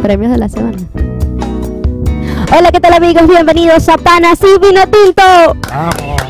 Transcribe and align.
premios 0.00 0.30
de 0.32 0.38
la 0.38 0.48
semana. 0.48 0.78
Hola, 2.56 2.72
¿qué 2.72 2.80
tal 2.80 2.94
amigos? 2.94 3.28
Bienvenidos 3.28 3.88
a 3.88 3.96
Panas 3.96 4.40
y 4.42 4.58
Vino 4.58 4.82
Tinto. 4.82 5.56
Vamos, 5.68 6.22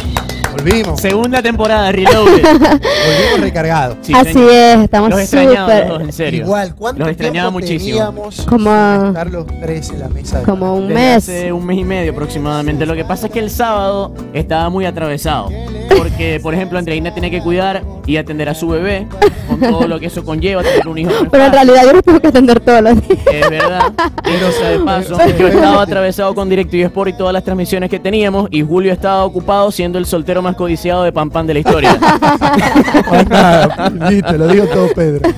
volvimos. 0.63 1.01
Segunda 1.01 1.43
temporada, 1.43 1.91
Reloaded. 1.93 2.43
Volvimos 2.43 3.41
recargados. 3.41 3.97
Sí, 4.03 4.13
Así 4.15 4.39
es, 4.39 4.79
estamos 4.85 5.11
Los 5.11 5.21
extrañaba 5.21 5.81
los 5.85 6.01
en 6.03 6.13
serio. 6.13 6.45
Igual, 6.45 6.75
¿cuánto 6.75 7.01
Los 7.01 7.09
extrañaba 7.11 7.51
tiempo 7.51 7.61
muchísimo. 7.61 7.97
teníamos 7.99 8.41
Como- 8.43 9.07
estar 9.09 9.31
los 9.31 9.47
tres 9.61 9.91
en 9.91 10.01
la 10.01 10.09
mesa? 10.09 10.39
de 10.41 10.45
Como 10.45 10.75
un 10.75 10.89
Desde 10.89 10.95
mes. 11.01 11.17
Hace 11.29 11.53
un 11.53 11.67
mes 11.67 11.79
y 11.79 11.85
medio 11.85 12.13
aproximadamente. 12.13 12.87
Lo 12.87 12.95
que 12.95 13.05
pasa 13.05 13.27
es 13.27 13.33
que 13.33 13.39
el 13.41 13.51
sábado 13.51 14.13
estaba 14.33 14.69
muy 14.71 14.85
atravesado. 14.87 15.49
Porque, 15.97 16.39
por 16.43 16.55
ejemplo, 16.55 16.79
Andreina 16.79 17.13
tiene 17.13 17.31
que 17.31 17.41
cuidar 17.41 17.83
y 18.07 18.17
atender 18.17 18.49
a 18.49 18.55
su 18.55 18.69
bebé, 18.69 19.07
con 19.49 19.61
todo 19.61 19.87
lo 19.87 20.01
que 20.01 20.07
eso 20.07 20.25
conlleva, 20.25 20.63
tener 20.63 20.87
un 20.89 20.99
hijo. 20.99 21.11
Pero 21.31 21.45
en 21.45 21.53
realidad 21.53 21.83
yo 21.85 21.93
no 21.93 22.03
tengo 22.03 22.21
que 22.21 22.29
atender 22.29 22.61
todos 22.61 22.81
los 22.83 22.95
días. 23.09 23.19
Es 23.31 23.51
verdad. 23.51 23.93
Pero 24.23 24.51
sea 24.53 24.71
de 24.71 24.79
paso, 24.81 25.19
yo 25.39 25.49
estaba 25.49 25.83
atravesado 25.83 26.35
con 26.35 26.49
DirecTV 26.49 26.85
Sport 26.87 27.11
y 27.11 27.13
todas 27.15 27.33
las 27.33 27.45
transmisiones 27.45 27.91
que 27.91 27.99
teníamos 27.99 28.49
y 28.51 28.63
Julio 28.63 28.93
estaba 28.93 29.25
ocupado 29.25 29.71
siendo 29.71 29.99
el 29.99 30.07
soltero 30.07 30.41
más 30.43 30.50
codiciado 30.55 31.03
de 31.05 31.13
Pan 31.13 31.31
Pan 31.31 31.47
de 31.47 31.55
la 31.55 31.61
historia. 31.61 31.99
Más 33.11 33.29
nada, 33.29 33.91
listo, 34.11 34.33
lo 34.33 34.49
digo 34.49 34.67
todo 34.67 34.89
Pedro. 34.95 35.29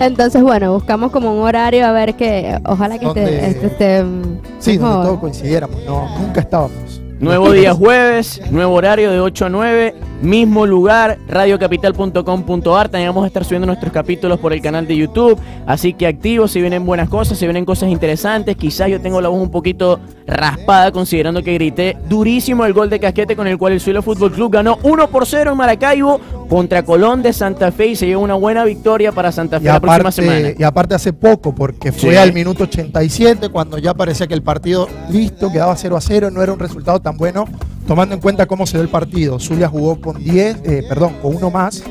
Entonces, 0.00 0.42
bueno, 0.42 0.72
buscamos 0.72 1.10
como 1.10 1.32
un 1.34 1.42
horario 1.42 1.86
a 1.86 1.92
ver 1.92 2.14
que 2.14 2.58
ojalá 2.64 2.98
que 2.98 3.06
esté, 3.06 3.20
Donde- 3.22 3.46
este, 3.48 3.66
esté, 3.66 4.02
mm, 4.04 4.22
Sí, 4.58 4.76
donde 4.76 4.88
mejor. 4.90 5.06
todos 5.06 5.20
coincidiéramos. 5.20 5.84
No, 5.84 6.18
nunca 6.18 6.40
estábamos. 6.40 7.00
Nuevo 7.18 7.50
día 7.52 7.74
jueves, 7.74 8.40
nuevo 8.50 8.72
horario 8.74 9.10
de 9.10 9.20
8 9.20 9.46
a 9.46 9.48
9, 9.50 9.94
mismo 10.22 10.66
lugar, 10.66 11.18
radiocapital.com.ar. 11.28 12.88
También 12.88 13.08
vamos 13.10 13.24
a 13.24 13.26
estar 13.26 13.44
subiendo 13.44 13.66
nuestros 13.66 13.92
capítulos 13.92 14.38
por 14.38 14.52
el 14.52 14.60
canal 14.60 14.86
de 14.86 14.96
YouTube. 14.96 15.38
Así 15.66 15.92
que 15.94 16.06
activos, 16.06 16.50
si 16.52 16.60
vienen 16.60 16.84
buenas 16.84 17.08
cosas, 17.08 17.38
si 17.38 17.46
vienen 17.46 17.64
cosas 17.64 17.88
interesantes. 17.90 18.56
Quizás 18.56 18.88
yo 18.88 19.00
tengo 19.00 19.20
la 19.20 19.28
voz 19.28 19.40
un 19.42 19.50
poquito 19.50 20.00
raspada, 20.26 20.92
considerando 20.92 21.42
que 21.42 21.54
grité 21.54 21.96
durísimo 22.08 22.64
el 22.64 22.72
gol 22.72 22.88
de 22.90 23.00
casquete 23.00 23.34
con 23.34 23.46
el 23.48 23.58
cual 23.58 23.72
el 23.72 23.80
Suelo 23.80 24.02
Fútbol 24.02 24.32
Club 24.32 24.52
ganó 24.52 24.78
1 24.82 25.08
por 25.08 25.26
0 25.26 25.50
en 25.52 25.56
Maracaibo 25.56 26.20
contra 26.48 26.84
Colón 26.84 27.22
de 27.22 27.32
Santa 27.32 27.72
Fe 27.72 27.86
y 27.88 27.96
se 27.96 28.06
lleva 28.06 28.20
una 28.20 28.34
buena 28.34 28.64
victoria 28.64 29.12
para 29.12 29.32
Santa 29.32 29.58
Fe 29.58 29.66
la 29.66 29.80
próxima 29.80 30.12
semana. 30.12 30.48
y 30.56 30.62
aparte 30.62 30.94
hace 30.94 31.12
poco, 31.12 31.54
porque 31.54 31.92
fue 31.92 32.10
Sí. 32.12 32.16
al 32.16 32.32
minuto 32.32 32.64
87, 32.64 33.48
cuando 33.48 33.78
ya 33.78 33.94
parecía 33.94 34.26
que 34.26 34.34
el 34.34 34.42
partido 34.42 34.88
listo, 35.10 35.50
quedaba 35.50 35.74
0 35.76 35.96
a 35.96 36.00
0, 36.00 36.30
no 36.30 36.42
era 36.42 36.52
un 36.52 36.58
resultado 36.58 37.00
tan 37.00 37.16
bueno, 37.16 37.46
tomando 37.86 38.14
en 38.14 38.20
cuenta 38.20 38.46
cómo 38.46 38.66
se 38.66 38.74
dio 38.74 38.82
el 38.82 38.88
partido. 38.88 39.38
Zulia 39.38 39.68
jugó 39.68 40.00
con 40.00 40.22
10, 40.22 40.58
eh, 40.64 40.84
perdón, 40.88 41.14
con 41.22 41.34
uno 41.36 41.50
más, 41.50 41.82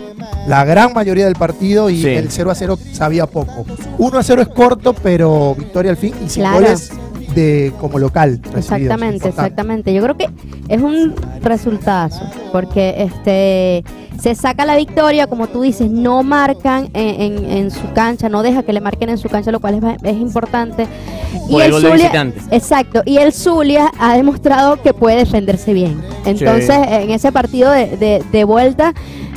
la 0.48 0.64
gran 0.66 0.94
mayoría 0.94 1.26
del 1.26 1.36
partido 1.36 1.90
y 1.90 2.02
Sí. 2.02 2.08
el 2.10 2.30
0 2.32 2.52
a 2.52 2.56
0 2.56 2.78
sabía 2.94 3.26
poco. 3.26 3.66
1 3.98 4.18
a 4.18 4.24
0 4.24 4.42
es 4.42 4.48
corto, 4.50 4.94
pero 4.94 5.56
victoria 5.58 5.92
al 5.92 5.98
fin 5.98 6.14
y 6.26 6.30
sin 6.30 6.44
Claro. 6.44 6.60
goles 6.62 6.90
de 7.36 7.72
como 7.80 8.00
local. 8.00 8.40
Exactamente, 8.56 9.30
exactamente. 9.30 9.94
Yo 9.94 10.02
creo 10.04 10.18
que 10.18 10.30
es 10.68 10.82
un 10.82 11.14
resultazo, 11.42 12.22
porque 12.52 12.96
este 12.98 13.84
se 14.20 14.36
saca 14.36 14.66
la 14.66 14.76
victoria, 14.76 15.28
como 15.28 15.48
tú 15.48 15.62
dices, 15.62 15.90
no 15.90 16.24
marcan 16.24 16.90
en, 16.94 17.22
en- 17.38 17.46
en 17.52 17.72
su 17.72 17.94
cancha, 17.94 18.28
no 18.28 18.44
deja 18.44 18.64
que 18.64 18.74
le 18.74 18.82
marquen 18.82 19.10
en 19.10 19.18
su 19.18 19.30
cancha, 19.30 19.50
lo 19.52 19.62
cual 19.62 19.76
es, 19.76 19.84
es 20.04 20.18
importante. 20.18 20.88
Por 21.50 21.62
el 21.62 21.72
visitante. 21.94 22.38
exacto, 22.52 23.02
y 23.06 23.18
el 23.18 23.32
Zulia 23.32 23.92
ha 23.98 24.18
demostrado 24.18 24.82
que 24.82 24.94
puede 24.94 25.16
defenderse 25.18 25.72
bien. 25.74 26.02
Entonces, 26.26 26.78
en 26.90 27.12
ese 27.12 27.32
partido 27.32 27.72
de, 27.72 27.96
de- 27.96 28.22
de 28.30 28.44
vuelta, 28.44 28.94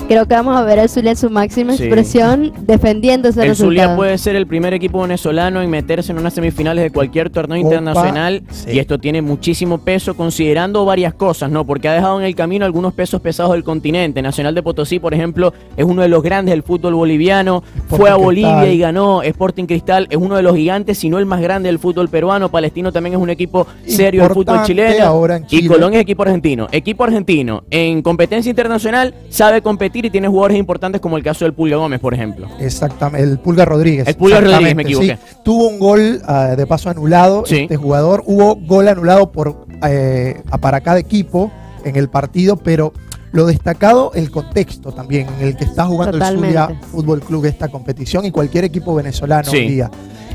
creo 0.08 0.26
que 0.26 0.34
vamos 0.34 0.56
a 0.56 0.62
ver 0.62 0.78
al 0.78 0.88
Zulia 0.88 1.12
en 1.12 1.16
su 1.16 1.30
máxima 1.30 1.72
Sí. 1.74 1.84
expresión 1.84 2.52
defendiendo 2.60 3.28
ese 3.28 3.42
El 3.42 3.48
resultado. 3.48 3.70
Zulia 3.70 3.96
puede 3.96 4.18
ser 4.18 4.36
el 4.36 4.46
primer 4.46 4.74
equipo 4.74 5.00
venezolano 5.00 5.62
en 5.62 5.70
meterse 5.70 6.12
en 6.12 6.18
unas 6.18 6.34
semifinales 6.34 6.84
de 6.84 6.90
cualquier 6.90 7.30
torneo 7.30 7.56
internacional 7.56 8.42
sí. 8.50 8.72
y 8.72 8.78
esto 8.78 8.98
tiene 8.98 9.22
muchísimo 9.22 9.78
peso 9.78 10.14
considerando 10.14 10.84
varias 10.84 11.14
cosas, 11.14 11.50
¿no? 11.50 11.64
Porque 11.64 11.88
ha 11.88 11.94
dejado 11.94 12.20
en 12.20 12.26
el 12.26 12.34
camino 12.34 12.64
algunos 12.66 12.92
pesos 12.92 13.20
pesados 13.22 13.52
del 13.52 13.64
continente. 13.64 14.20
Nacional 14.20 14.54
de 14.54 14.62
Potosí, 14.62 14.98
por 14.98 15.14
ejemplo, 15.14 15.54
es 15.76 15.84
uno 15.84 16.02
de 16.02 16.08
los 16.08 16.22
grandes 16.22 16.52
del 16.52 16.62
fútbol 16.62 16.94
boliviano. 16.94 17.62
Fue 17.88 18.10
a 18.10 18.16
Bolivia 18.16 18.56
Cristal. 18.56 18.74
y 18.74 18.78
ganó. 18.78 19.22
Sporting 19.22 19.64
Cristal 19.64 20.06
es 20.10 20.16
uno 20.18 20.36
de 20.36 20.42
los 20.42 20.54
gigantes, 20.56 20.98
si 20.98 21.08
no 21.08 21.18
el 21.18 21.26
más 21.26 21.40
grande 21.40 21.68
del 21.68 21.78
fútbol 21.78 22.08
peruano. 22.08 22.50
Palestino 22.50 22.92
también 22.92 23.14
es 23.14 23.20
un 23.20 23.30
equipo 23.30 23.66
serio 23.86 24.22
del 24.24 24.32
fútbol 24.32 24.62
chileno. 24.64 25.04
ahora 25.06 25.36
en 25.36 25.46
Y. 25.48 25.66
Colón 25.66 25.94
es 25.94 26.00
equipo 26.00 26.22
argentino. 26.22 26.68
Equipo 26.72 27.04
argentino 27.04 27.64
en 27.70 28.02
competencia 28.02 28.50
internacional 28.50 29.14
sabe 29.30 29.62
competir 29.62 29.91
y 29.94 30.10
tiene 30.10 30.28
jugadores 30.28 30.58
importantes 30.58 31.00
como 31.00 31.16
el 31.16 31.22
caso 31.22 31.44
del 31.44 31.54
Pulga 31.54 31.76
Gómez, 31.76 32.00
por 32.00 32.14
ejemplo. 32.14 32.48
Exactamente, 32.58 33.28
el 33.28 33.38
Pulga 33.38 33.64
Rodríguez. 33.64 34.06
El 34.08 34.16
Pulga 34.16 34.40
Rodríguez, 34.40 34.74
me 34.74 34.82
equivoqué. 34.82 35.16
sí. 35.16 35.36
Tuvo 35.44 35.68
un 35.68 35.78
gol 35.78 36.20
ah, 36.26 36.54
de 36.56 36.66
paso 36.66 36.90
anulado 36.90 37.44
Sí. 37.46 37.60
este 37.62 37.76
jugador. 37.76 38.22
Hubo 38.26 38.56
gol 38.56 38.88
anulado 38.88 39.32
por 39.32 39.66
eh, 39.86 40.42
para 40.60 40.80
cada 40.80 40.98
equipo 40.98 41.50
en 41.84 41.96
el 41.96 42.08
partido, 42.08 42.56
pero 42.56 42.92
lo 43.32 43.46
destacado 43.46 44.12
el 44.14 44.30
contexto 44.30 44.92
también 44.92 45.26
en 45.40 45.48
el 45.48 45.56
que 45.56 45.64
está 45.64 45.84
jugando 45.86 46.18
Totalmente. 46.18 46.48
el 46.48 46.64
Zulia 46.66 46.80
Fútbol 46.90 47.20
Club 47.22 47.44
esta 47.46 47.68
competición 47.68 48.24
y 48.24 48.30
cualquier 48.30 48.64
equipo 48.64 48.94
venezolano 48.94 49.50
Sí. 49.50 49.56
hoy 49.56 49.68
día. 49.68 49.90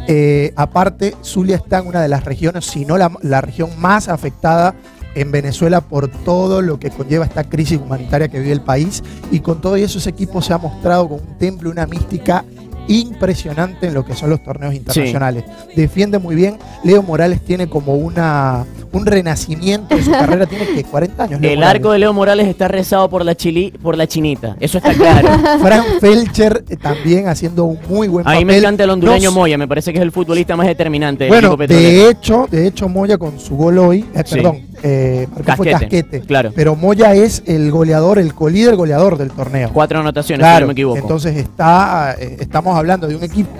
Eh, 0.07 0.53
aparte, 0.56 1.16
Zulia 1.24 1.57
está 1.57 1.79
en 1.79 1.88
una 1.88 2.01
de 2.01 2.07
las 2.07 2.24
regiones, 2.24 2.66
si 2.66 2.85
no 2.85 2.97
la, 2.97 3.12
la 3.22 3.41
región 3.41 3.69
más 3.78 4.07
afectada 4.07 4.74
en 5.18 5.32
Venezuela 5.32 5.82
por 5.82 6.08
todo 6.08 6.62
lo 6.62 6.80
que 6.80 6.92
conlleva 6.92 7.26
esta 7.26 7.44
crisis 7.44 7.80
humanitaria 7.80 8.28
que 8.28 8.40
vive 8.40 8.52
el 8.52 8.62
país. 8.62 9.04
Y 9.32 9.40
con 9.40 9.62
todo 9.62 9.76
eso, 9.76 9.98
ese 9.98 10.12
equipo 10.12 10.42
se 10.42 10.54
ha 10.54 10.58
mostrado 10.58 11.10
con 11.10 11.20
un 11.20 11.38
temple, 11.38 11.70
una 11.70 11.88
mística 11.88 12.46
impresionante 12.88 13.88
en 13.88 13.94
lo 13.94 14.06
que 14.06 14.14
son 14.16 14.30
los 14.30 14.44
torneos 14.44 14.74
internacionales. 14.74 15.44
Defiende 15.75 16.20
muy 16.20 16.36
bien. 16.36 16.58
Leo 16.84 17.02
Morales 17.03 17.42
tiene 17.42 17.68
como 17.68 17.94
una 17.96 18.66
un 18.94 19.06
renacimiento 19.06 19.96
en 19.96 20.03
su 20.03 20.12
carrera, 20.18 20.46
tiene 20.46 20.66
que 20.68 20.84
40 20.84 21.24
años. 21.24 21.42
Leo 21.42 21.52
El 21.52 21.58
Morales. 21.58 21.75
arco 21.75 21.92
de 21.92 22.00
Leo 22.00 22.14
Morales 22.14 22.48
está 22.48 22.68
rezado 22.68 23.09
por 23.09 23.24
la 23.25 23.36
chili, 23.36 23.72
por 23.84 23.98
la 23.98 24.08
chinita. 24.08 24.56
Eso 24.59 24.78
está 24.78 24.94
claro. 24.94 25.28
Fran 25.62 25.84
Felcher 26.00 26.64
eh, 26.70 26.78
también 26.78 27.28
haciendo 27.28 27.66
un 27.66 27.78
muy 27.90 28.08
buen 28.08 28.25
A 28.25 28.31
papel. 28.31 28.40
mí 28.40 28.46
me 28.46 28.58
encanta 28.58 28.86
el 28.86 28.90
hondureño 28.90 29.31
Moya, 29.31 29.58
me 29.58 29.68
parece 29.68 29.92
que 29.92 30.00
es 30.00 30.04
el 30.04 30.12
futbolista 30.12 30.56
más 30.56 30.68
determinante 30.68 31.25
del 31.25 31.31
Bueno, 31.34 31.56
de 31.58 32.09
hecho, 32.09 32.48
de 32.50 32.66
hecho 32.68 32.88
Moya 32.88 33.18
con 33.18 33.40
su 33.40 33.56
gol 33.58 33.78
hoy, 33.78 34.06
eh, 34.16 34.24
Sí. 34.25 34.36
perdón, 34.36 34.62
eh, 34.84 35.28
marcó 35.31 35.56
fue 35.58 35.72
Casquete, 35.72 36.04
Casquete, 36.04 36.22
claro. 36.22 36.52
pero 36.56 36.75
Moya 36.75 37.14
es 37.14 37.44
el 37.46 37.69
goleador, 37.72 38.19
el 38.19 38.34
colíder 38.34 38.75
goleador 38.75 39.18
del 39.18 39.31
torneo. 39.31 39.69
Cuatro 39.74 40.00
anotaciones, 40.00 40.46
si 40.46 40.50
Claro, 40.50 40.62
no 40.62 40.68
me 40.68 40.74
equivoco. 40.74 40.98
entonces 40.98 41.36
está, 41.36 42.16
eh, 42.18 42.38
estamos 42.40 42.77
hablando 42.78 43.08
de 43.08 43.16
un 43.16 43.24
equipo 43.24 43.52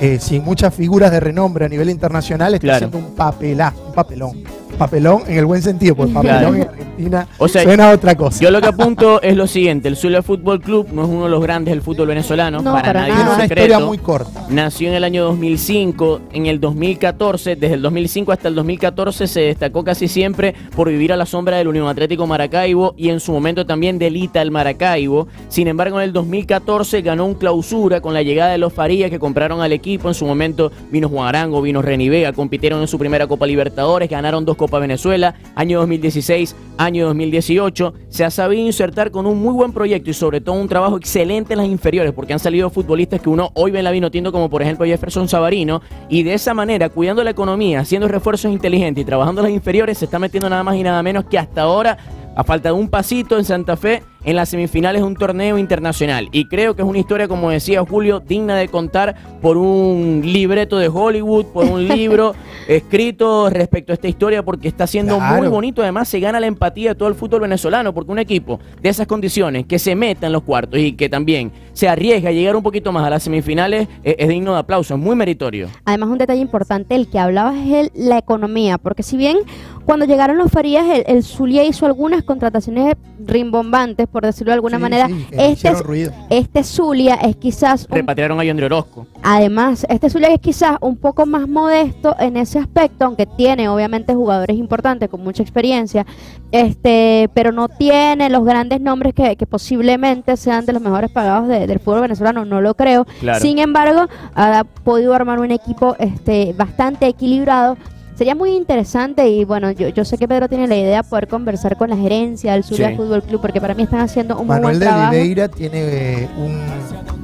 eh, 0.00 0.18
sin 0.20 0.42
muchas 0.44 0.74
figuras 0.74 1.10
de 1.10 1.20
renombre 1.20 1.64
a 1.66 1.68
nivel 1.68 1.90
internacional, 1.90 2.54
está 2.54 2.66
Claro. 2.66 2.86
haciendo 2.86 2.98
un 2.98 3.14
papelazo, 3.14 3.84
un 3.88 3.92
papelón. 3.92 4.42
Papelón 4.80 5.22
en 5.28 5.36
el 5.36 5.44
buen 5.44 5.60
sentido, 5.60 5.94
porque 5.94 6.12
papelón 6.14 6.38
Claro. 6.38 6.54
en 6.54 6.62
Argentina 6.62 7.26
O 7.38 7.48
sea, 7.48 7.62
suena 7.64 7.90
a 7.90 7.94
otra 7.94 8.14
cosa. 8.14 8.42
Yo 8.42 8.50
lo 8.50 8.60
que 8.62 8.68
apunto 8.68 9.20
es 9.20 9.36
lo 9.36 9.46
siguiente, 9.46 9.88
el 9.88 9.96
Zulia 9.96 10.22
Fútbol 10.22 10.60
Club 10.62 10.88
no 10.92 11.02
es 11.04 11.08
uno 11.10 11.24
de 11.24 11.30
los 11.30 11.42
grandes 11.42 11.72
del 11.72 11.82
fútbol 11.82 12.08
venezolano, 12.08 12.62
No, 12.62 12.72
para, 12.72 12.86
para 12.86 13.00
nadie 13.02 13.12
nada. 13.12 13.20
Tiene 13.24 13.30
es 13.32 13.36
una 13.36 13.42
secreto. 13.48 13.66
historia 13.66 13.86
muy 13.86 13.98
corta. 13.98 14.46
Nació 14.48 14.88
en 14.88 14.94
el 14.94 15.04
año 15.04 15.24
2005, 15.24 16.20
en 16.32 16.46
el 16.46 16.60
2014, 16.60 17.56
desde 17.56 17.74
el 17.74 17.82
2005 17.82 18.32
hasta 18.32 18.48
el 18.48 18.54
2014 18.54 19.26
se 19.26 19.40
destacó 19.40 19.84
casi 19.84 20.08
siempre 20.08 20.54
por 20.74 20.88
vivir 20.88 21.12
a 21.12 21.16
la 21.16 21.26
sombra 21.26 21.58
del 21.58 21.68
Unión 21.68 21.86
Atlético 21.86 22.26
Maracaibo 22.26 22.94
y 22.96 23.10
en 23.10 23.20
su 23.20 23.32
momento 23.32 23.66
también 23.66 23.98
del 23.98 24.16
Ita 24.16 24.40
el 24.40 24.50
Maracaibo. 24.50 25.28
Sin 25.48 25.68
embargo, 25.68 25.98
en 26.00 26.04
el 26.04 26.12
2014 26.14 27.02
ganó 27.02 27.26
un 27.26 27.34
clausura 27.34 28.00
con 28.00 28.14
la 28.14 28.22
llegada 28.22 28.52
de 28.52 28.58
los 28.58 28.72
Farías 28.72 29.10
que 29.10 29.18
compraron 29.18 29.60
al 29.60 29.72
equipo. 29.72 30.08
En 30.08 30.14
su 30.14 30.24
momento 30.24 30.72
vino 30.90 31.08
Juan 31.08 31.28
Arango, 31.28 31.60
vino 31.60 31.82
Reni 31.82 32.08
Vega, 32.08 32.32
compitieron 32.32 32.80
en 32.80 32.88
su 32.88 32.98
primera 32.98 33.26
Copa 33.26 33.46
Libertadores, 33.46 34.08
ganaron 34.08 34.44
dos 34.44 34.56
Copa 34.70 34.78
Venezuela, 34.78 35.34
año 35.56 35.80
2016, 35.80 36.54
año 36.78 37.06
2018. 37.06 37.92
Se 38.08 38.24
ha 38.24 38.30
sabido 38.30 38.64
insertar 38.64 39.10
con 39.10 39.26
un 39.26 39.42
muy 39.42 39.52
buen 39.52 39.72
proyecto 39.72 40.10
y 40.10 40.14
sobre 40.14 40.40
todo 40.40 40.54
un 40.54 40.68
trabajo 40.68 40.96
excelente 40.96 41.54
en 41.54 41.58
las 41.58 41.66
inferiores 41.66 42.12
porque 42.12 42.34
han 42.34 42.38
salido 42.38 42.70
futbolistas 42.70 43.20
que 43.20 43.28
uno 43.28 43.50
hoy 43.54 43.72
ve 43.72 43.78
en 43.78 43.84
la 43.84 43.90
vino 43.90 44.12
tinto 44.12 44.30
como 44.30 44.48
por 44.48 44.62
ejemplo 44.62 44.86
Jefferson 44.86 45.28
Savarino 45.28 45.82
y 46.08 46.22
de 46.22 46.34
esa 46.34 46.54
manera 46.54 46.88
cuidando 46.88 47.24
la 47.24 47.30
economía, 47.30 47.80
haciendo 47.80 48.06
refuerzos 48.06 48.52
inteligentes 48.52 49.02
y 49.02 49.04
trabajando 49.04 49.40
en 49.40 49.48
las 49.48 49.52
inferiores 49.52 49.98
se 49.98 50.04
está 50.04 50.20
metiendo 50.20 50.48
nada 50.48 50.62
más 50.62 50.76
y 50.76 50.84
nada 50.84 51.02
menos 51.02 51.24
que 51.24 51.36
hasta 51.36 51.62
ahora 51.62 51.98
a 52.40 52.44
falta 52.44 52.70
de 52.70 52.74
un 52.74 52.88
pasito 52.88 53.36
en 53.36 53.44
Santa 53.44 53.76
Fe 53.76 54.02
en 54.24 54.36
las 54.36 54.48
semifinales 54.50 55.00
de 55.02 55.06
un 55.06 55.14
torneo 55.14 55.58
internacional. 55.58 56.28
Y 56.32 56.46
creo 56.46 56.74
que 56.74 56.82
es 56.82 56.88
una 56.88 56.98
historia, 56.98 57.26
como 57.28 57.50
decía 57.50 57.82
Julio, 57.86 58.20
digna 58.20 58.56
de 58.56 58.68
contar 58.68 59.14
por 59.42 59.56
un 59.58 60.22
libreto 60.24 60.78
de 60.78 60.88
Hollywood, 60.88 61.46
por 61.46 61.64
un 61.66 61.86
libro 61.88 62.34
escrito 62.66 63.50
respecto 63.50 63.92
a 63.92 63.94
esta 63.94 64.08
historia, 64.08 64.42
porque 64.42 64.68
está 64.68 64.86
siendo 64.86 65.16
Claro. 65.16 65.38
muy 65.38 65.48
bonito. 65.48 65.82
Además, 65.82 66.08
se 66.08 66.20
gana 66.20 66.38
la 66.40 66.46
empatía 66.46 66.90
de 66.90 66.94
todo 66.94 67.08
el 67.08 67.14
fútbol 67.14 67.40
venezolano, 67.42 67.92
porque 67.92 68.12
un 68.12 68.18
equipo 68.18 68.58
de 68.80 68.88
esas 68.88 69.06
condiciones 69.06 69.66
que 69.66 69.78
se 69.78 69.94
meta 69.94 70.26
en 70.26 70.32
los 70.32 70.42
cuartos 70.42 70.78
y 70.80 70.92
que 70.92 71.08
también 71.08 71.52
se 71.72 71.88
arriesga 71.88 72.30
a 72.30 72.32
llegar 72.32 72.56
un 72.56 72.62
poquito 72.62 72.92
más 72.92 73.04
a 73.06 73.10
las 73.10 73.22
semifinales 73.22 73.88
eh, 74.04 74.16
es 74.18 74.28
digno 74.28 74.52
de 74.54 74.60
aplauso, 74.60 74.94
es 74.94 75.00
muy 75.00 75.16
meritorio. 75.16 75.68
Además, 75.84 76.08
un 76.10 76.18
detalle 76.18 76.40
importante, 76.40 76.94
el 76.94 77.08
que 77.08 77.18
hablabas 77.18 77.56
es 77.56 77.72
el- 77.72 77.90
la 77.94 78.18
economía, 78.18 78.78
porque 78.78 79.02
si 79.02 79.16
bien 79.16 79.38
cuando 79.84 80.04
llegaron 80.04 80.36
los 80.38 80.50
Farías, 80.52 80.84
el, 80.88 81.04
el 81.06 81.22
Zulia 81.24 81.64
hizo 81.64 81.86
algunas 81.86 82.22
contrataciones 82.30 82.94
rimbombantes, 83.26 84.06
por 84.06 84.24
decirlo 84.24 84.50
de 84.52 84.54
alguna 84.54 84.76
Sí, 84.76 84.82
manera. 84.82 85.08
sí, 85.08 85.26
este, 85.32 85.72
ruido. 85.82 86.12
este 86.30 86.62
Zulia 86.62 87.16
es 87.16 87.34
quizás 87.36 87.86
un 87.90 87.96
Repatriaron 87.96 88.38
a 88.38 88.44
Yandri 88.44 88.66
Orozco. 88.66 89.06
Además, 89.22 89.84
este 89.88 90.08
Zulia 90.08 90.28
es 90.28 90.38
quizás 90.40 90.76
un 90.80 90.96
poco 90.96 91.26
más 91.26 91.48
modesto 91.48 92.14
en 92.20 92.36
ese 92.36 92.58
aspecto, 92.60 93.04
aunque 93.04 93.26
tiene 93.26 93.68
obviamente 93.68 94.14
jugadores 94.14 94.56
importantes 94.56 95.08
con 95.08 95.22
mucha 95.22 95.42
experiencia, 95.42 96.06
este, 96.52 97.28
pero 97.34 97.52
no 97.52 97.68
tiene 97.68 98.30
los 98.30 98.44
grandes 98.44 98.80
nombres 98.80 99.12
que, 99.14 99.34
que 99.36 99.46
posiblemente 99.46 100.36
sean 100.36 100.66
de 100.66 100.72
los 100.72 100.82
mejores 100.82 101.10
pagados 101.10 101.48
de- 101.48 101.66
del 101.66 101.80
fútbol 101.80 102.02
venezolano, 102.02 102.44
no 102.44 102.60
lo 102.60 102.74
creo. 102.74 103.06
Claro. 103.20 103.40
Sin 103.40 103.58
embargo, 103.58 104.06
ha 104.34 104.64
podido 104.84 105.14
armar 105.14 105.40
un 105.40 105.50
equipo 105.50 105.96
este, 105.98 106.54
bastante 106.56 107.06
equilibrado. 107.06 107.76
Sería 108.20 108.34
muy 108.34 108.50
interesante 108.50 109.26
y 109.30 109.46
bueno, 109.46 109.70
yo, 109.70 109.88
yo 109.88 110.04
sé 110.04 110.18
que 110.18 110.28
Pedro 110.28 110.46
tiene 110.46 110.66
la 110.66 110.76
idea 110.76 110.98
de 111.00 111.08
poder 111.08 111.26
conversar 111.26 111.78
con 111.78 111.88
la 111.88 111.96
gerencia 111.96 112.52
del 112.52 112.64
Zulia 112.64 112.90
Sí. 112.90 112.96
Fútbol 112.96 113.22
Club, 113.22 113.40
porque 113.40 113.62
para 113.62 113.72
mí 113.72 113.84
están 113.84 114.00
haciendo 114.00 114.34
un 114.34 114.46
muy 114.46 114.56
Manuel 114.56 114.62
buen 114.76 114.78
de 114.78 114.84
trabajo. 114.84 115.08
Oliveira 115.08 115.48
tiene 115.48 115.78
eh, 115.78 116.28
un 116.36 116.60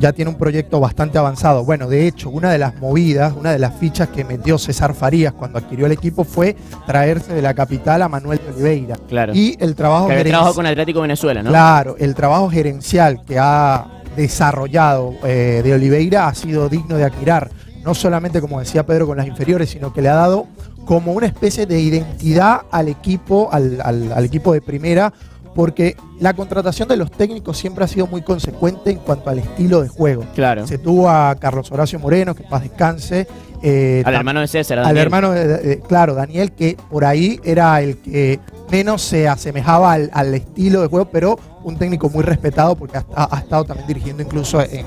ya 0.01 0.15
tiene 0.15 0.31
un 0.31 0.39
proyecto 0.39 0.81
bastante 0.81 1.19
avanzado. 1.19 1.67
Bueno, 1.67 1.87
de 1.87 2.07
hecho, 2.07 2.31
una 2.31 2.51
de 2.51 2.57
las 2.57 2.81
movidas, 2.81 3.35
una 3.39 3.53
de 3.53 3.59
las 3.59 3.75
fichas 3.75 4.09
que 4.09 4.25
metió 4.25 4.57
César 4.57 4.95
Farías 4.95 5.35
cuando 5.35 5.59
adquirió 5.59 5.85
el 5.85 5.93
equipo 5.93 6.25
fue 6.25 6.57
traerse 6.87 7.35
de 7.35 7.43
la 7.43 7.53
capital 7.53 8.01
a 8.01 8.09
Manuel 8.09 8.39
de 8.39 8.55
Oliveira. 8.55 8.97
Claro. 9.07 9.35
Y 9.35 9.55
el 9.61 9.75
trabajo 9.75 10.09
que 10.09 10.25
trabajado 10.25 10.55
con 10.55 10.65
Atlético 10.65 11.03
Venezuela, 11.03 11.43
¿no? 11.43 11.51
Claro, 11.51 11.97
el 11.99 12.15
trabajo 12.15 12.49
gerencial 12.49 13.23
que 13.27 13.39
ha 13.39 13.87
desarrollado 14.17 15.13
eh, 15.25 15.61
de 15.63 15.75
Oliveira 15.75 16.27
ha 16.27 16.35
sido 16.35 16.71
digno 16.71 16.97
de 16.97 17.05
admirar. 17.05 17.51
No 17.85 17.95
solamente, 17.95 18.41
como 18.41 18.59
decía 18.59 18.85
Pedro, 18.85 19.07
con 19.07 19.19
las 19.19 19.27
inferiores, 19.27 19.69
sino 19.69 19.93
que 19.93 20.01
le 20.03 20.09
ha 20.09 20.15
dado 20.15 20.47
como 20.87 21.13
una 21.13 21.27
especie 21.27 21.67
de 21.67 21.79
identidad 21.79 22.63
al 22.71 22.89
equipo, 22.89 23.51
al, 23.53 23.81
al- 23.83 24.13
al 24.13 24.25
equipo 24.25 24.55
de 24.55 24.63
primera, 24.63 25.13
porque 25.55 25.97
la 26.21 26.33
contratación 26.35 26.87
de 26.89 26.97
los 26.97 27.11
técnicos 27.11 27.57
siempre 27.59 27.85
ha 27.85 27.89
sido 27.89 28.07
muy 28.07 28.23
consecuente 28.23 28.91
en 28.91 28.99
cuanto 28.99 29.29
al 29.31 29.39
estilo 29.39 29.83
de 29.83 29.89
juego. 29.89 30.25
Claro. 30.35 30.67
Se 30.67 30.79
tuvo 30.79 31.09
a 31.11 31.35
Carlos 31.37 31.71
Horacio 31.73 31.99
Moreno, 31.99 32.35
que 32.35 32.43
paz 32.45 32.63
descanse. 32.63 33.27
eh, 33.63 34.03
Al 34.05 34.15
hermano 34.15 34.41
de 34.41 34.49
César. 34.49 34.79
a 34.79 34.83
al 34.83 34.87
Daniel. 34.89 35.05
hermano, 35.05 35.31
de, 35.33 35.81
claro, 35.89 36.15
Daniel, 36.15 36.53
que 36.53 36.77
por 36.91 37.05
ahí 37.05 37.41
era 37.43 37.81
el 37.81 37.97
que 37.99 38.39
menos 38.71 39.01
se 39.03 39.29
asemejaba 39.29 39.93
al, 39.95 40.11
al 40.13 40.35
estilo 40.35 40.83
de 40.83 40.89
juego, 40.89 41.07
pero 41.11 41.39
un 41.65 41.77
técnico 41.79 42.11
muy 42.11 42.23
respetado 42.23 42.77
porque 42.77 42.99
ha, 42.99 43.05
ha 43.15 43.39
estado 43.41 43.65
también 43.65 43.89
dirigiendo 43.89 44.23
incluso 44.23 44.61
en, 44.61 44.85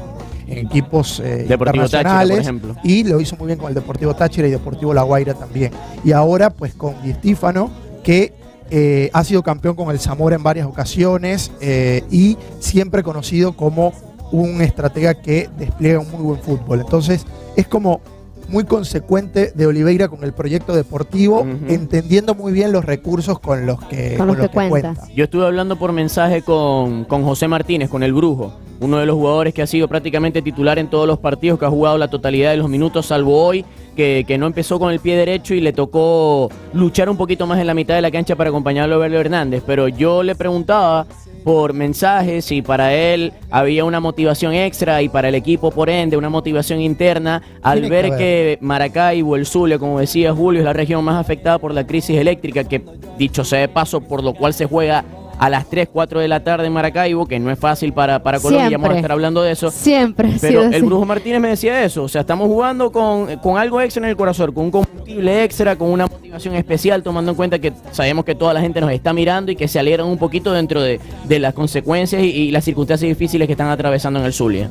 en 0.50 0.66
equipos 0.66 1.19
eh, 1.19 1.46
Deportivo 1.48 1.84
Táchira, 1.86 2.04
por 2.04 2.25
internacionales 2.25 2.40
ejemplo. 2.40 2.75
y 2.84 3.04
lo 3.04 3.19
hizo 3.19 3.36
muy 3.38 3.48
bien 3.48 3.60
con 3.60 3.69
el 3.69 3.75
Deportivo 3.75 4.16
Táchira 4.16 4.48
y 4.48 4.51
Deportivo 4.51 4.94
La 4.94 5.04
Guaira 5.04 5.34
también. 5.34 5.72
Y 6.04 6.12
ahora 6.12 6.50
pues 6.50 6.74
con 6.74 7.01
Di 7.04 7.13
Stífano, 7.13 7.69
que 8.04 8.34
eh, 8.72 9.10
ha 9.13 9.24
sido 9.24 9.42
campeón 9.42 9.75
con 9.75 9.90
el 9.90 10.00
Zamora 10.00 10.36
en 10.36 10.44
varias 10.44 10.68
ocasiones 10.68 11.51
eh, 11.60 12.04
y 12.12 12.38
siempre 12.60 13.01
conocido 13.01 13.54
como 13.54 13.94
un 14.31 14.62
estratega 14.62 15.16
que 15.16 15.50
despliega 15.57 16.00
un 16.00 16.12
muy 16.12 16.22
buen 16.22 16.42
fútbol. 16.42 16.81
Entonces 16.81 17.25
es 17.56 17.68
como 17.68 18.01
muy 18.50 18.63
consecuente 18.63 19.51
de 19.54 19.66
Oliveira 19.68 20.07
con 20.07 20.24
el 20.24 20.34
proyecto 20.34 20.75
deportivo, 20.75 21.46
entendiendo 21.68 22.36
muy 22.36 22.51
bien 22.51 22.72
los 22.72 22.84
recursos 22.86 23.40
con 23.40 23.66
los 23.66 23.84
que, 23.86 24.16
Con 24.18 24.28
los 24.28 24.38
que 24.38 24.50
cuenta. 24.50 24.96
Yo 25.16 25.25
estuve 25.25 25.46
hablando 25.46 25.78
por 25.78 25.92
mensaje 25.92 26.42
con, 26.42 27.06
con 27.06 27.24
José 27.24 27.48
Martínez, 27.48 27.90
con 27.90 28.04
el 28.04 28.13
Brujo, 28.13 28.54
uno 28.80 28.98
de 28.98 29.06
los 29.06 29.16
jugadores 29.16 29.54
que 29.54 29.62
ha 29.62 29.68
sido 29.68 29.88
prácticamente 29.88 30.42
titular 30.42 30.80
en 30.80 30.90
todos 30.90 31.07
los 31.07 31.19
partidos, 31.19 31.60
que 31.60 31.66
ha 31.66 31.69
jugado 31.69 31.98
la 31.98 32.07
totalidad 32.07 32.51
de 32.51 32.57
los 32.57 32.69
minutos, 32.69 33.07
salvo 33.07 33.44
hoy, 33.44 33.66
que, 33.96 34.24
que 34.28 34.38
no 34.38 34.48
empezó 34.48 34.80
con 34.80 34.92
el 34.92 35.00
pie 35.00 35.18
derecho 35.18 35.54
y 35.54 35.62
le 35.62 35.74
tocó 35.74 36.50
luchar 36.74 37.10
un 37.10 37.18
poquito 37.18 37.46
más 37.46 37.60
en 37.60 37.68
la 37.68 37.74
mitad 37.74 37.96
de 37.96 38.01
la 38.01 38.12
cancha 38.12 38.36
para 38.36 38.50
acompañarlo 38.50 38.96
a 38.96 39.00
Berlo 39.00 39.19
Hernández. 39.19 39.63
Pero 39.66 39.88
yo 39.90 40.24
le 40.24 40.36
preguntaba 40.36 41.06
por 41.44 41.74
mensajes 41.74 42.45
si 42.45 42.62
para 42.62 42.94
él 42.94 43.33
había 43.50 43.86
una 43.86 44.00
motivación 44.00 44.53
extra 44.53 45.01
y 45.01 45.09
para 45.09 45.30
el 45.30 45.36
equipo, 45.36 45.71
por 45.71 45.89
ende, 45.89 46.18
una 46.18 46.30
motivación 46.30 46.81
interna 46.81 47.41
al 47.62 47.81
Tiene 47.81 47.88
que 47.88 47.95
ver 47.95 48.06
haber. 48.06 48.18
que 48.19 48.57
Maracaibo, 48.62 49.36
el 49.36 49.45
Zulia, 49.45 49.80
como 49.80 50.00
decía 50.00 50.33
Julio, 50.33 50.62
es 50.62 50.65
la 50.65 50.74
región 50.74 51.03
más 51.03 51.19
afectada 51.19 51.57
por 51.59 51.74
la 51.74 51.86
crisis 51.86 52.18
eléctrica, 52.18 52.63
que 52.63 52.81
dicho 53.18 53.44
sea 53.44 53.59
de 53.59 53.68
paso, 53.68 54.01
por 54.01 54.24
lo 54.24 54.33
cual 54.33 54.53
se 54.53 54.65
juega 54.65 55.03
a 55.39 55.50
las 55.50 55.69
3, 55.69 55.88
4 55.91 56.19
de 56.19 56.27
la 56.27 56.44
tarde 56.44 56.68
en 56.68 56.74
Maracaibo, 56.74 57.25
que 57.25 57.39
no 57.39 57.50
es 57.50 57.57
fácil 57.57 57.94
para, 57.94 58.21
para 58.21 58.39
Colombia, 58.39 58.69
ya 58.69 58.77
vamos 58.77 58.89
a 58.89 58.91
Siempre. 58.91 59.00
estar 59.00 59.12
hablando 59.13 59.41
de 59.41 59.51
eso. 59.51 59.71
Siempre 59.71 60.33
Pero 60.39 60.63
el. 60.63 60.83
Brujo 60.83 61.06
Martínez 61.06 61.39
me 61.39 61.47
decía 61.50 61.83
eso, 61.83 62.03
o 62.03 62.07
sea, 62.09 62.21
estamos 62.21 62.47
jugando 62.47 62.91
con, 62.91 63.38
con 63.38 63.57
algo 63.57 63.80
extra 63.81 64.03
en 64.03 64.09
el 64.09 64.18
corazón, 64.18 64.51
con 64.51 64.65
un 64.65 64.71
combustible 64.71 65.44
extra, 65.44 65.75
con 65.77 65.89
una 65.89 66.07
motivación 66.07 66.56
especial, 66.56 67.01
tomando 67.01 67.31
en 67.31 67.38
cuenta 67.38 67.57
que 67.59 67.74
sabemos 67.91 68.25
que 68.25 68.36
toda 68.36 68.53
la 68.53 68.62
gente 68.62 68.81
nos 68.81 68.91
está 68.91 69.13
mirando 69.13 69.51
y 69.51 69.56
que 69.56 69.68
se 69.68 69.80
alegran 69.80 70.07
un 70.07 70.18
poquito 70.18 70.51
dentro 70.51 70.81
de, 70.81 71.00
de 71.25 71.39
las 71.39 71.53
consecuencias 71.53 72.21
y, 72.21 72.25
y 72.27 72.51
las 72.51 72.65
circunstancias 72.65 73.07
difíciles 73.07 73.47
que 73.47 73.53
están 73.53 73.69
atravesando 73.69 74.19
en 74.19 74.25
el 74.25 74.33
Zulia. 74.33 74.69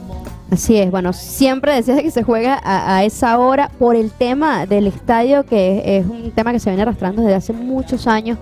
Así 0.50 0.78
es, 0.78 0.90
bueno, 0.90 1.12
siempre 1.12 1.74
decías 1.74 2.00
que 2.00 2.10
se 2.10 2.22
juega 2.22 2.58
a, 2.62 2.96
a 2.96 3.04
esa 3.04 3.38
hora 3.38 3.70
por 3.78 3.96
el 3.96 4.10
tema 4.10 4.64
del 4.64 4.86
estadio, 4.86 5.44
que 5.44 5.78
es, 5.98 6.04
es 6.04 6.10
un 6.10 6.30
tema 6.30 6.52
que 6.52 6.58
se 6.58 6.70
viene 6.70 6.82
arrastrando 6.82 7.20
desde 7.20 7.34
hace 7.34 7.52
muchos 7.52 8.06
años. 8.06 8.38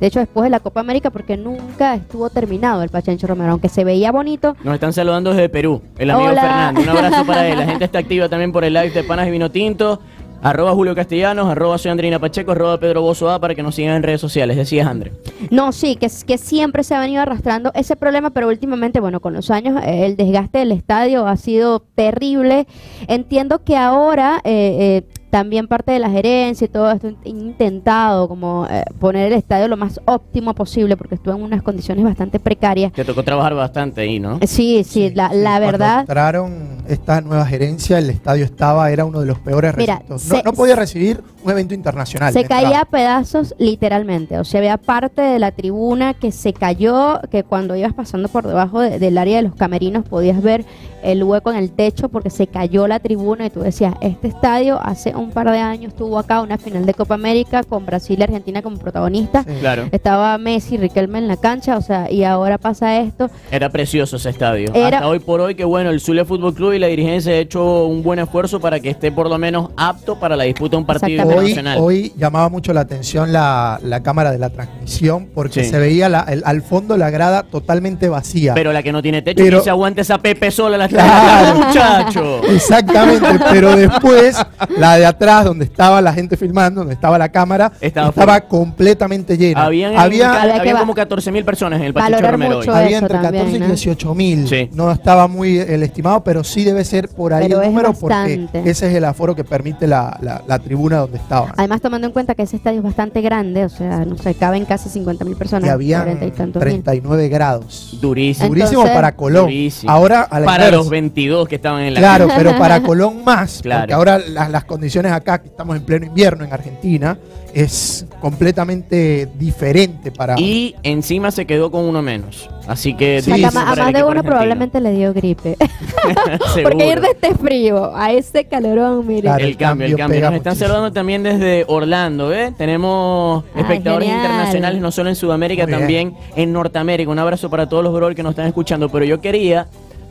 De 0.00 0.06
hecho, 0.06 0.20
después 0.20 0.44
de 0.44 0.50
la 0.50 0.60
Copa 0.60 0.80
América, 0.80 1.10
porque 1.10 1.36
nunca 1.36 1.94
estuvo 1.94 2.30
terminado 2.30 2.82
el 2.82 2.88
Pachancho 2.88 3.26
Romero, 3.26 3.52
aunque 3.52 3.68
se 3.68 3.84
veía 3.84 4.12
bonito. 4.12 4.56
Nos 4.62 4.74
están 4.74 4.92
saludando 4.92 5.30
desde 5.30 5.48
Perú, 5.48 5.82
el 5.98 6.10
amigo 6.10 6.30
Hola. 6.30 6.40
Fernando. 6.40 6.80
Un 6.82 6.88
abrazo 6.88 7.26
para 7.26 7.48
él. 7.48 7.58
La 7.58 7.66
gente 7.66 7.84
está 7.84 7.98
activa 7.98 8.28
también 8.28 8.52
por 8.52 8.64
el 8.64 8.74
live 8.74 8.90
de 8.90 9.04
Panas 9.04 9.26
y 9.26 9.30
Vino 9.30 9.50
Tinto. 9.50 10.00
Arroba 10.40 10.72
Julio 10.72 10.94
Castellanos, 10.94 11.48
arroba 11.48 11.78
soy 11.78 11.90
Andrina 11.90 12.20
Pacheco, 12.20 12.52
arroba 12.52 12.78
Pedro 12.78 13.02
Bozo 13.02 13.28
A 13.28 13.40
para 13.40 13.56
que 13.56 13.62
nos 13.62 13.74
sigan 13.74 13.96
en 13.96 14.04
redes 14.04 14.20
sociales. 14.20 14.56
Decías, 14.56 14.86
André. 14.86 15.12
No, 15.50 15.72
sí, 15.72 15.96
que 15.96 16.08
siempre 16.08 16.84
se 16.84 16.94
ha 16.94 17.00
venido 17.00 17.22
arrastrando 17.22 17.72
ese 17.74 17.96
problema, 17.96 18.30
pero 18.30 18.46
últimamente, 18.46 19.00
bueno, 19.00 19.18
con 19.18 19.32
los 19.32 19.50
años 19.50 19.82
eh, 19.82 20.06
el 20.06 20.16
desgaste 20.16 20.58
del 20.58 20.70
estadio 20.70 21.26
ha 21.26 21.36
sido 21.36 21.80
terrible. 21.80 22.68
Entiendo 23.08 23.64
que 23.64 23.76
ahora 23.76 24.40
eh, 24.44 25.02
eh, 25.04 25.17
también 25.30 25.66
parte 25.68 25.92
de 25.92 25.98
la 25.98 26.10
gerencia 26.10 26.64
y 26.64 26.68
todo 26.68 26.90
esto 26.90 27.08
han 27.08 27.16
intentado 27.24 28.28
como 28.28 28.66
eh, 28.70 28.84
poner 28.98 29.26
el 29.32 29.38
estadio 29.38 29.68
lo 29.68 29.76
más 29.76 30.00
óptimo 30.04 30.54
posible, 30.54 30.96
porque 30.96 31.16
estuvo 31.16 31.34
en 31.34 31.42
unas 31.42 31.62
condiciones 31.62 32.04
bastante 32.04 32.38
precarias. 32.40 32.92
Te 32.92 33.04
tocó 33.04 33.22
trabajar 33.22 33.54
bastante 33.54 34.00
ahí, 34.02 34.20
¿no? 34.20 34.38
Sí, 34.46 34.84
sí, 34.84 35.10
la, 35.14 35.28
la 35.32 35.58
Cuando 35.58 35.66
verdad. 35.66 36.00
entraron 36.00 36.78
esta 36.88 37.20
nueva 37.20 37.44
gerencia, 37.46 37.98
el 37.98 38.10
estadio 38.10 38.44
estaba, 38.44 38.90
era 38.90 39.04
uno 39.04 39.20
de 39.20 39.26
los 39.26 39.38
peores 39.38 39.76
Mira, 39.76 39.94
recintos. 39.96 40.26
No, 40.28 40.36
se- 40.36 40.42
no 40.42 40.52
podía 40.52 40.76
recibir 40.76 41.22
un 41.42 41.50
evento 41.50 41.74
internacional. 41.74 42.32
Se 42.32 42.40
entrada. 42.40 42.62
caía 42.62 42.80
a 42.80 42.84
pedazos 42.84 43.54
literalmente, 43.58 44.38
o 44.38 44.44
sea, 44.44 44.58
había 44.60 44.76
parte 44.78 45.20
de 45.22 45.38
la 45.38 45.52
tribuna 45.52 46.14
que 46.14 46.32
se 46.32 46.52
cayó, 46.52 47.20
que 47.30 47.44
cuando 47.44 47.76
ibas 47.76 47.92
pasando 47.94 48.28
por 48.28 48.46
debajo 48.46 48.80
de- 48.80 48.98
del 48.98 49.18
área 49.18 49.36
de 49.36 49.42
los 49.42 49.54
camerinos 49.54 50.04
podías 50.08 50.42
ver 50.42 50.64
el 51.02 51.22
hueco 51.24 51.50
en 51.50 51.56
el 51.58 51.70
techo 51.70 52.08
porque 52.08 52.30
se 52.30 52.46
cayó 52.46 52.86
la 52.88 52.98
tribuna 53.00 53.46
y 53.46 53.50
tú 53.50 53.60
decías, 53.60 53.94
este 54.00 54.28
estadio 54.28 54.78
hace 54.82 55.14
un 55.14 55.30
par 55.30 55.50
de 55.50 55.58
años 55.58 55.94
tuvo 55.94 56.18
acá 56.18 56.40
una 56.42 56.58
final 56.58 56.86
de 56.86 56.94
Copa 56.94 57.14
América 57.14 57.62
con 57.62 57.86
Brasil 57.86 58.16
y 58.18 58.22
Argentina 58.22 58.62
como 58.62 58.76
protagonistas. 58.78 59.44
Sí. 59.46 59.52
Claro. 59.60 59.88
Estaba 59.92 60.36
Messi, 60.38 60.76
Riquelme 60.76 61.18
en 61.18 61.28
la 61.28 61.36
cancha, 61.36 61.76
o 61.76 61.80
sea, 61.82 62.10
y 62.10 62.24
ahora 62.24 62.58
pasa 62.58 62.98
esto. 63.00 63.30
Era 63.50 63.68
precioso 63.70 64.16
ese 64.16 64.30
estadio. 64.30 64.70
Era- 64.74 64.98
Hasta 64.98 65.08
hoy 65.08 65.18
por 65.20 65.40
hoy, 65.40 65.54
que 65.54 65.64
bueno, 65.64 65.90
el 65.90 66.00
Zulia 66.00 66.24
Fútbol 66.24 66.54
Club 66.54 66.72
y 66.72 66.78
la 66.78 66.86
dirigencia 66.88 67.32
ha 67.32 67.36
hecho 67.36 67.86
un 67.86 68.02
buen 68.02 68.18
esfuerzo 68.18 68.60
para 68.60 68.80
que 68.80 68.90
esté 68.90 69.12
por 69.12 69.28
lo 69.28 69.38
menos 69.38 69.70
apto 69.76 70.18
para 70.18 70.36
la 70.36 70.44
disputa 70.44 70.72
de 70.72 70.76
un 70.78 70.86
partido. 70.86 71.22
Hoy, 71.22 71.28
internacional. 71.50 71.78
hoy 71.80 72.12
llamaba 72.16 72.48
mucho 72.48 72.72
la 72.72 72.80
atención 72.80 73.32
la, 73.32 73.78
la 73.82 74.02
cámara 74.02 74.30
de 74.30 74.38
la 74.38 74.50
transmisión 74.50 75.28
porque 75.34 75.64
Sí. 75.64 75.70
se 75.70 75.78
veía 75.78 76.08
la- 76.08 76.20
el- 76.28 76.42
al 76.44 76.62
fondo 76.62 76.96
la 76.96 77.10
grada 77.10 77.42
totalmente 77.44 78.08
vacía. 78.08 78.54
Pero 78.54 78.72
la 78.72 78.82
que 78.82 78.92
no 78.92 79.02
tiene 79.02 79.22
techo, 79.22 79.42
Pero- 79.44 79.58
que 79.58 79.64
se 79.64 79.70
aguante 79.70 80.00
esa 80.02 80.18
Pepe 80.18 80.50
sola 80.50 80.76
la 80.76 80.87
Claro. 80.88 81.58
muchacho. 81.66 82.40
Exactamente, 82.44 83.26
pero 83.50 83.76
después 83.76 84.36
la 84.76 84.96
de 84.96 85.06
atrás 85.06 85.44
donde 85.44 85.64
estaba 85.64 86.00
la 86.00 86.12
gente 86.12 86.36
filmando, 86.36 86.80
donde 86.80 86.94
estaba 86.94 87.18
la 87.18 87.28
cámara, 87.30 87.72
Estaba 87.80 88.08
estaba, 88.08 88.40
completamente 88.42 89.36
llena. 89.36 89.64
Habían, 89.64 89.96
había, 89.96 90.42
Había 90.42 90.56
había 90.60 90.78
como 90.78 90.94
14 90.94 91.32
mil 91.32 91.44
personas 91.44 91.80
en 91.80 91.86
el 91.86 91.94
Pachicho 91.94 92.30
Romero 92.30 92.58
hoy. 92.58 92.66
había 92.68 92.98
entre 92.98 93.18
también, 93.18 93.44
14 93.44 93.56
y 93.56 93.60
¿no? 93.60 93.66
18 93.66 94.14
mil. 94.14 94.48
Sí. 94.48 94.70
No 94.72 94.90
estaba 94.92 95.28
muy 95.28 95.58
el 95.58 95.82
estimado, 95.82 96.22
pero 96.24 96.44
sí 96.44 96.64
debe 96.64 96.84
ser 96.84 97.08
por 97.08 97.32
ahí 97.32 97.48
Pero 97.48 97.62
el 97.62 97.68
número 97.68 97.92
porque 97.92 98.48
ese 98.64 98.88
es 98.88 98.94
el 98.94 99.04
aforo 99.04 99.34
que 99.34 99.44
permite 99.44 99.86
la, 99.86 100.16
la- 100.22 100.42
la 100.46 100.58
tribuna 100.58 100.98
donde 100.98 101.18
estaban. 101.18 101.52
Además, 101.56 101.80
tomando 101.80 102.06
en 102.06 102.12
cuenta 102.12 102.34
que 102.34 102.42
ese 102.42 102.56
estadio 102.56 102.78
es 102.78 102.84
bastante 102.84 103.20
grande, 103.20 103.64
o 103.64 103.68
sea, 103.68 104.04
no 104.04 104.16
sé, 104.16 104.34
caben 104.34 104.64
casi 104.64 104.88
50 104.88 105.24
mil 105.24 105.36
personas. 105.36 105.66
Y 105.66 105.70
habían 105.70 106.02
40 106.04 106.26
y 106.26 106.30
tantos 106.30 106.62
mil. 106.62 106.72
39 106.82 107.28
grados. 107.28 107.98
Durísimo. 108.00 108.46
Entonces- 108.46 108.70
Durísimo 108.70 108.94
para 108.94 109.14
Colón. 109.14 109.44
Durísimo. 109.46 109.90
Ahora 109.92 110.22
a 110.22 110.40
la 110.40 110.46
Para. 110.46 110.64
Los 110.78 110.90
22 110.90 111.48
que 111.48 111.56
estaban 111.56 111.82
en 111.82 111.94
la 111.94 112.00
Claro, 112.00 112.28
pero 112.36 112.56
para 112.58 112.82
Colón 112.88 113.22
más, 113.24 113.60
Claro. 113.62 113.80
porque 113.82 113.94
ahora 113.94 114.18
las, 114.18 114.50
las 114.50 114.64
condiciones 114.64 115.12
acá, 115.12 115.40
que 115.42 115.48
estamos 115.48 115.76
en 115.76 115.82
pleno 115.84 116.06
invierno 116.06 116.44
en 116.44 116.52
Argentina, 116.52 117.18
es 117.54 118.06
completamente 118.20 119.28
diferente 119.38 120.12
para... 120.12 120.38
Y 120.38 120.74
encima 120.82 121.30
se 121.30 121.46
quedó 121.46 121.70
con 121.70 121.84
uno 121.84 122.02
menos. 122.02 122.48
Así 122.66 122.94
que 122.94 123.22
Sí, 123.22 123.30
O 123.32 123.34
sea, 123.34 123.40
que 123.40 123.46
a 123.46 123.50
sí, 123.50 123.56
a 123.58 123.74
más 123.84 123.92
de 123.94 124.02
uno 124.04 124.22
probablemente 124.22 124.80
le 124.80 124.92
dio 124.92 125.14
gripe. 125.14 125.56
Porque 126.62 126.86
ir 126.88 127.00
de 127.00 127.08
este 127.08 127.34
frío 127.34 127.96
a 127.96 128.12
ese 128.12 128.44
calorón, 128.44 129.06
mire. 129.06 129.22
Claro. 129.22 129.44
El 129.44 129.56
cambio, 129.56 129.86
el 129.86 129.96
cambio 129.96 130.20
Nos 130.20 130.34
están 130.34 130.50
muchísimo. 130.52 130.68
saludando 130.68 130.92
también 130.92 131.22
desde 131.22 131.64
Orlando, 131.66 132.32
¿eh? 132.32 132.52
Tenemos 132.56 133.44
Ay, 133.54 133.62
espectadores 133.62 134.08
genial. 134.08 134.24
internacionales, 134.26 134.80
no 134.82 134.90
solo 134.92 135.08
en 135.08 135.16
Sudamérica, 135.16 135.64
Muy 135.64 135.72
también 135.72 136.14
en 136.36 136.52
Norteamérica. 136.52 137.10
Un 137.10 137.18
abrazo 137.18 137.48
para 137.48 137.68
todos 137.68 137.82
los 137.82 137.92
bros 137.94 138.14
que 138.14 138.22
nos 138.22 138.30
están 138.30 138.46
escuchando. 138.46 138.88
Pero 138.90 139.04
yo 139.06 139.20
quería, 139.20 139.66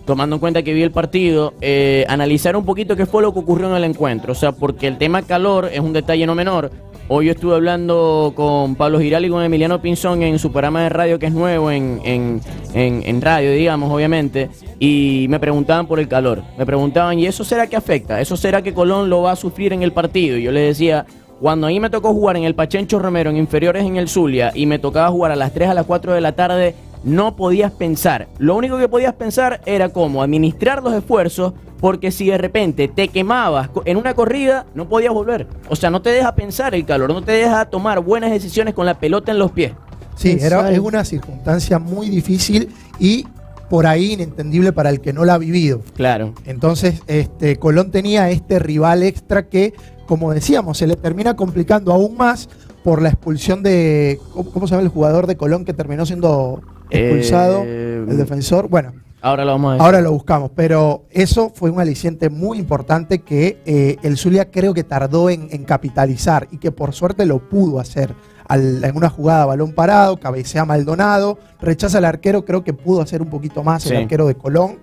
tomando 0.07 0.37
en 0.37 0.39
cuenta 0.39 0.63
que 0.63 0.73
vi 0.73 0.81
el 0.81 0.89
partido, 0.91 1.53
eh, 1.61 2.03
analizar 2.09 2.55
un 2.55 2.65
poquito 2.65 2.95
qué 2.95 3.05
fue 3.05 3.21
lo 3.21 3.31
que 3.33 3.39
ocurrió 3.39 3.69
en 3.69 3.75
el 3.75 3.83
encuentro. 3.83 4.31
O 4.31 4.35
sea, 4.35 4.53
porque 4.53 4.87
el 4.87 4.97
tema 4.97 5.21
calor 5.21 5.69
es 5.71 5.79
un 5.81 5.93
detalle 5.93 6.25
no 6.25 6.33
menor. 6.33 6.71
Hoy 7.09 7.27
yo 7.27 7.31
estuve 7.33 7.53
hablando 7.55 8.33
con 8.35 8.75
Pablo 8.75 8.99
Giral 8.99 9.23
y 9.25 9.29
con 9.29 9.41
Emiliano 9.43 9.81
Pinzón 9.81 10.23
en 10.23 10.39
su 10.39 10.51
programa 10.51 10.81
de 10.83 10.89
radio 10.89 11.19
que 11.19 11.27
es 11.27 11.31
nuevo 11.33 11.71
en, 11.71 12.01
en, 12.03 12.41
en- 12.73 13.03
en 13.05 13.21
radio, 13.21 13.51
digamos, 13.51 13.93
obviamente, 13.93 14.49
y 14.79 15.27
me 15.29 15.39
preguntaban 15.39 15.87
por 15.87 15.99
el 15.99 16.07
calor. 16.07 16.41
Me 16.57 16.65
preguntaban, 16.65 17.19
¿y 17.19 17.25
eso 17.27 17.43
será 17.43 17.67
que 17.67 17.75
afecta? 17.75 18.19
¿Eso 18.19 18.35
será 18.35 18.61
que 18.61 18.73
Colón 18.73 19.09
lo 19.09 19.21
va 19.21 19.33
a 19.33 19.35
sufrir 19.37 19.71
en 19.73 19.83
el 19.83 19.91
partido? 19.93 20.37
Y 20.37 20.43
yo 20.43 20.51
les 20.51 20.67
decía, 20.67 21.05
cuando 21.39 21.67
a 21.67 21.69
mí 21.69 21.79
me 21.79 21.89
tocó 21.89 22.11
jugar 22.13 22.35
en 22.35 22.43
el 22.43 22.55
Pachencho 22.55 22.99
Romero, 22.99 23.29
en 23.29 23.37
inferiores 23.37 23.85
en 23.85 23.95
el 23.95 24.09
Zulia, 24.09 24.51
y 24.53 24.65
me 24.65 24.79
tocaba 24.79 25.09
jugar 25.09 25.31
a 25.31 25.35
las 25.37 25.53
3 25.53 25.69
a 25.69 25.73
las 25.75 25.85
4 25.85 26.13
de 26.13 26.19
la 26.21 26.31
tarde, 26.33 26.75
no 27.03 27.35
podías 27.35 27.71
pensar. 27.71 28.27
Lo 28.37 28.55
único 28.55 28.77
que 28.77 28.87
podías 28.87 29.13
pensar 29.13 29.61
era 29.65 29.89
cómo 29.89 30.21
administrar 30.21 30.83
los 30.83 30.93
esfuerzos, 30.93 31.53
porque 31.79 32.11
si 32.11 32.27
de 32.27 32.37
repente 32.37 32.87
te 32.87 33.07
quemabas 33.07 33.69
en 33.85 33.97
una 33.97 34.13
corrida, 34.13 34.65
no 34.73 34.89
podías 34.89 35.13
volver. 35.13 35.47
O 35.69 35.75
sea, 35.75 35.89
no 35.89 36.01
te 36.01 36.09
deja 36.09 36.35
pensar 36.35 36.75
el 36.75 36.85
calor, 36.85 37.13
no 37.13 37.23
te 37.23 37.33
deja 37.33 37.65
tomar 37.65 37.99
buenas 38.01 38.31
decisiones 38.31 38.73
con 38.73 38.85
la 38.85 38.99
pelota 38.99 39.31
en 39.31 39.39
los 39.39 39.51
pies. 39.51 39.73
Sí, 40.15 40.37
era, 40.41 40.71
es 40.71 40.79
una 40.79 41.05
circunstancia 41.05 41.77
muy 41.77 42.09
difícil 42.09 42.69
y 42.99 43.27
por 43.69 43.85
ahí 43.85 44.13
inentendible 44.13 44.71
para 44.73 44.89
el 44.89 45.01
que 45.01 45.13
no 45.13 45.25
la 45.25 45.35
ha 45.35 45.37
vivido. 45.37 45.81
Claro. 45.95 46.33
Entonces, 46.45 47.01
este, 47.07 47.57
Colón 47.57 47.91
tenía 47.91 48.29
este 48.31 48.59
rival 48.59 49.03
extra 49.03 49.47
que, 49.47 49.73
como 50.07 50.33
decíamos, 50.33 50.79
se 50.79 50.87
le 50.87 50.95
termina 50.95 51.35
complicando 51.35 51.93
aún 51.93 52.17
más 52.17 52.49
por 52.83 53.01
la 53.01 53.09
expulsión 53.09 53.61
de. 53.61 54.19
¿Cómo, 54.33 54.49
cómo 54.51 54.67
se 54.67 54.71
llama 54.71 54.83
el 54.83 54.89
jugador 54.89 55.27
de 55.27 55.37
Colón 55.37 55.65
que 55.65 55.73
terminó 55.73 56.05
siendo 56.05 56.61
expulsado? 56.89 57.63
Eh, 57.65 58.05
el 58.07 58.17
defensor. 58.17 58.67
Bueno, 58.69 58.93
Ahora 59.19 59.43
lo 59.45 59.51
vamos 59.53 59.79
a 59.79 59.83
ahora 59.83 59.99
lo 59.99 60.11
buscamos, 60.11 60.51
pero 60.55 61.03
eso 61.09 61.51
fue 61.53 61.71
un 61.71 61.79
aliciente 61.79 62.29
muy 62.29 62.59
importante 62.59 63.19
que 63.19 63.57
eh, 63.65 63.97
el 64.03 64.15
Zulia 64.15 64.51
creo 64.51 64.73
que 64.75 64.83
tardó 64.83 65.29
en, 65.31 65.47
en 65.51 65.63
capitalizar 65.65 66.47
y 66.51 66.57
que 66.59 66.71
por 66.71 66.93
suerte 66.93 67.25
lo 67.25 67.39
pudo 67.39 67.79
hacer. 67.79 68.13
Al- 68.47 68.81
en 68.85 68.95
una 68.95 69.09
jugada 69.09 69.45
balón 69.45 69.73
parado, 69.73 70.17
cabecea 70.17 70.63
Maldonado, 70.65 71.37
rechaza 71.59 71.97
al 71.97 72.05
arquero, 72.05 72.45
creo 72.45 72.63
que 72.63 72.73
pudo 72.73 73.01
hacer 73.01 73.21
un 73.21 73.29
poquito 73.29 73.63
más 73.63 73.83
Sí. 73.83 73.89
el 73.89 74.03
arquero 74.03 74.27
de 74.27 74.35
Colón. 74.35 74.77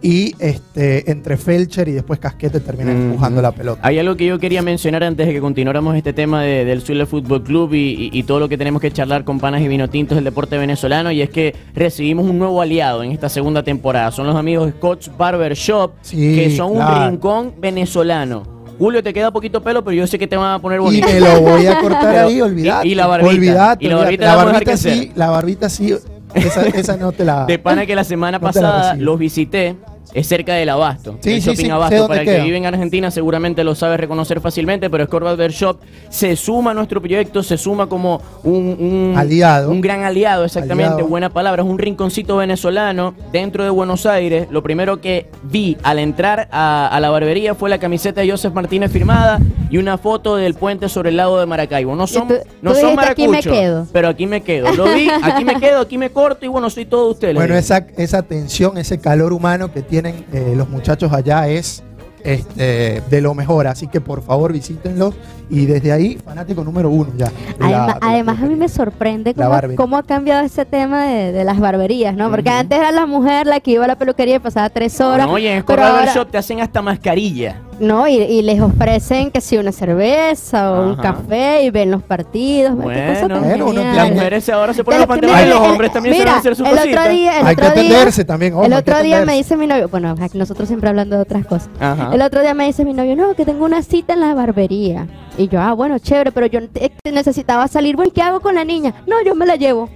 Y 0.00 0.32
este, 0.38 1.10
entre 1.10 1.36
Felcher 1.36 1.88
y 1.88 1.92
después 1.92 2.20
Casquete 2.20 2.60
termina 2.60 2.92
Ujú. 2.92 3.00
empujando 3.00 3.42
la 3.42 3.50
pelota. 3.50 3.80
Hay 3.84 3.98
algo 3.98 4.16
que 4.16 4.26
yo 4.26 4.38
quería 4.38 4.62
mencionar 4.62 5.02
antes 5.02 5.26
de 5.26 5.32
que 5.32 5.40
continuáramos 5.40 5.96
este 5.96 6.12
tema 6.12 6.42
de- 6.42 6.64
del 6.64 6.82
Zulia 6.82 7.04
Fútbol 7.04 7.42
Club 7.42 7.74
y, 7.74 7.78
y- 7.78 8.10
y 8.12 8.22
todo 8.22 8.38
lo 8.38 8.48
que 8.48 8.56
tenemos 8.56 8.80
que 8.80 8.92
charlar 8.92 9.24
con 9.24 9.40
panas 9.40 9.60
y 9.60 9.66
vinotintos 9.66 10.14
del 10.14 10.24
deporte 10.24 10.56
venezolano 10.56 11.10
y 11.10 11.20
es 11.20 11.30
que 11.30 11.54
recibimos 11.74 12.26
un 12.30 12.38
nuevo 12.38 12.62
aliado 12.62 13.02
en 13.02 13.10
esta 13.10 13.28
segunda 13.28 13.64
temporada. 13.64 14.12
Son 14.12 14.26
los 14.26 14.36
amigos 14.36 14.70
Scotch 14.78 15.08
Barber 15.18 15.54
Shop 15.54 15.90
Sí, 16.02 16.16
que 16.36 16.56
son 16.56 16.76
un 16.76 17.10
rincón 17.10 17.54
venezolano. 17.60 18.44
Julio, 18.78 19.02
te 19.02 19.12
queda 19.12 19.32
poquito 19.32 19.60
pelo, 19.60 19.82
pero 19.82 19.94
yo 19.94 20.06
sé 20.06 20.20
que 20.20 20.28
te 20.28 20.36
van 20.36 20.52
a 20.54 20.58
poner 20.60 20.78
Y 20.78 20.82
bonito. 20.82 21.08
me 21.08 21.18
lo 21.18 21.40
voy 21.40 21.66
a 21.66 21.80
cortar 21.80 22.14
Pero- 22.14 22.28
ahí, 22.28 22.40
olvidate. 22.40 22.86
y- 22.86 22.92
y 22.92 22.94
la 22.94 23.06
barbita. 23.08 23.30
Olvidate, 23.34 23.84
Y 23.84 23.88
la 23.88 23.94
olvidate. 23.96 24.04
barbita 24.04 24.24
la 24.26 24.36
vamos 24.36 24.54
a 24.54 24.58
dejar 24.60 24.78
sí, 24.78 25.12
la 25.16 25.30
barbita 25.30 25.68
sí. 25.68 25.94
Esa, 26.34 26.62
esa 26.66 26.96
no 26.96 27.12
te 27.12 27.24
la. 27.24 27.46
De 27.46 27.58
pana 27.58 27.86
que 27.86 27.94
la 27.94 28.04
semana 28.04 28.38
No 28.38 28.46
pasada 28.46 28.94
los 28.94 29.18
visité. 29.18 29.76
Es 30.14 30.26
cerca 30.26 30.54
del 30.54 30.68
Abasto. 30.70 31.16
Sí, 31.20 31.32
el 31.34 31.42
sí, 31.42 31.50
shopping 31.50 31.64
sí, 31.64 31.70
Abasto. 31.70 32.08
Para 32.08 32.20
el 32.22 32.26
que 32.26 32.40
vive 32.40 32.56
en 32.56 32.66
Argentina 32.66 33.10
seguramente 33.10 33.62
lo 33.64 33.74
sabe 33.74 33.96
reconocer 33.96 34.40
fácilmente, 34.40 34.88
pero 34.90 35.04
Score 35.06 35.24
Barber 35.24 35.50
Shop 35.52 35.78
se 36.08 36.34
suma 36.36 36.70
a 36.70 36.74
nuestro 36.74 37.00
proyecto, 37.00 37.42
se 37.42 37.58
suma 37.58 37.88
como 37.88 38.20
un, 38.44 38.76
un- 39.12 39.14
Aliado. 39.18 39.70
Un 39.70 39.80
gran 39.80 40.04
aliado, 40.04 40.44
exactamente. 40.44 40.92
Aliado. 40.94 41.08
Buena 41.08 41.28
palabra. 41.30 41.62
Es 41.62 41.68
un 41.68 41.78
rinconcito 41.78 42.36
venezolano 42.36 43.14
dentro 43.32 43.64
de 43.64 43.70
Buenos 43.70 44.06
Aires. 44.06 44.48
Lo 44.50 44.62
primero 44.62 45.00
que 45.00 45.26
vi 45.44 45.76
al 45.82 45.98
entrar 45.98 46.48
a, 46.50 46.88
a 46.88 47.00
la 47.00 47.10
barbería 47.10 47.54
fue 47.54 47.68
la 47.70 47.78
camiseta 47.78 48.20
de 48.22 48.30
Joseph 48.30 48.54
Martínez 48.54 48.90
firmada 48.90 49.38
y 49.70 49.76
una 49.76 49.98
foto 49.98 50.36
del 50.36 50.54
puente 50.54 50.88
sobre 50.88 51.10
el 51.10 51.16
lago 51.18 51.38
de 51.38 51.46
Maracaibo. 51.46 51.94
No 51.94 52.06
son, 52.06 52.28
tú- 52.28 52.34
no 52.62 52.72
tú 52.72 52.80
son 52.80 52.90
dijiste, 52.92 53.10
"Aquí 53.12 53.22
me 53.22 53.28
maracuchos, 53.28 53.52
quedo". 53.58 53.86
pero 53.92 54.08
aquí 54.08 54.26
me 54.26 54.40
quedo. 54.42 54.72
Lo 54.72 54.84
vi, 54.94 55.08
aquí 55.22 55.44
me 55.44 55.56
quedo, 55.60 55.80
aquí 55.80 55.98
me 55.98 56.10
corto 56.10 56.44
y 56.46 56.48
bueno, 56.48 56.70
soy 56.70 56.86
todo 56.86 57.10
usted. 57.10 57.28
les 57.28 57.36
Bueno, 57.36 57.54
esa, 57.56 57.86
esa 57.96 58.22
tensión, 58.22 58.78
ese 58.78 58.98
calor 58.98 59.32
humano 59.32 59.70
que 59.72 59.82
tienen 60.02 60.24
eh, 60.32 60.54
los 60.56 60.68
muchachos 60.68 61.12
allá 61.12 61.48
es 61.48 61.82
este, 62.22 63.02
de 63.08 63.20
lo 63.20 63.34
mejor. 63.34 63.66
Así 63.66 63.88
que 63.88 64.00
por 64.00 64.22
favor 64.22 64.52
visítenlos. 64.52 65.14
Y 65.50 65.64
desde 65.66 65.92
ahí, 65.92 66.18
fanático 66.22 66.62
número 66.62 66.90
uno 66.90 67.10
ya. 67.16 67.32
Además, 67.58 67.60
de 67.60 67.68
la 67.70 67.98
además 68.02 68.38
a 68.38 68.46
mí 68.46 68.54
me 68.54 68.68
sorprende 68.68 69.34
cómo, 69.76 69.96
ha 69.96 70.02
cambiado 70.02 70.44
ese 70.44 70.64
tema 70.66 71.04
de, 71.06 71.32
de 71.32 71.44
las 71.44 71.58
barberías, 71.58 72.14
¿no? 72.14 72.30
Porque 72.30 72.50
antes 72.50 72.78
era 72.78 72.92
la 72.92 73.06
mujer 73.06 73.46
la 73.46 73.60
que 73.60 73.70
iba 73.72 73.84
a 73.84 73.88
la 73.88 73.96
peluquería 73.96 74.36
y 74.36 74.38
pasaba 74.40 74.68
tres 74.68 75.00
horas. 75.00 75.26
No, 75.26 75.32
oye, 75.32 75.48
en 75.56 75.62
pero 75.64 75.78
Score 75.78 75.80
Barber 75.80 76.08
ahora- 76.10 76.14
Shop 76.14 76.30
te 76.30 76.38
hacen 76.38 76.60
hasta 76.60 76.82
mascarilla. 76.82 77.62
No, 77.80 78.08
y, 78.08 78.14
y 78.16 78.42
les 78.42 78.60
ofrecen 78.60 79.30
que 79.30 79.40
si 79.40 79.56
una 79.56 79.70
cerveza 79.70 80.72
o 80.72 80.88
un 80.88 80.96
café 80.96 81.62
y 81.62 81.70
ven 81.70 81.90
los 81.92 82.02
partidos. 82.02 82.72
Qué 82.76 83.06
cosa 83.14 83.28
tan 83.28 83.40
Bueno, 83.42 83.66
Bueno. 83.66 83.82
Las 83.94 84.10
mujeres 84.12 84.48
ahora 84.48 84.74
se 84.74 84.82
ponen 84.82 85.00
lo 85.00 85.06
los 85.06 85.08
pantalones 85.08 85.46
y 85.46 85.48
los 85.50 85.60
hombres 85.60 85.92
también 85.92 86.14
mira, 86.16 86.24
se 86.24 86.28
van 86.28 86.34
a 86.36 86.38
hacer 86.40 86.56
su 86.56 86.64
el 86.64 86.70
cosita. 86.76 87.00
otro 87.00 87.12
día, 87.12 87.40
el 87.40 87.46
Hay 87.46 87.56
que 87.56 87.62
otro 87.66 87.74
día- 87.80 87.90
atenderse 87.90 88.24
también, 88.24 88.52
el 88.64 88.72
otro 88.72 88.94
día 89.02 89.02
me 89.02 89.22
atenderse. 89.22 89.36
dice 89.36 89.56
mi 89.56 89.66
novio, 89.68 89.88
bueno, 89.88 90.14
aquí 90.20 90.38
nosotros 90.38 90.66
siempre 90.68 90.88
hablando 90.88 91.16
de 91.16 91.22
otras 91.22 91.46
cosas. 91.46 91.70
Ajá. 91.78 92.10
El 92.12 92.22
otro 92.22 92.40
día 92.40 92.54
me 92.54 92.66
dice 92.66 92.84
mi 92.84 92.94
novio, 92.94 93.14
no, 93.14 93.34
que 93.34 93.44
tengo 93.44 93.64
una 93.64 93.82
cita 93.82 94.14
en 94.14 94.20
la 94.20 94.34
barbería. 94.34 95.06
Y 95.36 95.46
yo, 95.48 95.60
ah, 95.60 95.72
bueno, 95.72 95.98
chévere, 96.00 96.32
pero 96.32 96.46
yo 96.46 96.58
necesitaba 97.04 97.68
salir. 97.68 97.94
Bueno, 97.94 98.10
¿qué 98.12 98.22
hago 98.22 98.40
con 98.40 98.56
la 98.56 98.64
niña? 98.64 98.92
No, 99.06 99.16
yo 99.24 99.34
me 99.36 99.46
la 99.46 99.54
llevo. 99.56 99.88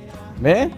¿Qué? 0.42 0.70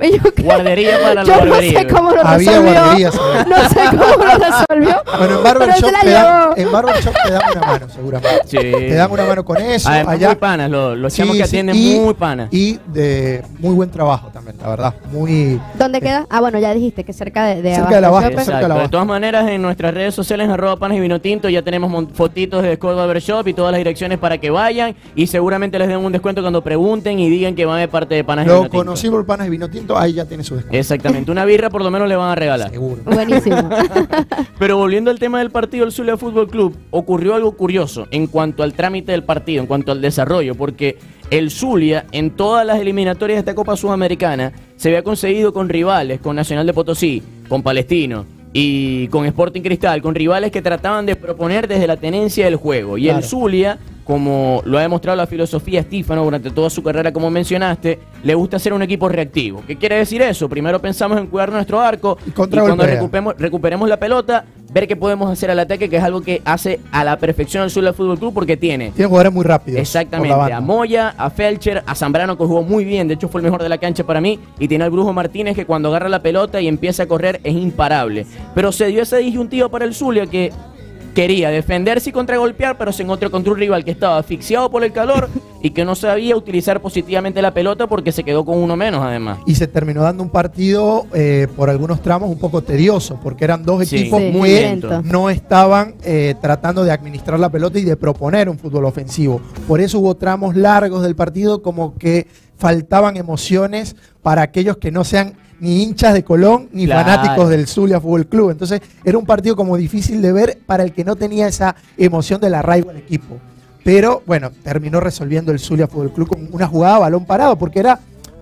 Guardería 0.42 0.98
para 1.00 1.14
la 1.14 1.24
yo 1.24 1.44
no 1.44 1.54
sé 1.60 1.86
cómo 1.88 2.10
lo 2.12 2.26
Había 2.26 2.60
resolvió. 2.60 3.10
No 3.48 3.68
sé 3.68 3.80
cómo 3.90 4.24
lo 4.24 4.34
resolvió. 4.38 4.96
Bueno, 5.44 5.64
en 5.64 5.72
se 5.76 5.92
la 5.92 6.00
te 6.00 6.10
dan, 6.10 6.48
en 6.56 6.72
Barbershop 6.72 7.14
te 7.24 7.30
dan 7.32 7.42
una 7.52 7.60
mano, 7.66 7.88
seguramente. 7.88 8.38
Sí. 8.46 8.56
Te 8.58 8.94
dan 8.94 9.10
una 9.10 9.24
mano 9.24 9.44
con 9.44 9.56
eso. 9.58 9.88
Además, 9.88 10.14
allá. 10.14 10.26
muy 10.28 10.36
panas, 10.36 10.70
los, 10.70 10.96
los 10.98 11.12
Sí, 11.12 11.18
chamos 11.22 11.36
que 11.36 11.42
sí, 11.44 11.48
atienden 11.48 11.76
y- 11.76 12.00
muy 12.00 12.14
panas. 12.14 12.48
Y 12.52 12.78
de 12.86 13.42
muy 13.58 13.74
buen 13.74 13.90
trabajo 13.90 14.28
también, 14.32 14.56
la 14.60 14.68
verdad. 14.68 14.94
Muy. 15.12 15.60
¿Dónde 15.78 16.00
queda? 16.00 16.26
Ah, 16.30 16.40
bueno, 16.40 16.58
ya 16.58 16.72
dijiste 16.74 17.04
que 17.04 17.12
cerca 17.12 17.44
de, 17.46 17.62
de 17.62 17.74
Cerca 17.74 17.94
de 17.96 18.00
la 18.00 18.08
Shopping. 18.08 18.38
cerca 18.38 18.42
de 18.56 18.62
la 18.62 18.68
De 18.68 18.72
Abasto. 18.74 18.90
todas 18.90 19.06
maneras, 19.06 19.48
en 19.48 19.62
nuestras 19.62 19.94
redes 19.94 20.14
sociales, 20.14 20.48
arroba 20.48 20.76
panas 20.76 20.96
y 20.98 21.00
vino 21.00 21.20
tinto, 21.20 21.48
ya 21.48 21.62
tenemos 21.62 21.90
fotitos 22.14 22.62
de 22.62 22.74
Score 22.76 22.96
Barber 22.96 23.20
Shop 23.20 23.46
y 23.48 23.54
todas 23.54 23.72
las 23.72 23.78
direcciones 23.78 24.18
para 24.18 24.38
que 24.38 24.50
vayan. 24.50 24.94
Y 25.14 25.26
seguramente 25.26 25.78
les 25.78 25.88
den 25.88 25.98
un 25.98 26.12
descuento 26.12 26.40
cuando 26.42 26.62
pregunten 26.62 27.18
y 27.18 27.28
digan 27.30 27.54
que 27.54 27.64
van 27.64 27.80
de 27.80 27.88
parte 27.88 28.14
de 28.14 28.24
panas 28.24 28.46
y 28.46 28.48
Lo 28.48 28.54
vino 28.56 28.64
tinto. 28.70 28.78
conocí 28.78 29.08
por 29.10 29.24
panas 29.26 29.43
y 29.46 29.50
vino 29.50 29.68
tinto, 29.68 29.96
ahí 29.98 30.12
ya 30.14 30.24
tiene 30.24 30.44
su 30.44 30.54
descuento. 30.54 30.78
Exactamente, 30.78 31.30
una 31.30 31.44
birra 31.44 31.70
por 31.70 31.82
lo 31.82 31.90
menos 31.90 32.08
le 32.08 32.16
van 32.16 32.30
a 32.30 32.34
regalar. 32.34 32.70
Seguro. 32.70 33.02
Buenísimo. 33.04 33.68
Pero 34.58 34.76
volviendo 34.76 35.10
al 35.10 35.18
tema 35.18 35.38
del 35.38 35.50
partido 35.50 35.84
del 35.84 35.92
Zulia 35.92 36.16
Fútbol 36.16 36.48
Club, 36.48 36.76
ocurrió 36.90 37.34
algo 37.34 37.52
curioso 37.52 38.06
en 38.10 38.26
cuanto 38.26 38.62
al 38.62 38.72
trámite 38.74 39.12
del 39.12 39.24
partido, 39.24 39.60
en 39.60 39.66
cuanto 39.66 39.92
al 39.92 40.00
desarrollo, 40.00 40.54
porque 40.54 40.98
el 41.30 41.50
Zulia 41.50 42.06
en 42.12 42.30
todas 42.30 42.66
las 42.66 42.78
eliminatorias 42.80 43.36
de 43.36 43.40
esta 43.40 43.54
Copa 43.54 43.76
Sudamericana 43.76 44.52
se 44.76 44.88
había 44.88 45.02
conseguido 45.02 45.52
con 45.52 45.68
rivales, 45.68 46.20
con 46.20 46.36
Nacional 46.36 46.66
de 46.66 46.72
Potosí, 46.74 47.22
con 47.48 47.62
Palestino 47.62 48.26
y 48.52 49.08
con 49.08 49.26
Sporting 49.26 49.62
Cristal, 49.62 50.00
con 50.00 50.14
rivales 50.14 50.52
que 50.52 50.62
trataban 50.62 51.06
de 51.06 51.16
proponer 51.16 51.66
desde 51.66 51.86
la 51.86 51.96
tenencia 51.96 52.44
del 52.44 52.56
juego. 52.56 52.98
Y 52.98 53.04
Claro. 53.04 53.18
el 53.18 53.24
Zulia, 53.24 53.78
como 54.04 54.60
lo 54.64 54.78
ha 54.78 54.82
demostrado 54.82 55.16
la 55.16 55.26
filosofía 55.26 55.80
Estífano 55.80 56.22
durante 56.22 56.50
toda 56.50 56.68
su 56.70 56.82
carrera, 56.82 57.12
como 57.12 57.30
mencionaste, 57.30 57.98
le 58.22 58.34
gusta 58.34 58.58
ser 58.58 58.72
un 58.72 58.82
equipo 58.82 59.08
reactivo. 59.08 59.62
¿Qué 59.66 59.76
quiere 59.76 59.96
decir 59.96 60.20
eso? 60.22 60.48
Primero 60.48 60.80
pensamos 60.80 61.18
en 61.18 61.26
cuidar 61.26 61.50
nuestro 61.50 61.80
arco 61.80 62.18
Y 62.26 62.30
y 62.30 62.32
cuando 62.32 62.84
recuperemos, 62.84 63.34
recuperemos 63.38 63.88
la 63.88 63.98
pelota, 63.98 64.44
ver 64.72 64.86
qué 64.86 64.96
podemos 64.96 65.30
hacer 65.30 65.50
al 65.50 65.58
ataque, 65.58 65.88
que 65.88 65.96
es 65.96 66.02
algo 66.02 66.20
que 66.20 66.42
hace 66.44 66.80
a 66.92 67.04
la 67.04 67.16
perfección 67.18 67.64
el 67.64 67.70
Zulia 67.70 67.92
Fútbol 67.92 68.18
Club 68.18 68.34
porque 68.34 68.56
tiene 68.56 68.90
Tiene 68.90 69.08
jugadores 69.08 69.32
muy 69.32 69.44
rápidos. 69.44 69.80
exactamente 69.80 70.52
a. 70.52 70.60
Moya, 70.60 71.14
a 71.16 71.30
Felcher, 71.30 71.82
a 71.86 71.94
Zambrano 71.94 72.36
que 72.36 72.44
jugó 72.44 72.62
muy 72.62 72.84
bien, 72.84 73.08
de 73.08 73.14
hecho 73.14 73.28
fue 73.28 73.40
el 73.40 73.44
mejor 73.44 73.62
de 73.62 73.68
la 73.68 73.78
cancha 73.78 74.04
para 74.04 74.20
mí, 74.20 74.38
y 74.58 74.68
tiene 74.68 74.84
al 74.84 74.90
Brujo 74.90 75.12
Martínez 75.12 75.54
que 75.54 75.64
cuando 75.64 75.88
agarra 75.88 76.08
la 76.08 76.20
pelota 76.20 76.60
y 76.60 76.68
empieza 76.68 77.04
a 77.04 77.06
correr 77.06 77.40
es 77.44 77.54
imparable. 77.54 78.26
Pero 78.54 78.72
se 78.72 78.86
dio 78.86 79.02
esa 79.02 79.16
disyuntiva 79.16 79.68
para 79.68 79.84
el 79.84 79.94
Zulia 79.94 80.26
que 80.26 80.52
quería 81.14 81.50
defenderse 81.50 82.10
y 82.10 82.12
contragolpear, 82.12 82.76
pero 82.76 82.92
se 82.92 83.02
encontró 83.04 83.30
contra 83.30 83.52
un 83.52 83.58
rival 83.58 83.84
que 83.84 83.92
estaba 83.92 84.18
asfixiado 84.18 84.70
por 84.70 84.84
el 84.84 84.92
calor 84.92 85.28
y 85.62 85.70
que 85.70 85.84
no 85.84 85.94
sabía 85.94 86.36
utilizar 86.36 86.82
positivamente 86.82 87.40
la 87.40 87.54
pelota 87.54 87.86
porque 87.86 88.12
se 88.12 88.24
quedó 88.24 88.44
con 88.44 88.58
uno 88.58 88.76
menos 88.76 89.02
además. 89.02 89.38
Y 89.46 89.54
se 89.54 89.66
terminó 89.66 90.02
dando 90.02 90.22
un 90.22 90.30
partido 90.30 91.06
eh, 91.14 91.46
por 91.56 91.70
algunos 91.70 92.02
tramos 92.02 92.28
un 92.28 92.38
poco 92.38 92.62
tedioso, 92.62 93.18
porque 93.22 93.44
eran 93.44 93.64
dos 93.64 93.88
Sí, 93.88 93.96
equipos 93.96 94.20
Sí, 94.20 94.30
muy 94.30 94.48
que 94.50 94.80
no 95.04 95.30
estaban 95.30 95.94
eh, 96.02 96.34
tratando 96.40 96.84
de 96.84 96.90
administrar 96.90 97.38
la 97.40 97.50
pelota 97.50 97.78
y 97.78 97.84
de 97.84 97.96
proponer 97.96 98.48
un 98.48 98.58
fútbol 98.58 98.84
ofensivo. 98.84 99.40
Por 99.68 99.80
eso 99.80 100.00
hubo 100.00 100.16
tramos 100.16 100.56
largos 100.56 101.02
del 101.02 101.14
partido 101.16 101.62
como 101.62 101.96
que 101.96 102.26
faltaban 102.56 103.16
emociones 103.16 103.96
para 104.22 104.42
aquellos 104.42 104.76
que 104.78 104.90
no 104.90 105.04
sean 105.04 105.34
ni 105.64 105.82
hinchas 105.82 106.12
de 106.12 106.22
Colón 106.22 106.68
ni 106.72 106.84
Claro. 106.84 107.10
fanáticos 107.10 107.48
del 107.48 107.66
Zulia 107.66 108.00
Fútbol 108.00 108.26
Club. 108.26 108.50
Entonces 108.50 108.82
era 109.02 109.16
un 109.16 109.24
partido 109.24 109.56
como 109.56 109.76
difícil 109.78 110.20
de 110.20 110.32
ver 110.32 110.58
para 110.66 110.82
el 110.84 110.92
que 110.92 111.04
no 111.04 111.16
tenía 111.16 111.48
esa 111.48 111.74
emoción 111.96 112.40
del 112.40 112.54
arraigo 112.54 112.90
al 112.90 112.98
equipo. 112.98 113.38
Pero 113.82 114.22
bueno, 114.26 114.50
terminó 114.62 115.00
resolviendo 115.00 115.52
el 115.52 115.58
Zulia 115.58 115.86
Fútbol 115.88 116.12
Club 116.12 116.28
con 116.28 116.48
una 116.52 116.66
jugada 116.66 116.96
a 116.96 116.98
balón 117.00 117.24
parado, 117.24 117.56
porque 117.56 117.80
era 117.80 117.98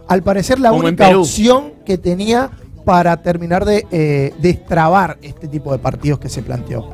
al 0.08 0.22
parecer 0.22 0.58
la 0.58 0.70
Como 0.70 0.82
única 0.86 1.16
opción 1.16 1.72
que 1.86 1.96
tenía 1.96 2.50
para 2.84 3.16
terminar 3.22 3.64
de 3.64 3.86
eh, 3.92 4.34
destrabar 4.40 5.16
este 5.22 5.46
tipo 5.46 5.70
de 5.72 5.78
partidos 5.78 6.18
que 6.18 6.28
se 6.28 6.42
planteó. 6.42 6.90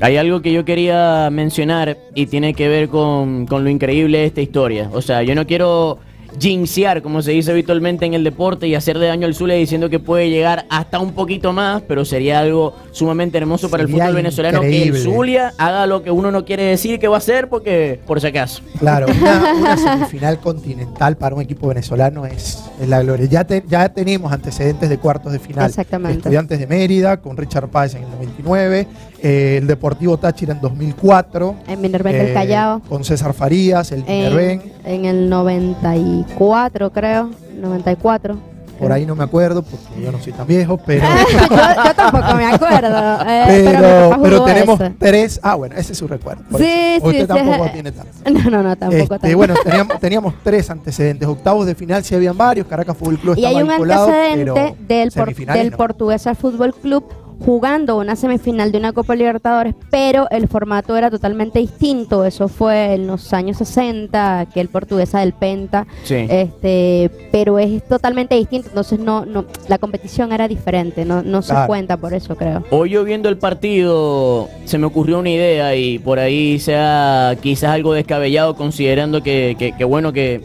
Hay 0.00 0.16
algo 0.16 0.42
que 0.42 0.52
yo 0.52 0.64
quería 0.64 1.28
mencionar 1.32 1.96
y 2.14 2.26
tiene 2.26 2.54
que 2.54 2.68
ver 2.68 2.88
con, 2.88 3.46
con 3.46 3.64
lo 3.64 3.70
increíble 3.70 4.18
de 4.18 4.26
esta 4.26 4.40
historia. 4.42 4.90
O 4.92 5.02
sea, 5.02 5.22
yo 5.22 5.34
no 5.34 5.46
quiero 5.46 5.98
jinxear, 6.40 7.02
como 7.02 7.22
se 7.22 7.32
dice 7.32 7.50
habitualmente 7.50 8.04
en 8.06 8.14
el 8.14 8.24
deporte, 8.24 8.66
y 8.68 8.74
hacerle 8.74 9.06
daño 9.06 9.26
al 9.26 9.34
Zulia 9.34 9.56
diciendo 9.56 9.88
que 9.90 9.98
puede 9.98 10.28
llegar 10.30 10.66
hasta 10.70 10.98
un 10.98 11.12
poquito 11.12 11.52
más, 11.52 11.82
pero 11.82 12.04
sería 12.04 12.40
algo 12.40 12.74
sumamente 12.92 13.38
hermoso 13.38 13.68
para 13.70 13.82
el 13.82 13.88
fútbol 13.88 14.14
venezolano 14.14 14.60
que 14.60 14.82
el 14.82 14.96
Zulia 14.96 15.52
haga 15.58 15.86
lo 15.86 16.02
que 16.02 16.10
uno 16.10 16.30
no 16.30 16.44
quiere 16.44 16.64
decir 16.64 16.98
que 16.98 17.08
va 17.08 17.16
a 17.16 17.18
hacer, 17.18 17.48
porque 17.48 18.00
por 18.06 18.20
si 18.20 18.26
acaso. 18.28 18.62
Claro, 18.78 19.06
una, 19.20 19.54
una 19.58 19.76
semifinal 19.76 20.38
continental 20.40 21.16
para 21.16 21.34
un 21.34 21.42
equipo 21.42 21.68
venezolano 21.68 22.26
es, 22.26 22.62
es 22.80 22.88
la 22.88 23.02
gloria. 23.02 23.26
Ya, 23.26 23.44
te- 23.44 23.64
ya 23.68 23.88
tenemos 23.88 24.32
antecedentes 24.32 24.88
de 24.88 24.98
cuartos 24.98 25.32
de 25.32 25.38
final. 25.38 25.66
Exactamente. 25.66 26.18
Estudiantes 26.18 26.58
de 26.58 26.66
Mérida 26.66 27.18
con 27.20 27.36
Richard 27.36 27.68
Páez 27.68 27.94
en 27.94 28.02
el 28.04 28.10
99, 28.10 28.86
eh, 29.22 29.56
el 29.60 29.66
Deportivo 29.66 30.16
Táchira 30.18 30.52
en 30.54 30.60
2004. 30.60 31.54
En 31.68 31.80
Minerva 31.80 32.10
del 32.12 32.28
eh, 32.28 32.34
Callao. 32.34 32.80
Con 32.88 33.04
César 33.04 33.32
Farías, 33.34 33.92
el 33.92 34.02
Minerven. 34.04 34.72
En, 34.84 34.94
en 35.00 35.04
el 35.06 35.28
94, 35.30 36.90
creo. 36.92 37.30
94. 37.60 38.36
Por 38.78 38.92
ahí 38.92 39.06
no 39.06 39.16
me 39.16 39.24
acuerdo 39.24 39.62
porque 39.62 40.02
yo 40.02 40.12
no 40.12 40.20
soy 40.20 40.34
tan 40.34 40.46
viejo, 40.46 40.76
pero... 40.76 41.02
yo, 41.32 41.38
yo 41.48 41.94
tampoco 41.94 42.34
me 42.34 42.44
acuerdo. 42.44 43.20
eh, 43.26 43.62
pero, 43.64 44.22
pero, 44.22 44.44
tenemos 44.44 44.78
tres. 44.98 45.40
Ah, 45.42 45.54
bueno, 45.54 45.76
ese 45.76 45.92
es 45.92 45.98
su 45.98 46.06
recuerdo. 46.06 46.42
Sí, 46.58 46.64
eso. 46.66 47.10
sí, 47.10 47.20
Usted 47.20 47.20
sí. 47.22 47.26
tampoco 47.26 47.70
tiene 47.72 47.92
tanto. 47.92 48.12
No, 48.30 48.50
no, 48.50 48.62
no, 48.62 48.76
tampoco. 48.76 49.14
Este, 49.14 49.34
bueno, 49.34 49.54
teníamos, 49.64 49.98
teníamos 49.98 50.34
tres 50.44 50.68
antecedentes. 50.68 51.26
Octavos 51.26 51.64
de 51.64 51.74
final 51.74 52.04
sí 52.04 52.14
habían 52.14 52.36
varios. 52.36 52.66
Caracas 52.66 52.94
Fútbol 52.98 53.18
Club 53.18 53.38
Y 53.38 53.46
hay 53.46 53.52
estaba 53.54 53.62
un 53.64 53.68
vinculado, 53.70 54.06
antecedente 54.08 54.44
pero 54.44 54.76
del, 54.86 55.10
por- 55.12 55.34
del 55.54 55.70
no. 55.70 55.76
Portuguesa 55.78 56.34
Fútbol 56.34 56.74
Club 56.74 57.04
jugando 57.44 57.98
una 57.98 58.16
semifinal 58.16 58.72
de 58.72 58.78
una 58.78 58.92
Copa 58.92 59.14
Libertadores, 59.14 59.74
pero 59.90 60.28
el 60.30 60.48
formato 60.48 60.96
era 60.96 61.10
totalmente 61.10 61.58
distinto. 61.58 62.24
Eso 62.24 62.48
fue 62.48 62.94
en 62.94 63.06
los 63.06 63.32
años 63.32 63.58
60, 63.58 64.46
que 64.52 64.60
el 64.60 64.68
Portuguesa 64.68 65.20
del 65.20 65.32
Penta, 65.32 65.86
Sí. 66.04 66.26
este, 66.28 67.10
pero 67.32 67.58
es 67.58 67.86
totalmente 67.86 68.34
distinto. 68.34 68.68
Entonces 68.68 68.98
no, 68.98 69.24
no, 69.26 69.44
la 69.68 69.78
competición 69.78 70.32
era 70.32 70.48
diferente, 70.48 71.04
no, 71.04 71.22
no 71.22 71.42
se 71.42 71.52
Claro. 71.52 71.66
cuenta 71.68 71.96
por 71.96 72.14
eso 72.14 72.36
creo. 72.36 72.64
Hoy 72.70 72.90
yo 72.90 73.04
viendo 73.04 73.28
el 73.28 73.38
partido 73.38 74.48
se 74.64 74.78
me 74.78 74.86
ocurrió 74.86 75.18
una 75.18 75.30
idea 75.30 75.74
y 75.76 75.98
por 75.98 76.18
ahí 76.18 76.58
sea 76.58 77.36
quizás 77.40 77.70
algo 77.70 77.92
descabellado 77.92 78.56
considerando 78.56 79.22
que, 79.22 79.56
que- 79.58 79.72
que 79.76 79.84
bueno 79.84 80.12
que, 80.12 80.40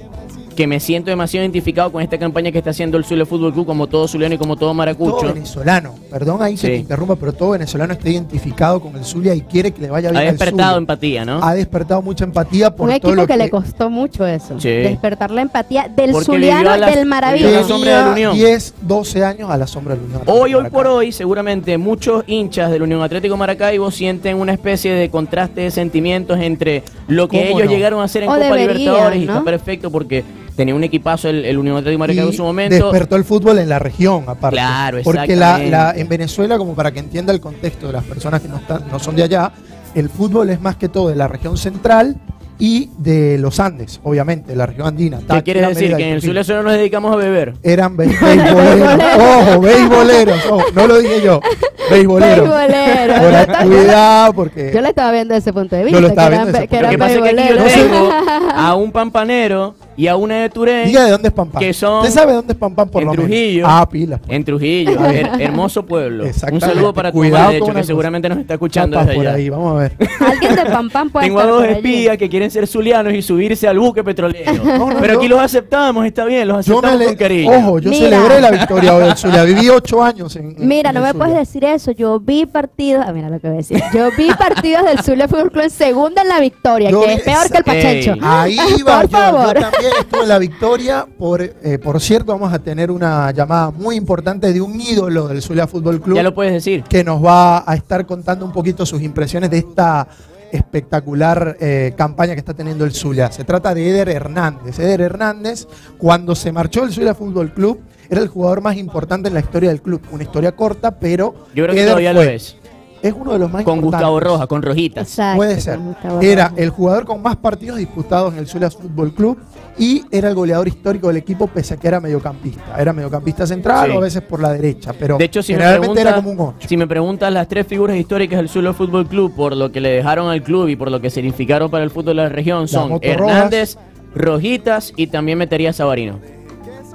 que 0.55 0.67
me 0.67 0.79
siento 0.79 1.09
demasiado 1.09 1.43
identificado 1.43 1.91
con 1.91 2.01
esta 2.01 2.17
campaña 2.17 2.51
que 2.51 2.57
está 2.57 2.71
haciendo 2.71 2.97
el 2.97 3.05
Zulia 3.05 3.25
Fútbol 3.25 3.53
Club 3.53 3.65
como 3.65 3.87
todo 3.87 4.07
zuliano 4.07 4.35
y 4.35 4.37
como 4.37 4.55
todo 4.55 4.69
Todo 4.69 4.73
maracucho. 4.75 5.33
venezolano. 5.33 5.95
Perdón 6.09 6.41
ahí 6.43 6.53
que 6.53 6.57
Sí. 6.61 6.67
te 6.67 6.75
interrumpa, 6.77 7.15
pero 7.15 7.33
todo 7.33 7.51
venezolano 7.51 7.93
está 7.93 8.09
identificado 8.09 8.79
con 8.79 8.95
el 8.95 9.03
Zulia 9.03 9.33
y 9.33 9.41
quiere 9.41 9.71
que 9.71 9.81
le 9.81 9.89
vaya 9.89 10.09
Ha 10.09 10.11
bien 10.11 10.23
al 10.27 10.37
despertado 10.37 10.77
empatía, 10.77 11.25
¿no? 11.25 11.43
Ha 11.43 11.53
despertado 11.55 12.01
mucha 12.01 12.23
empatía 12.25 12.75
por 12.75 12.89
Un 12.89 12.99
todo 12.99 13.11
equipo 13.11 13.15
lo 13.21 13.27
que, 13.27 13.37
le 13.37 13.49
costó 13.49 13.89
mucho 13.89 14.25
eso, 14.27 14.59
Sí. 14.59 14.69
despertar 14.69 15.31
la 15.31 15.41
empatía 15.41 15.87
del 15.93 16.11
Porque 16.11 16.25
Zuliano, 16.25 16.71
del 16.85 17.05
Maravilloso. 17.05 17.53
la 17.61 17.63
sombra 17.67 17.97
de 17.97 18.05
la 18.05 18.11
Unión. 18.11 18.33
10, 18.35 18.73
12 18.81 19.23
años 19.25 19.49
a 19.49 19.57
la 19.57 19.67
sombra 19.67 19.95
de 19.95 20.01
la 20.01 20.05
Unión. 20.07 20.21
Hoy, 20.27 20.53
hoy 20.53 20.69
por 20.69 20.87
hoy, 20.87 21.11
seguramente 21.11 21.77
muchos 21.77 22.23
hinchas 22.27 22.71
del 22.71 22.81
Unión 22.83 23.01
Atlético 23.01 23.37
Maracaibo 23.37 23.89
sienten 23.91 24.37
una 24.37 24.53
especie 24.53 24.91
de 24.93 25.09
contraste 25.09 25.61
de 25.61 25.71
sentimientos 25.71 26.39
entre 26.39 26.83
lo 27.07 27.27
que 27.27 27.37
¿Cómo 27.45 27.57
ellos 27.59 27.69
no? 27.69 27.75
llegaron 27.75 27.99
a 28.01 28.03
hacer 28.03 28.23
en 28.23 28.29
O 28.29 28.33
Copa 28.33 28.43
deberían, 28.45 28.77
Libertadores 28.77 29.19
y 29.19 29.23
está 29.23 29.43
perfecto 29.43 29.91
porque 29.91 30.23
tenía 30.61 30.75
un 30.75 30.83
equipazo 30.83 31.27
el, 31.27 31.43
el 31.43 31.57
Unión 31.57 31.75
Atlético 31.77 31.97
Maracaibo 31.99 32.29
en 32.29 32.37
su 32.37 32.43
momento. 32.43 32.75
despertó 32.75 33.15
el 33.15 33.23
fútbol 33.23 33.57
en 33.57 33.67
la 33.67 33.79
región, 33.79 34.25
aparte. 34.27 34.57
Claro, 34.57 34.99
Porque 35.03 35.35
la, 35.35 35.57
exactamente. 35.57 35.71
la- 35.71 35.93
en 35.95 36.07
Venezuela, 36.07 36.57
como 36.59 36.75
para 36.75 36.91
que 36.91 36.99
entienda 36.99 37.33
el 37.33 37.39
contexto 37.41 37.87
de 37.87 37.93
las 37.93 38.03
personas 38.03 38.41
que 38.41 38.47
no, 38.47 38.57
están, 38.57 38.83
no 38.91 38.99
son 38.99 39.15
de 39.15 39.23
allá, 39.23 39.51
el 39.95 40.07
fútbol 40.07 40.51
es 40.51 40.61
más 40.61 40.75
que 40.75 40.87
todo 40.87 41.09
de 41.09 41.15
la 41.15 41.27
región 41.27 41.57
central 41.57 42.15
y 42.59 42.91
de 42.99 43.39
los 43.39 43.59
Andes, 43.59 43.99
obviamente, 44.03 44.51
de 44.51 44.55
la 44.55 44.67
región 44.67 44.85
andina. 44.85 45.17
¿Qué 45.17 45.23
Táchira, 45.25 45.41
quieres 45.43 45.67
decir? 45.69 45.81
Mérida 45.93 45.97
Que 45.97 46.07
en 46.09 46.13
el. 46.17 46.21
Zulia 46.21 46.43
solo 46.43 46.61
nos 46.61 46.73
dedicamos 46.73 47.11
a 47.11 47.15
beber. 47.15 47.55
Eran 47.63 47.97
be- 47.97 48.05
beisboleros. 48.05 49.01
Ojo, 49.17 49.61
beisboleros. 49.61 50.45
ojo, 50.45 50.63
no 50.75 50.85
lo 50.87 50.99
dije 50.99 51.21
yo. 51.23 51.41
Beisboleros. 51.89 52.47
Beisbolero. 52.47 53.13
Por 53.15 53.31
Yo 53.31 53.67
cuidado, 53.67 54.33
porque. 54.33 54.71
Yo 54.75 54.81
lo 54.81 54.87
estaba 54.89 55.11
viendo 55.11 55.33
desde 55.33 55.49
ese 55.49 55.53
punto 55.53 55.75
de 55.75 55.81
Yo 55.81 55.85
vista. 55.87 56.01
lo 56.01 56.07
estaba 56.09 56.29
que 56.29 56.35
viendo 56.35 56.49
eran, 56.49 56.61
desde 56.61 56.67
que 56.67 56.75
ese 56.75 56.83
Lo 56.85 56.89
que 56.91 56.97
pasa 56.99 57.13
es 57.13 57.21
que 57.21 57.29
aquí 57.29 57.49
yo 57.49 57.63
beisboleros. 57.63 57.91
tengo 57.91 58.51
a 58.55 58.75
un 58.75 58.91
pampanero 58.91 59.75
y 60.01 60.07
a 60.07 60.15
una 60.15 60.35
de 60.41 60.49
Turén 60.49 60.87
Diga 60.87 61.05
de 61.05 61.11
dónde 61.11 61.27
es 61.27 61.33
Pampán. 61.33 61.59
que 61.61 61.73
son 61.73 61.99
¿Usted 61.99 62.11
sabe 62.13 62.33
dónde 62.33 62.53
es 62.53 62.59
Pampán 62.59 62.89
por 62.89 63.01
en 63.01 63.07
lo 63.07 63.11
menos? 63.13 63.27
Trujillo. 63.27 63.65
Ah, 63.67 63.87
pilas. 63.89 64.19
pues. 64.25 64.35
en 64.35 64.43
Trujillo, 64.43 64.91
her- 64.99 65.39
hermoso 65.41 65.85
pueblo. 65.85 66.23
Un 66.51 66.59
saludo 66.61 66.93
para 66.93 67.11
tu 67.11 67.21
de 67.21 67.27
hecho, 67.29 67.65
que 67.67 67.71
cosa. 67.73 67.83
seguramente 67.83 68.27
nos 68.29 68.39
está 68.39 68.53
escuchando 68.55 68.97
desde 68.99 69.13
por 69.13 69.27
allá. 69.27 69.35
ahí, 69.35 69.49
vamos 69.49 69.75
a 69.75 69.79
ver. 69.79 69.97
Alguien 70.19 70.55
de 70.55 70.65
Pam 70.65 70.89
Pam 70.89 71.09
puede 71.11 71.25
Tengo 71.27 71.39
a 71.39 71.45
dos 71.45 71.55
por 71.61 71.65
allí. 71.69 71.75
espías 71.77 72.17
que 72.17 72.29
quieren 72.29 72.49
ser 72.51 72.67
zulianos 72.67 73.13
y 73.13 73.21
subirse 73.21 73.67
al 73.67 73.77
buque 73.79 74.03
petrolero. 74.03 74.51
No, 74.71 74.89
no, 74.91 74.99
Pero 74.99 75.13
yo- 75.13 75.19
aquí 75.19 75.27
los 75.27 75.39
aceptamos, 75.39 76.05
está 76.05 76.25
bien, 76.25 76.47
los 76.47 76.65
Yo 76.65 76.79
aceptamos 76.79 76.99
me 76.99 77.05
con 77.05 77.13
le, 77.13 77.17
cariño. 77.17 77.51
ojo, 77.51 77.79
yo 77.79 77.89
Mira. 77.89 78.09
celebré 78.09 78.41
la 78.41 78.51
victoria 78.51 78.95
hoy 78.95 79.03
del 79.03 79.17
Zulia. 79.17 79.43
Viví 79.43 79.69
ocho 79.69 80.01
años 80.03 80.35
en. 80.35 80.55
en- 80.57 80.67
Mira, 80.67 80.89
en 80.89 80.95
no 80.95 81.01
me 81.01 81.13
puedes 81.13 81.35
decir 81.35 81.63
eso. 81.65 81.91
Yo 81.91 82.19
vi 82.19 82.45
partidos. 82.45 83.05
Ah, 83.07 83.11
mira 83.13 83.29
lo 83.29 83.39
que 83.39 83.47
voy 83.47 83.55
a 83.55 83.57
decir. 83.57 83.81
Yo 83.93 84.09
vi 84.17 84.29
partidos 84.33 84.85
del 84.85 84.99
Zulia 85.03 85.27
Fútbol 85.27 85.51
Club 85.51 85.63
en 85.65 85.69
segunda 85.69 86.21
en 86.21 86.27
la 86.29 86.39
victoria, 86.39 86.89
Yo 86.89 87.03
que 87.03 87.13
es 87.13 87.21
peor 87.21 87.49
que 87.51 87.57
el. 87.57 87.63
Pachencho. 87.63 88.15
Ahí 88.21 88.57
Por 88.83 88.89
va, 88.89 89.01
yo, 89.03 89.07
yo 89.09 89.17
favor. 89.17 89.53
también 89.59 89.90
estuve 89.99 90.21
en 90.23 90.27
la 90.29 90.39
victoria. 90.39 91.05
Por, 91.17 91.41
eh, 91.41 91.79
por 91.83 91.99
cierto, 92.01 92.31
vamos 92.33 92.51
a 92.53 92.59
tener 92.59 92.89
una 92.91 93.31
llamada 93.31 93.71
muy 93.71 93.95
importante 93.95 94.51
de 94.53 94.61
un 94.61 94.79
ídolo 94.79 95.27
del 95.27 95.41
Zulia 95.41 95.67
Fútbol 95.67 96.01
Club 96.01 96.15
Ya 96.15 96.23
lo 96.23 96.33
puedes 96.33 96.53
decir. 96.53 96.83
que 96.83 97.03
nos 97.03 97.23
va 97.23 97.63
a 97.69 97.75
estar 97.75 98.05
contando 98.05 98.45
un 98.45 98.51
poquito 98.51 98.85
sus 98.85 99.01
impresiones 99.01 99.49
de 99.49 99.57
esta 99.59 100.07
espectacular 100.51 101.57
eh, 101.59 101.93
campaña 101.97 102.33
que 102.33 102.39
está 102.39 102.53
teniendo 102.53 102.85
el 102.85 102.91
Zulia. 102.93 103.31
Se 103.31 103.43
trata 103.43 103.73
de 103.73 103.89
Eder 103.89 104.09
Hernández. 104.09 104.77
Eder 104.79 105.01
Hernández, 105.01 105.65
cuando 105.97 106.35
se 106.35 106.51
marchó 106.51 106.81
del 106.81 106.91
Zulia 106.93 107.15
Fútbol 107.15 107.53
Club, 107.53 107.79
era 108.09 108.21
el 108.21 108.27
jugador 108.27 108.61
más 108.61 108.75
importante 108.77 109.29
en 109.29 109.33
la 109.33 109.39
historia 109.39 109.69
del 109.69 109.81
club. 109.81 110.01
Una 110.11 110.23
historia 110.23 110.51
corta, 110.53 110.99
pero 110.99 111.33
Yo 111.55 111.63
creo 111.65 111.75
que 111.75 111.83
todavía 111.85 112.13
fue- 112.13 112.25
lo 112.25 112.31
es. 112.31 112.57
Es 113.01 113.13
uno 113.17 113.33
de 113.33 113.39
los 113.39 113.51
más 113.51 113.63
Con 113.63 113.77
importantes. 113.77 114.07
Gustavo 114.09 114.19
Rojas, 114.19 114.47
con 114.47 114.61
Rojitas. 114.61 115.07
Exacto, 115.07 115.37
Puede 115.37 115.59
ser. 115.59 115.79
Era 116.21 116.47
Rojas. 116.49 116.59
el 116.59 116.69
jugador 116.69 117.05
con 117.05 117.21
más 117.21 117.35
partidos 117.35 117.77
disputados 117.79 118.33
en 118.33 118.39
el 118.39 118.47
Zulia 118.47 118.69
Fútbol 118.69 119.13
Club 119.13 119.37
y 119.77 120.03
era 120.11 120.29
el 120.29 120.35
goleador 120.35 120.67
histórico 120.67 121.07
del 121.07 121.17
equipo 121.17 121.47
pese 121.47 121.73
a 121.73 121.77
que 121.77 121.87
era 121.87 121.99
mediocampista. 121.99 122.75
Era 122.79 122.93
mediocampista 122.93 123.47
central 123.47 123.89
Sí. 123.89 123.95
o 123.95 123.99
a 123.99 124.01
veces 124.01 124.21
por 124.21 124.39
la 124.41 124.51
derecha, 124.53 124.93
pero 124.97 125.17
De 125.17 125.25
hecho, 125.25 125.41
si 125.41 125.53
me, 125.53 125.59
generalmente 125.59 126.01
era 126.01 126.11
preguntas, 126.13 126.35
como 126.37 126.49
un 126.51 126.55
8. 126.57 126.67
si 126.67 126.77
me 126.77 126.87
preguntas 126.87 127.33
las 127.33 127.47
tres 127.47 127.65
figuras 127.65 127.97
históricas 127.97 128.37
del 128.37 128.49
Zulo 128.49 128.73
Fútbol 128.73 129.07
Club 129.07 129.33
por 129.35 129.55
lo 129.55 129.71
que 129.71 129.81
le 129.81 129.89
dejaron 129.89 130.29
al 130.29 130.43
club 130.43 130.67
y 130.67 130.75
por 130.75 130.91
lo 130.91 130.99
que 131.01 131.09
significaron 131.09 131.71
para 131.71 131.83
el 131.83 131.89
fútbol 131.89 132.17
de 132.17 132.23
la 132.23 132.29
región 132.29 132.67
son 132.67 132.99
Hernández, 133.01 133.77
Rojitas 134.13 134.93
y 134.95 135.07
también 135.07 135.37
metería 135.37 135.69
a 135.69 135.73
Sabarino. 135.73 136.19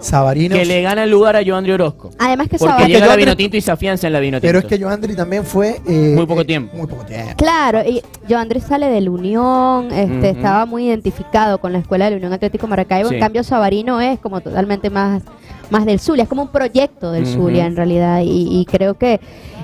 Sabarinos. 0.07 0.59
Que 0.59 0.65
le 0.65 0.83
gana 0.83 1.05
el 1.05 1.11
lugar 1.11 1.37
a 1.37 1.45
Joandri 1.45 1.73
Orozco. 1.73 2.11
Además 2.19 2.49
que 2.49 2.59
Porque 2.59 2.87
llega 2.87 3.07
la 3.07 3.15
Joandri- 3.15 3.19
Vinotinto 3.19 3.57
y 3.57 3.61
se 3.61 3.71
afianza 3.71 4.07
en 4.07 4.13
la 4.13 4.21
Vinotinto. 4.21 4.49
pero 4.49 4.59
es 4.61 4.65
que 4.65 4.79
Joandri 4.83 5.15
también 5.15 5.45
fue. 5.45 5.81
eh, 5.87 6.13
Muy 6.17 6.27
poco 6.27 6.41
eh, 6.43 6.45
tiempo. 6.45 6.77
Muy 6.77 6.87
poco 6.87 7.05
tiempo. 7.05 7.33
Claro, 7.37 7.83
y 7.87 8.03
yo 8.29 8.39
Andrés 8.39 8.65
sale 8.65 8.87
del 8.89 9.09
Unión, 9.09 9.91
este, 9.93 10.31
Ujú. 10.31 10.37
estaba 10.39 10.67
muy 10.67 10.87
identificado 10.89 11.59
con 11.59 11.73
la 11.73 11.79
escuela 11.79 12.07
del 12.07 12.15
Unión 12.19 12.33
Atlético 12.33 12.67
Maracaibo, 12.67 13.09
Sí. 13.09 13.15
en 13.17 13.21
cambio 13.21 13.43
Sabarino 13.45 14.01
es 14.01 14.19
como 14.21 14.41
totalmente 14.41 14.91
más, 14.91 15.23
más 15.71 15.85
del 15.87 15.99
Zulia, 16.01 16.23
es 16.25 16.29
como 16.29 16.43
un 16.43 16.49
proyecto 16.49 17.13
del 17.13 17.25
Ujú. 17.25 17.33
Zulia 17.33 17.67
en 17.67 17.77
realidad, 17.77 18.21
y, 18.23 18.61
y 18.61 18.65
creo 18.67 18.95
que 18.95 19.21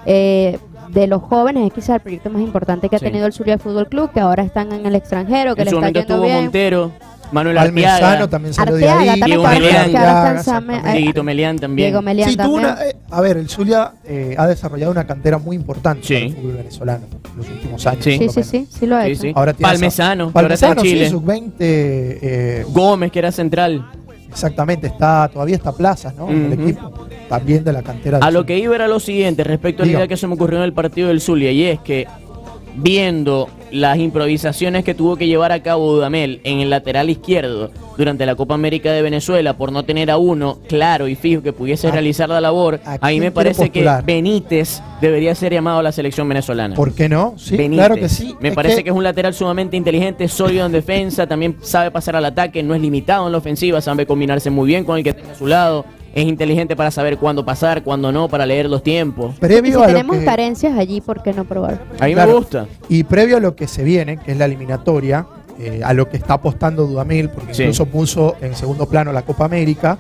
eh, 0.07 0.59
de 0.89 1.07
los 1.07 1.23
jóvenes 1.23 1.67
es 1.69 1.73
quizá 1.73 1.95
el 1.95 2.01
proyecto 2.01 2.29
más 2.29 2.43
importante 2.43 2.89
que 2.89 2.99
Sí. 2.99 3.05
ha 3.05 3.09
tenido 3.09 3.27
el 3.27 3.33
Zulia 3.33 3.57
Fútbol 3.59 3.89
Club, 3.89 4.11
que 4.13 4.21
ahora 4.21 4.43
están 4.43 4.73
en 4.73 4.85
el 4.85 4.95
extranjero, 4.95 5.55
que 5.55 5.63
en 5.63 5.67
le 5.67 5.71
su 5.71 5.77
está 5.77 5.87
momento 5.87 6.01
yendo 6.01 6.15
estuvo 6.15 6.27
bien. 6.27 6.43
Montero. 6.45 6.93
Manuel 7.33 7.59
Arteaga, 7.59 8.29
también 8.29 8.55
salió 8.55 8.77
de 8.77 8.89
ahí. 8.89 9.21
Diego 9.25 9.43
Melián. 9.45 9.91
exactamente. 10.37 10.93
Dieguito 10.93 11.23
Melián 11.25 11.59
también. 11.59 11.87
Diego 11.89 12.03
Melián 12.03 12.31
Sí, 12.31 12.37
tuvo 12.37 12.61
también. 12.61 12.75
una, 12.75 12.85
eh, 12.87 12.97
a 13.11 13.21
ver, 13.21 13.37
el 13.39 13.49
Zulia 13.49 13.93
eh, 14.05 14.35
ha 14.39 14.47
desarrollado 14.47 14.93
una 14.93 15.07
cantera 15.07 15.39
muy 15.39 15.57
importante 15.57 16.07
Sí. 16.07 16.15
para 16.15 16.27
el 16.27 16.35
fútbol 16.37 16.53
venezolano 16.57 17.07
en 17.33 17.37
los 17.39 17.49
últimos 17.49 17.87
años. 17.87 18.05
Sí. 18.05 18.19
Sí, 18.19 18.29
sí, 18.29 18.43
sí, 18.43 18.69
sí 18.71 18.87
lo 18.87 18.97
ha 18.97 19.07
hecho. 19.07 19.23
sí. 19.23 19.33
Ahora 19.35 19.53
tienes 19.53 19.69
a- 19.69 19.73
Palmesano, 19.73 20.33
que 20.33 20.39
ahora 20.39 20.55
está 20.55 20.67
en 20.69 20.75
Palmesano, 20.77 20.83
Chile. 20.83 21.05
sí, 21.07 21.11
sub-20. 21.11 21.53
eh, 21.61 22.65
Gómez, 22.69 23.11
que 23.13 23.19
era 23.19 23.33
central. 23.33 23.85
exactamente, 24.31 24.87
está 24.87 25.29
todavía 25.33 25.57
está 25.57 25.73
Plazas, 25.73 26.15
¿no? 26.15 26.31
En 26.31 26.47
el 26.47 26.53
equipo. 26.55 26.91
También 27.29 27.65
de 27.65 27.73
la 27.73 27.83
cantera. 27.83 28.19
del 28.19 28.27
A 28.27 28.31
lo 28.31 28.45
que 28.47 28.59
iba 28.59 28.75
era 28.75 28.89
lo 28.89 28.99
siguiente 29.01 29.45
respecto 29.45 29.83
a 29.83 29.87
la 29.87 29.93
idea 29.93 30.09
que 30.09 30.17
se 30.17 30.27
me 30.27 30.35
ocurrió 30.35 30.59
en 30.59 30.65
el 30.65 30.73
partido 30.73 31.09
del 31.09 31.21
Zulia 31.21 31.51
y 31.51 31.65
es 31.65 31.81
que 31.81 32.07
viendo 32.75 33.49
las 33.71 33.99
improvisaciones 33.99 34.85
que 34.85 34.95
tuvo 34.95 35.17
que 35.17 35.27
llevar 35.27 35.53
a 35.53 35.63
cabo 35.63 35.93
Dudamel 35.95 36.41
en 36.45 36.61
el 36.61 36.71
lateral 36.71 37.09
izquierdo 37.11 37.71
durante 37.97 38.27
la 38.27 38.35
Copa 38.35 38.55
América 38.55 38.93
de 38.93 39.03
Venezuela 39.03 39.57
por 39.57 39.73
no 39.73 39.85
tener 39.85 40.11
a 40.11 40.17
uno 40.19 40.59
claro 40.69 41.09
y 41.09 41.15
fijo 41.15 41.43
que 41.43 41.53
pudiese 41.53 41.89
¿A- 41.89 41.91
realizar 41.91 42.29
la 42.29 42.41
labor, 42.41 42.81
a 42.85 43.09
mí 43.09 43.21
me 43.21 43.31
parece 43.31 43.63
postular? 43.67 44.01
que 44.05 44.13
Benítez 44.13 44.83
debería 45.01 45.35
ser 45.35 45.53
llamado 45.53 45.79
a 45.79 45.83
la 45.83 45.93
selección 45.93 46.29
venezolana. 46.29 46.75
¿Por 46.75 46.95
qué 46.95 47.09
no? 47.09 47.35
Sí, 47.39 47.57
Benítez. 47.57 47.79
claro 47.79 47.95
que 47.97 48.09
sí. 48.09 48.35
Me 48.41 48.49
Es 48.49 48.55
parece 48.55 48.83
que... 48.85 48.91
es 48.91 48.97
un 48.97 49.05
lateral 49.05 49.35
sumamente 49.35 49.77
inteligente, 49.77 50.29
sólido 50.29 50.67
en 50.67 50.73
defensa, 50.73 51.27
también 51.27 51.57
sabe 51.63 51.91
pasar 51.91 52.17
al 52.17 52.25
ataque, 52.25 52.63
no 52.63 52.75
es 52.75 52.81
limitado 52.81 53.27
en 53.27 53.33
la 53.33 53.39
ofensiva, 53.39 53.81
sabe 53.81 54.07
combinarse 54.07 54.51
muy 54.51 54.67
bien 54.67 54.85
con 54.85 54.99
el 54.99 55.05
que 55.05 55.13
tenga 55.15 55.33
a 55.33 55.37
su 55.37 55.47
lado, 55.47 55.85
es 56.15 56.25
inteligente 56.27 56.77
para 56.77 56.91
saber 56.91 57.19
cuándo 57.19 57.45
pasar, 57.45 57.83
cuándo 57.83 58.13
no, 58.13 58.29
para 58.29 58.45
leer 58.47 58.69
los 58.69 58.83
tiempos. 58.83 59.37
Previo 59.39 59.79
si 59.79 59.85
a 59.85 59.87
tenemos 59.87 60.19
que- 60.19 60.25
carencias 60.25 60.77
allí, 60.79 61.01
¿por 61.01 61.23
qué 61.23 61.33
no 61.33 61.45
probar? 61.45 61.83
A 62.01 62.07
mí 62.07 62.13
Claro. 62.15 62.33
me 62.33 62.39
gusta. 62.39 62.67
Y 62.89 63.05
previo 63.05 63.39
a 63.39 63.41
lo 63.41 63.55
que 63.57 63.67
se 63.67 63.83
viene, 63.85 64.19
que 64.19 64.33
es 64.33 64.37
la 64.39 64.45
eliminatoria, 64.45 65.27
eh, 65.59 65.81
a 65.85 65.93
lo 65.93 66.09
que 66.09 66.17
está 66.17 66.35
apostando 66.35 66.87
Dudamel, 66.87 67.29
porque 67.31 67.55
Sí. 67.55 67.63
incluso 67.63 67.87
puso 67.87 68.37
en 68.41 68.55
segundo 68.55 68.87
plano 68.87 69.13
la 69.13 69.23
Copa 69.23 69.45
América, 69.45 69.99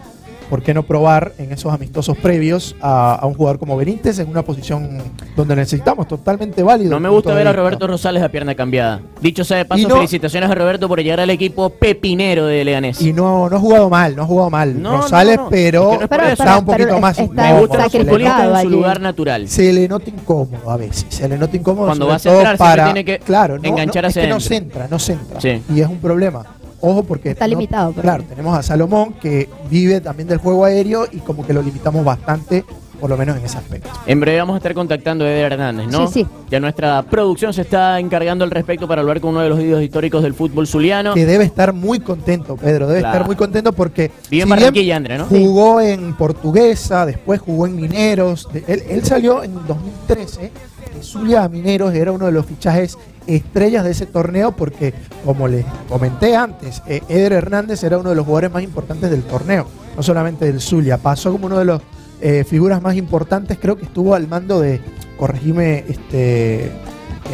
¿por 0.52 0.62
qué 0.62 0.74
no 0.74 0.82
probar 0.82 1.32
en 1.38 1.50
esos 1.50 1.72
amistosos 1.72 2.14
previos 2.18 2.76
a, 2.82 3.14
a 3.14 3.24
un 3.24 3.32
jugador 3.32 3.58
como 3.58 3.74
Benítez 3.74 4.18
en 4.18 4.28
una 4.28 4.42
posición 4.42 4.98
donde 5.34 5.56
necesitamos? 5.56 6.06
Totalmente 6.06 6.62
válido. 6.62 6.90
No 6.90 6.98
el 6.98 7.02
me 7.04 7.08
gusta 7.08 7.32
ver 7.32 7.48
a. 7.48 7.54
Roberto 7.54 7.86
Rosales 7.86 8.22
a 8.22 8.28
pierna 8.28 8.54
cambiada. 8.54 9.00
Dicho 9.22 9.44
sea 9.44 9.56
de 9.56 9.64
paso, 9.64 9.88
no- 9.88 9.94
felicitaciones 9.94 10.50
a 10.50 10.54
Roberto 10.54 10.88
por 10.88 11.00
llegar 11.02 11.20
al 11.20 11.30
equipo 11.30 11.70
pepinero 11.70 12.44
de 12.44 12.66
Leganés. 12.66 13.00
Y 13.00 13.14
no, 13.14 13.48
no 13.48 13.56
ha 13.56 13.58
jugado 13.58 13.88
mal, 13.88 14.14
no 14.14 14.24
ha 14.24 14.26
jugado 14.26 14.50
mal. 14.50 14.82
No, 14.82 14.98
Rosales, 14.98 15.38
no, 15.38 15.44
no. 15.44 15.48
pero 15.48 15.92
Es 15.92 15.98
que 15.98 15.98
no 15.98 16.02
es 16.04 16.08
por 16.08 16.28
está 16.28 16.58
un 16.58 16.64
poquito 16.66 16.84
pero 16.88 17.00
más 17.00 17.18
está- 17.18 17.32
me 17.32 17.48
Se 17.88 17.98
le, 17.98 18.04
futbolistas 18.04 18.44
en 18.44 18.50
su 18.50 18.56
allí. 18.56 18.68
lugar 18.68 19.00
natural. 19.00 19.48
se 19.48 19.72
le 19.72 19.88
nota 19.88 20.10
incómodo 20.10 20.70
a 20.70 20.76
veces. 20.76 21.06
Se 21.08 21.26
le 21.30 21.38
nota 21.38 21.56
incómodo. 21.56 21.86
Cuando 21.86 22.06
va 22.08 22.16
a 22.16 22.18
centrar, 22.18 22.58
para, 22.58 22.84
tiene 22.84 23.06
que 23.06 23.20
claro, 23.20 23.56
no, 23.58 23.66
enganchar 23.66 24.02
no, 24.04 24.08
hacia 24.10 24.20
es 24.22 24.28
que 24.28 24.34
no 24.34 24.38
centra, 24.40 24.86
no 24.90 24.98
centra. 24.98 25.40
Sí. 25.40 25.62
Y 25.74 25.80
es 25.80 25.88
un 25.88 25.96
problema. 25.96 26.44
Ojo 26.82 27.02
porque 27.04 27.30
Está 27.30 27.46
no- 27.46 27.50
limitado, 27.50 27.92
pero- 27.92 28.02
Claro, 28.02 28.24
tenemos 28.28 28.58
a 28.58 28.62
Salomón 28.62 29.14
que 29.14 29.48
vive 29.70 30.00
también 30.00 30.28
del 30.28 30.38
juego 30.38 30.64
aéreo 30.64 31.06
y 31.10 31.18
como 31.18 31.46
que 31.46 31.52
lo 31.52 31.62
limitamos 31.62 32.04
bastante, 32.04 32.64
por 33.00 33.08
lo 33.08 33.16
menos 33.16 33.36
en 33.36 33.44
ese 33.44 33.56
aspecto. 33.56 33.88
En 34.06 34.18
breve 34.20 34.38
vamos 34.38 34.54
a 34.54 34.56
estar 34.58 34.74
contactando 34.74 35.24
a 35.24 35.28
Eder 35.30 35.52
Hernández, 35.52 35.86
¿no? 35.88 36.06
Sí, 36.08 36.22
sí. 36.22 36.26
Ya 36.50 36.58
nuestra 36.60 37.02
producción 37.04 37.52
se 37.54 37.62
está 37.62 37.98
encargando 38.00 38.44
al 38.44 38.50
respecto 38.50 38.86
para 38.88 39.00
hablar 39.00 39.20
con 39.20 39.30
uno 39.30 39.40
de 39.40 39.48
los 39.48 39.60
ídolos 39.60 39.82
históricos 39.82 40.22
del 40.24 40.34
fútbol 40.34 40.66
zuliano. 40.66 41.14
Que 41.14 41.24
debe 41.24 41.44
estar 41.44 41.72
muy 41.72 42.00
contento, 42.00 42.56
Pedro. 42.56 42.88
Debe 42.88 43.00
Claro. 43.00 43.14
estar 43.14 43.26
muy 43.26 43.36
contento 43.36 43.72
porque 43.72 44.08
Vive 44.08 44.14
en 44.18 44.28
si 44.28 44.36
bien 44.36 44.48
Barranquilla, 44.48 44.96
André, 44.96 45.18
¿no? 45.18 45.24
jugó 45.26 45.80
en 45.80 46.14
Portuguesa, 46.14 47.06
después 47.06 47.40
jugó 47.40 47.66
en 47.66 47.76
Mineros. 47.76 48.48
él, 48.66 48.82
él 48.88 49.04
salió 49.04 49.42
en 49.44 49.54
2013 49.66 50.50
de 50.94 51.02
Zulia 51.02 51.44
a 51.44 51.48
Mineros, 51.48 51.94
era 51.94 52.12
uno 52.12 52.26
de 52.26 52.32
los 52.32 52.44
fichajes 52.46 52.98
estrellas 53.26 53.84
de 53.84 53.90
ese 53.92 54.06
torneo 54.06 54.52
porque, 54.52 54.94
como 55.24 55.48
les 55.48 55.64
comenté 55.88 56.36
antes, 56.36 56.82
eh, 56.86 57.02
Eder 57.08 57.32
Hernández 57.32 57.82
era 57.84 57.98
uno 57.98 58.10
de 58.10 58.16
los 58.16 58.24
jugadores 58.24 58.52
más 58.52 58.62
importantes 58.62 59.10
del 59.10 59.22
torneo, 59.22 59.66
no 59.96 60.02
solamente 60.02 60.44
del 60.46 60.60
Zulia. 60.60 60.98
Pasó 60.98 61.32
como 61.32 61.46
uno 61.46 61.58
de 61.58 61.64
los 61.64 61.82
eh, 62.20 62.44
figuras 62.44 62.80
más 62.82 62.96
importantes, 62.96 63.58
creo 63.60 63.76
que 63.76 63.84
estuvo 63.84 64.14
al 64.14 64.28
mando 64.28 64.60
de, 64.60 64.80
corregime, 65.18 65.84
este, 65.88 66.70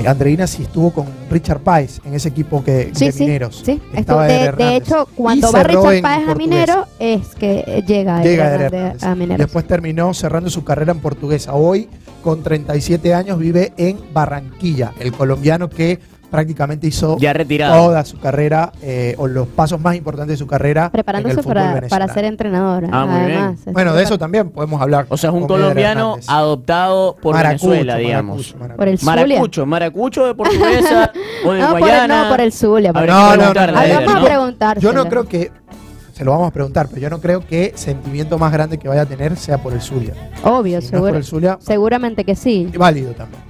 Andreina, 0.06 0.46
si 0.46 0.62
estuvo 0.62 0.92
con 0.92 1.06
Richard 1.30 1.60
Páez 1.60 2.00
en 2.04 2.14
ese 2.14 2.28
equipo 2.28 2.62
que, 2.62 2.90
Sí, 2.94 3.06
de 3.06 3.12
sí, 3.12 3.24
Mineros. 3.24 3.62
sí. 3.64 3.80
Estaba 3.92 4.26
de, 4.26 4.52
de 4.52 4.76
hecho, 4.76 5.06
cuando 5.14 5.48
Y 5.48 5.52
va 5.52 5.62
Richard 5.64 6.02
Páez 6.02 6.28
a. 6.28 6.34
Minero, 6.34 6.86
es 6.98 7.34
que 7.34 7.82
llega, 7.86 8.22
Llega 8.22 8.54
Eder 8.54 8.60
Hernández. 8.74 9.02
a 9.02 9.14
Mineros. 9.14 9.38
Después 9.38 9.66
terminó 9.66 10.14
cerrando 10.14 10.50
su 10.50 10.62
carrera 10.64 10.92
en 10.92 11.00
Portuguesa. 11.00 11.54
Hoy, 11.54 11.88
con 12.22 12.42
37 12.42 13.12
años, 13.14 13.38
vive 13.38 13.72
en 13.76 13.98
Barranquilla. 14.12 14.92
El 15.00 15.12
colombiano 15.12 15.68
que 15.68 15.98
prácticamente 16.30 16.86
hizo 16.86 17.16
Ya 17.18 17.34
toda 17.68 18.04
su 18.04 18.18
carrera 18.18 18.72
eh, 18.82 19.14
o 19.18 19.26
los 19.26 19.46
pasos 19.48 19.80
más 19.80 19.96
importantes 19.96 20.34
de 20.34 20.36
su 20.36 20.46
carrera. 20.46 20.86
en 20.86 20.90
Preparándose 20.90 21.42
para, 21.42 21.80
para 21.88 22.08
ser 22.08 22.24
entrenador. 22.24 22.84
Ah, 22.90 23.06
muy 23.06 23.26
bien. 23.30 23.56
Bueno, 23.72 23.94
de 23.94 24.02
eso 24.02 24.18
también 24.18 24.50
podemos 24.50 24.80
hablar. 24.80 25.06
O 25.08 25.16
sea, 25.16 25.30
es 25.30 25.36
un 25.36 25.46
colombiano 25.46 26.10
Hernández. 26.16 26.26
adoptado 26.28 27.16
por 27.20 27.34
Maracucho, 27.34 27.68
Venezuela, 27.70 27.92
Maracucho, 27.94 28.06
digamos. 28.08 28.54
Maracucho. 28.56 28.76
Por 28.76 28.88
el 28.88 28.98
Zulia. 28.98 29.14
Maracucho, 29.26 29.66
maracucho 29.66 30.26
de 30.26 30.34
portuguesa 30.34 31.12
o 31.46 31.52
de 31.52 31.60
No, 31.60 31.68
por 31.68 31.76
el, 31.76 31.80
Guayana. 31.84 32.22
no, 32.24 32.30
por 32.30 32.40
el 32.40 32.52
Zulia. 32.52 32.92
por 32.92 33.06
No, 33.06 33.06
que 33.32 33.38
no, 33.38 33.44
no, 33.46 33.52
preguntarle 33.52 34.04
no. 34.04 34.14
¿no? 34.18 34.24
preguntar. 34.24 34.78
Yo 34.80 34.92
no 34.92 35.08
creo 35.08 35.24
que, 35.24 35.50
se 36.12 36.24
lo 36.24 36.32
vamos 36.32 36.48
a 36.48 36.50
preguntar, 36.50 36.88
pero 36.88 37.00
yo 37.00 37.10
no 37.10 37.20
creo 37.20 37.46
que 37.46 37.72
sentimiento 37.76 38.38
más 38.38 38.52
grande 38.52 38.78
que 38.78 38.88
vaya 38.88 39.02
a 39.02 39.06
tener 39.06 39.36
sea 39.36 39.58
por 39.58 39.72
el 39.72 39.80
Zulia. 39.80 40.14
Obvio, 40.42 40.80
Si 40.80 40.86
no 40.86 40.86
es 40.86 40.90
seguro. 40.90 41.10
por 41.12 41.16
el 41.16 41.24
Zulia, 41.24 41.58
Seguramente 41.60 42.24
que 42.24 42.34
sí. 42.34 42.70
válido 42.76 43.12
también. 43.12 43.47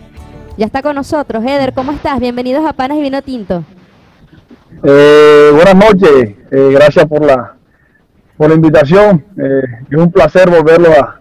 Ya 0.59 0.67
está 0.67 0.83
con 0.83 0.97
nosotros. 0.97 1.45
Eder, 1.45 1.73
¿cómo 1.73 1.93
estás? 1.93 2.19
Bienvenidos 2.19 2.67
a 2.67 2.73
Panas 2.73 2.99
y 2.99 3.03
Vino 3.03 3.23
Tinto. 3.23 3.63
Eh, 4.83 5.51
buenas 5.53 5.77
noches, 5.77 6.35
eh, 6.51 6.71
gracias 6.73 7.07
por 7.07 7.25
la 7.25 7.55
por 8.37 8.49
la 8.49 8.57
invitación. 8.57 9.25
Eh, 9.37 9.63
es 9.89 9.97
un 9.97 10.11
placer 10.11 10.51
volverlo 10.51 10.89
a, 10.91 11.21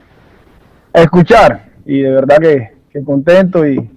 a 0.91 1.01
escuchar 1.03 1.67
y 1.85 2.01
de 2.01 2.09
verdad 2.09 2.37
que, 2.39 2.71
que 2.91 3.03
contento 3.03 3.67
y, 3.67 3.87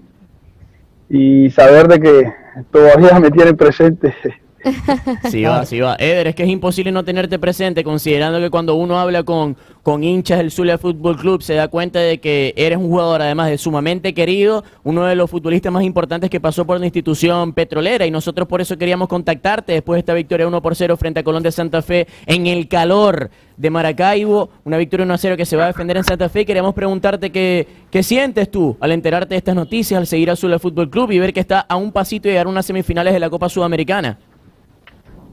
y 1.08 1.48
saber 1.48 1.88
de 1.88 2.00
que 2.00 2.32
todavía 2.70 3.18
me 3.18 3.30
tienen 3.30 3.56
presente. 3.56 4.14
Sí 5.30 5.42
va, 5.44 5.64
sí 5.64 5.80
va. 5.80 5.96
Eder, 5.98 6.28
es 6.28 6.34
que 6.34 6.42
es 6.42 6.48
imposible 6.48 6.92
no 6.92 7.04
tenerte 7.04 7.38
presente, 7.38 7.84
considerando 7.84 8.40
que 8.40 8.50
cuando 8.50 8.74
uno 8.74 8.98
habla 8.98 9.22
con, 9.22 9.56
con 9.82 10.04
hinchas 10.04 10.38
del 10.38 10.50
Zulia 10.50 10.78
Fútbol 10.78 11.16
Club, 11.16 11.42
se 11.42 11.54
da 11.54 11.68
cuenta 11.68 11.98
de 11.98 12.18
que 12.18 12.52
eres 12.56 12.78
un 12.78 12.88
jugador, 12.88 13.22
además 13.22 13.50
de 13.50 13.58
sumamente 13.58 14.14
querido, 14.14 14.64
uno 14.84 15.04
de 15.04 15.14
los 15.14 15.30
futbolistas 15.30 15.72
más 15.72 15.84
importantes 15.84 16.30
que 16.30 16.40
pasó 16.40 16.66
por 16.66 16.78
la 16.78 16.86
institución 16.86 17.52
petrolera. 17.52 18.06
Y 18.06 18.10
nosotros 18.10 18.48
por 18.48 18.60
eso 18.60 18.76
queríamos 18.76 19.08
contactarte 19.08 19.72
después 19.72 19.96
de 19.96 20.00
esta 20.00 20.14
victoria 20.14 20.46
1 20.46 20.62
por 20.62 20.76
0 20.76 20.96
frente 20.96 21.20
a 21.20 21.22
Colón 21.22 21.42
de 21.42 21.52
Santa 21.52 21.82
Fe 21.82 22.06
en 22.26 22.46
el 22.46 22.68
calor 22.68 23.30
de 23.56 23.70
Maracaibo. 23.70 24.50
Una 24.64 24.76
victoria 24.78 25.04
1 25.04 25.14
a 25.14 25.18
0 25.18 25.36
que 25.36 25.46
se 25.46 25.56
va 25.56 25.64
a 25.64 25.68
defender 25.68 25.96
en 25.96 26.04
Santa 26.04 26.28
Fe. 26.28 26.44
Queríamos 26.44 26.74
preguntarte 26.74 27.30
qué, 27.30 27.66
qué 27.90 28.02
sientes 28.02 28.50
tú 28.50 28.76
al 28.80 28.92
enterarte 28.92 29.34
de 29.34 29.38
estas 29.38 29.54
noticias, 29.54 29.98
al 29.98 30.06
seguir 30.06 30.30
a 30.30 30.36
Zulia 30.36 30.58
Fútbol 30.58 30.90
Club 30.90 31.12
y 31.12 31.18
ver 31.18 31.32
que 31.32 31.40
está 31.40 31.60
a 31.60 31.76
un 31.76 31.92
pasito 31.92 32.24
de 32.24 32.30
llegar 32.30 32.46
a 32.46 32.50
unas 32.50 32.66
semifinales 32.66 33.12
de 33.12 33.20
la 33.20 33.30
Copa 33.30 33.48
Sudamericana. 33.48 34.18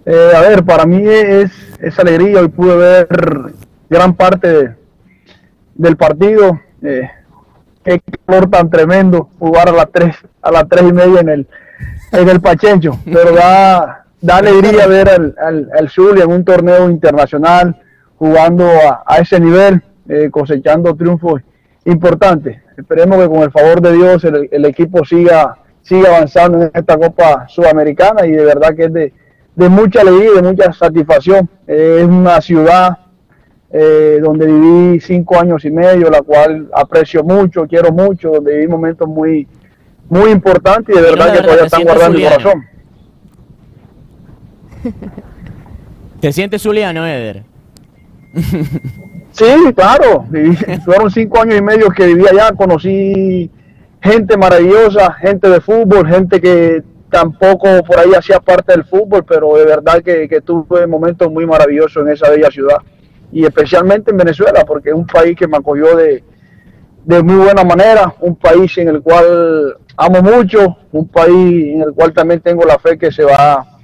Eh, 0.09 0.31
a 0.33 0.39
ver, 0.39 0.63
para 0.63 0.85
mí 0.85 1.01
es, 1.05 1.51
es 1.81 1.99
alegría. 1.99 2.39
Hoy 2.39 2.47
pude 2.47 2.75
ver 2.77 3.07
gran 3.89 4.13
parte 4.13 4.47
de- 4.47 4.75
del 5.75 5.97
partido. 5.97 6.57
Eh, 6.81 7.09
qué 7.83 7.99
calor 8.25 8.49
tan 8.49 8.69
tremendo 8.69 9.29
jugar 9.37 9.67
a 9.67 9.73
las 9.73 9.91
tres 9.91 10.15
a 10.41 10.49
las 10.51 10.67
tres 10.69 10.83
y 10.83 10.93
media 10.93 11.19
en 11.19 11.29
el 11.29 11.47
en 12.13 12.29
el 12.29 12.39
Pachencho. 12.39 12.97
Pero 13.03 13.33
da, 13.33 14.05
da 14.21 14.37
alegría 14.37 14.87
ver 14.87 15.09
al, 15.09 15.35
al, 15.39 15.69
al 15.77 15.89
Zulia 15.89 16.23
en 16.23 16.31
un 16.31 16.45
torneo 16.45 16.89
internacional 16.89 17.75
jugando 18.15 18.65
a, 18.65 19.03
a 19.05 19.17
ese 19.17 19.39
nivel, 19.41 19.83
eh, 20.07 20.29
cosechando 20.31 20.95
triunfos 20.95 21.41
importantes. 21.83 22.61
Esperemos 22.77 23.17
que 23.19 23.27
con 23.27 23.39
el 23.43 23.51
favor 23.51 23.81
de 23.81 23.91
Dios 23.91 24.23
el, 24.23 24.47
el 24.51 24.65
equipo 24.65 25.03
siga 25.03 25.57
siga 25.81 26.15
avanzando 26.15 26.61
en 26.63 26.71
esta 26.73 26.97
Copa 26.97 27.45
Sudamericana 27.49 28.25
y 28.25 28.31
de 28.31 28.45
verdad 28.45 28.73
que 28.75 28.85
es 28.85 28.93
de, 28.93 29.13
de 29.57 29.69
mucha 29.69 30.01
alegría 30.01 30.31
y 30.31 30.35
de 30.35 30.41
mucha 30.43 30.71
satisfacción. 30.71 31.49
Eh, 31.65 31.97
es 32.01 32.05
una 32.07 32.39
ciudad 32.41 32.99
eh, 33.71 34.19
donde 34.21 34.45
viví 34.45 34.99
cinco 34.99 35.39
años 35.39 35.65
y 35.65 35.71
medio, 35.71 36.09
la 36.11 36.21
cual 36.21 36.69
aprecio 36.73 37.23
mucho, 37.23 37.65
quiero 37.67 37.91
mucho, 37.91 38.29
donde 38.29 38.55
viví 38.55 38.67
momentos 38.67 39.07
muy, 39.07 39.47
muy 40.09 40.29
importantes 40.29 40.95
y 40.95 40.99
de 40.99 41.03
verdad 41.03 41.33
que 41.33 41.39
todavía 41.41 41.61
te 41.61 41.65
están 41.65 41.79
sientes 41.79 41.95
guardando 41.95 42.17
mi 42.19 42.23
corazón. 42.23 42.65
¿Te 46.21 46.31
sientes 46.31 46.61
zuliano, 46.61 47.05
Eder? 47.05 47.43
Sí, 49.31 49.45
claro, 49.75 50.23
viví- 50.29 50.81
fueron 50.85 51.09
cinco 51.09 51.41
años 51.41 51.57
y 51.57 51.61
medio 51.63 51.89
que 51.89 52.05
viví 52.05 52.25
allá, 52.27 52.51
conocí 52.55 53.49
gente 54.01 54.37
maravillosa, 54.37 55.11
gente 55.13 55.49
de 55.49 55.59
fútbol, 55.61 56.07
gente 56.07 56.39
que 56.39 56.83
tampoco 57.09 57.83
por 57.83 57.99
ahí 57.99 58.11
hacía 58.13 58.39
parte 58.39 58.73
del 58.73 58.85
fútbol, 58.85 59.23
pero 59.25 59.55
de 59.55 59.65
verdad 59.65 60.01
que, 60.01 60.41
tuve 60.41 60.87
momentos 60.87 61.31
muy 61.31 61.45
maravillosos 61.45 62.05
en 62.05 62.11
esa 62.11 62.29
bella 62.29 62.49
ciudad. 62.49 62.77
Y 63.31 63.45
especialmente 63.45 64.11
en 64.11 64.17
Venezuela, 64.17 64.63
porque 64.65 64.89
es 64.89 64.95
un 64.95 65.05
país 65.05 65.37
que 65.37 65.47
me 65.47 65.57
acogió 65.57 65.95
de, 65.95 66.23
de 67.05 67.23
muy 67.23 67.35
buena 67.35 67.63
manera, 67.63 68.13
un 68.21 68.35
país 68.35 68.77
en 68.77 68.89
el 68.89 69.01
cual 69.01 69.77
amo 69.97 70.21
mucho, 70.21 70.77
un 70.91 71.07
país 71.07 71.75
en 71.75 71.81
el 71.81 71.93
cual 71.93 72.13
también 72.13 72.41
tengo 72.41 72.63
la 72.63 72.79
fe 72.79 72.97
que 72.97 73.11
se 73.11 73.23
va 73.23 73.76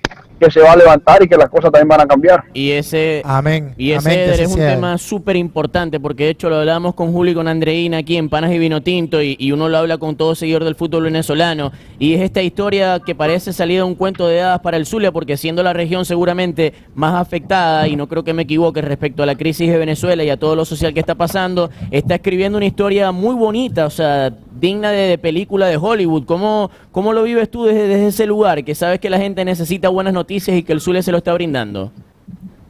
que 0.43 0.51
se 0.51 0.59
va 0.61 0.73
a 0.73 0.75
levantar 0.75 1.23
y 1.23 1.27
que 1.27 1.37
las 1.37 1.49
cosas 1.49 1.71
también 1.71 1.87
van 1.87 2.01
a 2.01 2.05
cambiar. 2.05 2.43
Y 2.53 2.71
ese, 2.71 3.21
Amén. 3.25 3.73
y 3.77 3.91
ese 3.91 4.09
Amén, 4.09 4.29
es 4.31 4.47
un 4.47 4.53
sea. 4.55 4.73
tema 4.73 4.97
súper 4.97 5.35
importante 5.35 5.99
porque 5.99 6.25
de 6.25 6.29
hecho 6.31 6.49
lo 6.49 6.57
hablábamos 6.57 6.95
con 6.95 7.11
Julio 7.11 7.31
y 7.31 7.35
con 7.35 7.47
Andreina 7.47 7.97
aquí 7.97 8.17
en 8.17 8.29
Panas 8.29 8.51
y 8.51 8.57
Vino 8.57 8.81
Tinto 8.81 9.21
y, 9.21 9.35
y 9.39 9.51
uno 9.51 9.69
lo 9.69 9.77
habla 9.77 9.97
con 9.97 10.15
todo 10.15 10.35
seguidor 10.35 10.63
del 10.63 10.75
fútbol 10.75 11.03
venezolano 11.03 11.71
y 11.99 12.13
es 12.15 12.21
esta 12.21 12.41
historia 12.41 12.99
que 12.99 13.15
parece 13.15 13.53
salir 13.53 13.77
de 13.77 13.83
un 13.83 13.95
cuento 13.95 14.27
de 14.27 14.41
hadas 14.41 14.59
para 14.59 14.77
el 14.77 14.85
Zulia 14.85 15.11
porque 15.11 15.37
siendo 15.37 15.63
la 15.63 15.73
región 15.73 16.05
seguramente 16.05 16.73
más 16.95 17.15
afectada 17.15 17.87
y 17.87 17.95
no 17.95 18.07
creo 18.07 18.23
que 18.23 18.33
me 18.33 18.43
equivoque 18.43 18.81
respecto 18.81 19.23
a 19.23 19.25
la 19.25 19.35
crisis 19.35 19.69
de 19.71 19.77
Venezuela 19.77 20.23
y 20.23 20.29
a 20.29 20.37
todo 20.37 20.55
lo 20.55 20.65
social 20.65 20.93
que 20.93 20.99
está 20.99 21.15
pasando, 21.15 21.69
está 21.91 22.15
escribiendo 22.15 22.57
una 22.57 22.65
historia 22.65 23.11
muy 23.11 23.35
bonita, 23.35 23.85
o 23.85 23.89
sea, 23.89 24.33
digna 24.59 24.91
de, 24.91 25.07
de 25.07 25.17
película 25.17 25.67
de 25.67 25.77
Hollywood. 25.77 26.25
¿Cómo, 26.25 26.69
¿Cómo 26.91 27.13
lo 27.13 27.23
vives 27.23 27.49
tú 27.49 27.65
desde, 27.65 27.87
desde 27.87 28.07
ese 28.07 28.25
lugar 28.25 28.63
que 28.63 28.75
sabes 28.75 28.99
que 28.99 29.09
la 29.09 29.17
gente 29.19 29.45
necesita 29.45 29.89
buenas 29.89 30.13
noticias 30.13 30.32
y 30.35 30.63
que 30.63 30.73
el 30.73 30.81
Zulia 30.81 31.01
se 31.03 31.11
lo 31.11 31.17
está 31.17 31.33
brindando? 31.33 31.91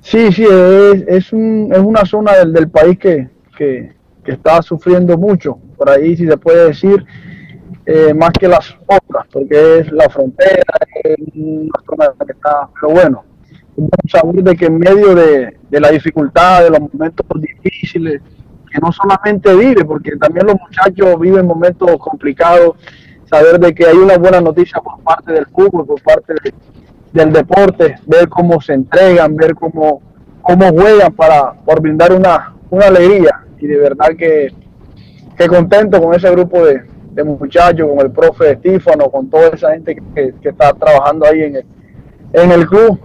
Sí, 0.02 0.32
sí, 0.32 0.44
es, 0.44 1.04
es, 1.08 1.34
un, 1.34 1.70
es 1.72 1.80
una 1.80 2.06
zona 2.06 2.34
del, 2.34 2.52
del 2.54 2.70
país 2.70 2.98
que, 3.00 3.30
que, 3.58 3.94
que 4.24 4.32
está 4.34 4.62
sufriendo 4.62 5.18
mucho, 5.18 5.58
por 5.78 5.90
ahí 5.90 6.16
si 6.18 6.28
se 6.28 6.38
puede 6.38 6.68
decir, 6.68 7.06
eh, 7.86 8.14
más 8.14 8.32
que 8.32 8.48
las 8.48 8.76
otras, 8.86 9.26
porque 9.32 9.80
es 9.80 9.92
la 9.92 10.10
frontera, 10.10 10.64
es 11.04 11.16
una 11.36 11.70
zona 11.86 12.26
que 12.26 12.32
está, 12.34 12.68
pero 12.80 12.94
bueno, 12.94 13.24
saber 14.10 14.44
de 14.44 14.56
que 14.56 14.66
en 14.66 14.78
medio 14.78 15.16
de, 15.16 15.58
de 15.70 15.80
la 15.80 15.90
dificultad, 15.92 16.64
de 16.64 16.70
los 16.72 16.80
momentos 16.82 17.26
difíciles, 17.42 18.22
que 18.72 18.80
no 18.82 18.92
solamente 18.92 19.56
vive, 19.56 19.86
porque 19.86 20.16
también 20.18 20.48
los 20.48 20.56
muchachos 20.60 21.20
viven 21.20 21.46
momentos 21.46 21.92
complicados, 22.00 22.76
saber 23.30 23.60
de 23.60 23.74
que 23.74 23.86
hay 23.86 23.96
una 23.98 24.18
buena 24.18 24.42
noticia 24.42 24.82
por 24.82 25.00
parte 25.02 25.32
del 25.32 25.46
fútbol, 25.48 25.86
por 25.86 26.02
parte 26.02 26.34
de- 26.44 26.54
del 27.14 27.32
deporte, 27.32 27.96
ver 28.08 28.28
cómo 28.28 28.60
se 28.60 28.74
entregan, 28.74 29.36
ver 29.36 29.54
cómo, 29.56 30.02
cómo 30.42 30.70
juegan 30.70 31.14
para 31.14 31.54
por 31.54 31.80
brindar 31.80 32.12
una, 32.12 32.54
una 32.70 32.88
alegría. 32.88 33.44
Y 33.60 33.68
de 33.68 33.78
verdad 33.78 34.10
que, 34.18 34.52
que 35.38 35.48
contento 35.48 36.02
con 36.02 36.14
ese 36.14 36.30
grupo 36.32 36.66
de, 36.66 36.82
de 37.12 37.24
muchachos, 37.24 37.88
con 37.88 38.00
el 38.06 38.12
profe 38.12 38.52
Estífano, 38.52 39.10
con 39.10 39.30
toda 39.30 39.50
esa 39.50 39.72
gente 39.72 39.96
que, 39.96 40.34
que 40.42 40.50
está 40.50 40.74
trabajando 40.74 41.26
ahí 41.28 41.44
en 41.44 41.56
el, 41.58 41.66
en 42.34 42.52
el 42.52 42.68
club, 42.68 43.00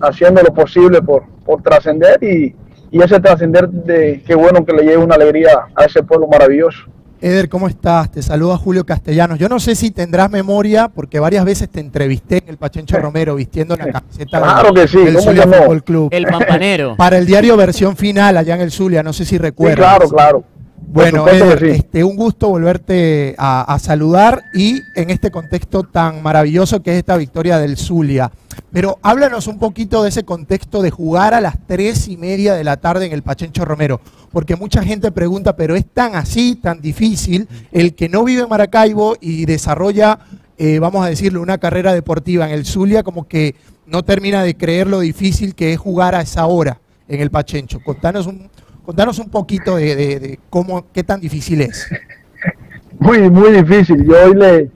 haciendo 0.00 0.42
lo 0.42 0.52
posible 0.52 1.00
por, 1.00 1.24
por 1.44 1.62
trascender 1.62 2.22
y, 2.22 2.54
y 2.90 3.02
ese 3.02 3.20
trascender 3.20 3.68
de 3.68 4.22
qué 4.26 4.34
bueno 4.34 4.64
que 4.64 4.72
le 4.72 4.82
lleve 4.82 4.98
una 4.98 5.14
alegría 5.14 5.66
a 5.74 5.84
ese 5.84 6.02
pueblo 6.02 6.26
maravilloso. 6.26 6.86
Eder, 7.22 7.50
¿cómo 7.50 7.68
estás? 7.68 8.10
Te 8.10 8.22
saluda 8.22 8.56
Julio 8.56 8.86
Castellanos. 8.86 9.38
Yo 9.38 9.48
no 9.48 9.60
sé 9.60 9.74
si 9.74 9.90
tendrás 9.90 10.30
memoria, 10.30 10.88
porque 10.88 11.20
varias 11.20 11.44
veces 11.44 11.68
te 11.68 11.78
entrevisté 11.80 12.38
en 12.38 12.48
el 12.48 12.56
Pachencho 12.56 12.96
Romero 12.98 13.34
vistiendo 13.34 13.76
la 13.76 13.90
camiseta 13.92 14.38
Claro 14.40 14.72
que 14.72 14.88
sí, 14.88 14.96
del 14.98 15.14
¿cómo 15.16 15.26
Zulia? 15.26 15.42
Fútbol 15.46 15.84
Club. 15.84 16.08
El 16.12 16.24
pampanero. 16.24 16.96
Para 16.96 17.18
el 17.18 17.26
diario 17.26 17.56
Versión 17.58 17.94
Final 17.96 18.38
allá 18.38 18.54
en 18.54 18.62
el 18.62 18.70
Zulia, 18.70 19.02
no 19.02 19.12
sé 19.12 19.24
si 19.24 19.30
Sí, 19.30 19.38
recuerdas. 19.38 19.76
claro, 19.76 20.08
claro. 20.08 20.44
Bueno, 20.92 21.28
Eder, 21.28 21.62
este, 21.64 22.02
un 22.02 22.16
gusto 22.16 22.48
volverte 22.48 23.36
a, 23.38 23.62
a 23.62 23.78
saludar 23.78 24.42
y 24.52 24.80
en 24.96 25.10
este 25.10 25.30
contexto 25.30 25.84
tan 25.84 26.20
maravilloso 26.20 26.82
que 26.82 26.90
es 26.90 26.98
esta 26.98 27.16
victoria 27.16 27.58
del 27.58 27.76
Zulia. 27.76 28.32
Pero 28.72 28.98
háblanos 29.02 29.46
un 29.46 29.60
poquito 29.60 30.02
de 30.02 30.08
ese 30.08 30.24
contexto 30.24 30.82
de 30.82 30.90
jugar 30.90 31.32
a 31.32 31.40
las 31.40 31.64
tres 31.64 32.08
y 32.08 32.16
media 32.16 32.54
de 32.54 32.64
la 32.64 32.76
tarde 32.78 33.06
en 33.06 33.12
el 33.12 33.22
Pachencho 33.22 33.64
Romero, 33.64 34.00
porque 34.32 34.56
mucha 34.56 34.82
gente 34.82 35.12
pregunta, 35.12 35.54
pero 35.54 35.76
es 35.76 35.86
tan 35.86 36.16
así, 36.16 36.56
tan 36.56 36.80
difícil, 36.80 37.46
el 37.70 37.94
que 37.94 38.08
no 38.08 38.24
vive 38.24 38.42
en 38.42 38.48
Maracaibo 38.48 39.16
y 39.20 39.46
desarrolla, 39.46 40.18
eh, 40.58 40.80
vamos 40.80 41.06
a 41.06 41.08
decirlo, 41.08 41.40
una 41.40 41.58
carrera 41.58 41.94
deportiva 41.94 42.46
en 42.46 42.52
el 42.52 42.66
Zulia, 42.66 43.04
como 43.04 43.28
que 43.28 43.54
no 43.86 44.04
termina 44.04 44.42
de 44.42 44.56
creer 44.56 44.88
lo 44.88 44.98
difícil 44.98 45.54
que 45.54 45.72
es 45.72 45.78
jugar 45.78 46.16
a 46.16 46.22
esa 46.22 46.46
hora 46.46 46.80
en 47.06 47.20
el 47.20 47.30
Pachencho. 47.30 47.78
Contanos 47.80 48.26
un, 48.26 48.50
contanos 48.84 49.18
un 49.18 49.30
poquito 49.30 49.76
de, 49.76 50.38
cómo, 50.48 50.86
qué 50.92 51.02
tan 51.02 51.20
difícil 51.20 51.60
es. 51.62 51.88
Muy, 52.98 53.30
muy 53.30 53.50
difícil. 53.52 54.04
Yo 54.04 54.12
hoy 54.26 54.34
le, 54.34 54.70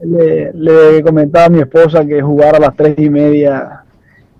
le, 0.00 0.52
le 0.52 1.02
comentaba 1.04 1.44
a 1.44 1.48
mi 1.48 1.60
esposa 1.60 2.04
que 2.04 2.20
jugar 2.20 2.56
a 2.56 2.58
las 2.58 2.74
tres 2.74 2.96
y 2.98 3.08
media 3.08 3.84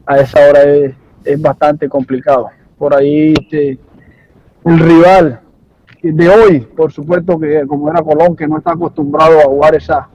a 0.04 0.18
esa 0.18 0.40
hora 0.48 0.62
es, 0.64 0.94
es 1.24 1.40
bastante 1.40 1.88
complicado. 1.88 2.48
Por 2.76 2.92
ahí 2.92 3.34
este, 3.38 3.78
el 4.64 4.78
rival 4.78 5.40
de 6.02 6.28
hoy, 6.28 6.60
por 6.60 6.90
supuesto 6.90 7.38
que 7.38 7.66
como 7.66 7.90
era 7.90 8.02
Colón, 8.02 8.34
que 8.34 8.48
no 8.48 8.58
está 8.58 8.72
acostumbrado 8.72 9.38
a 9.38 9.44
jugar 9.44 9.74
esa, 9.74 10.08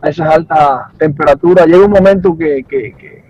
a 0.00 0.08
esas 0.08 0.28
altas 0.28 0.92
temperaturas, 0.98 1.66
llega 1.66 1.84
un 1.84 1.90
momento 1.90 2.36
que, 2.36 2.64
que, 2.68 2.94
que, 2.96 3.22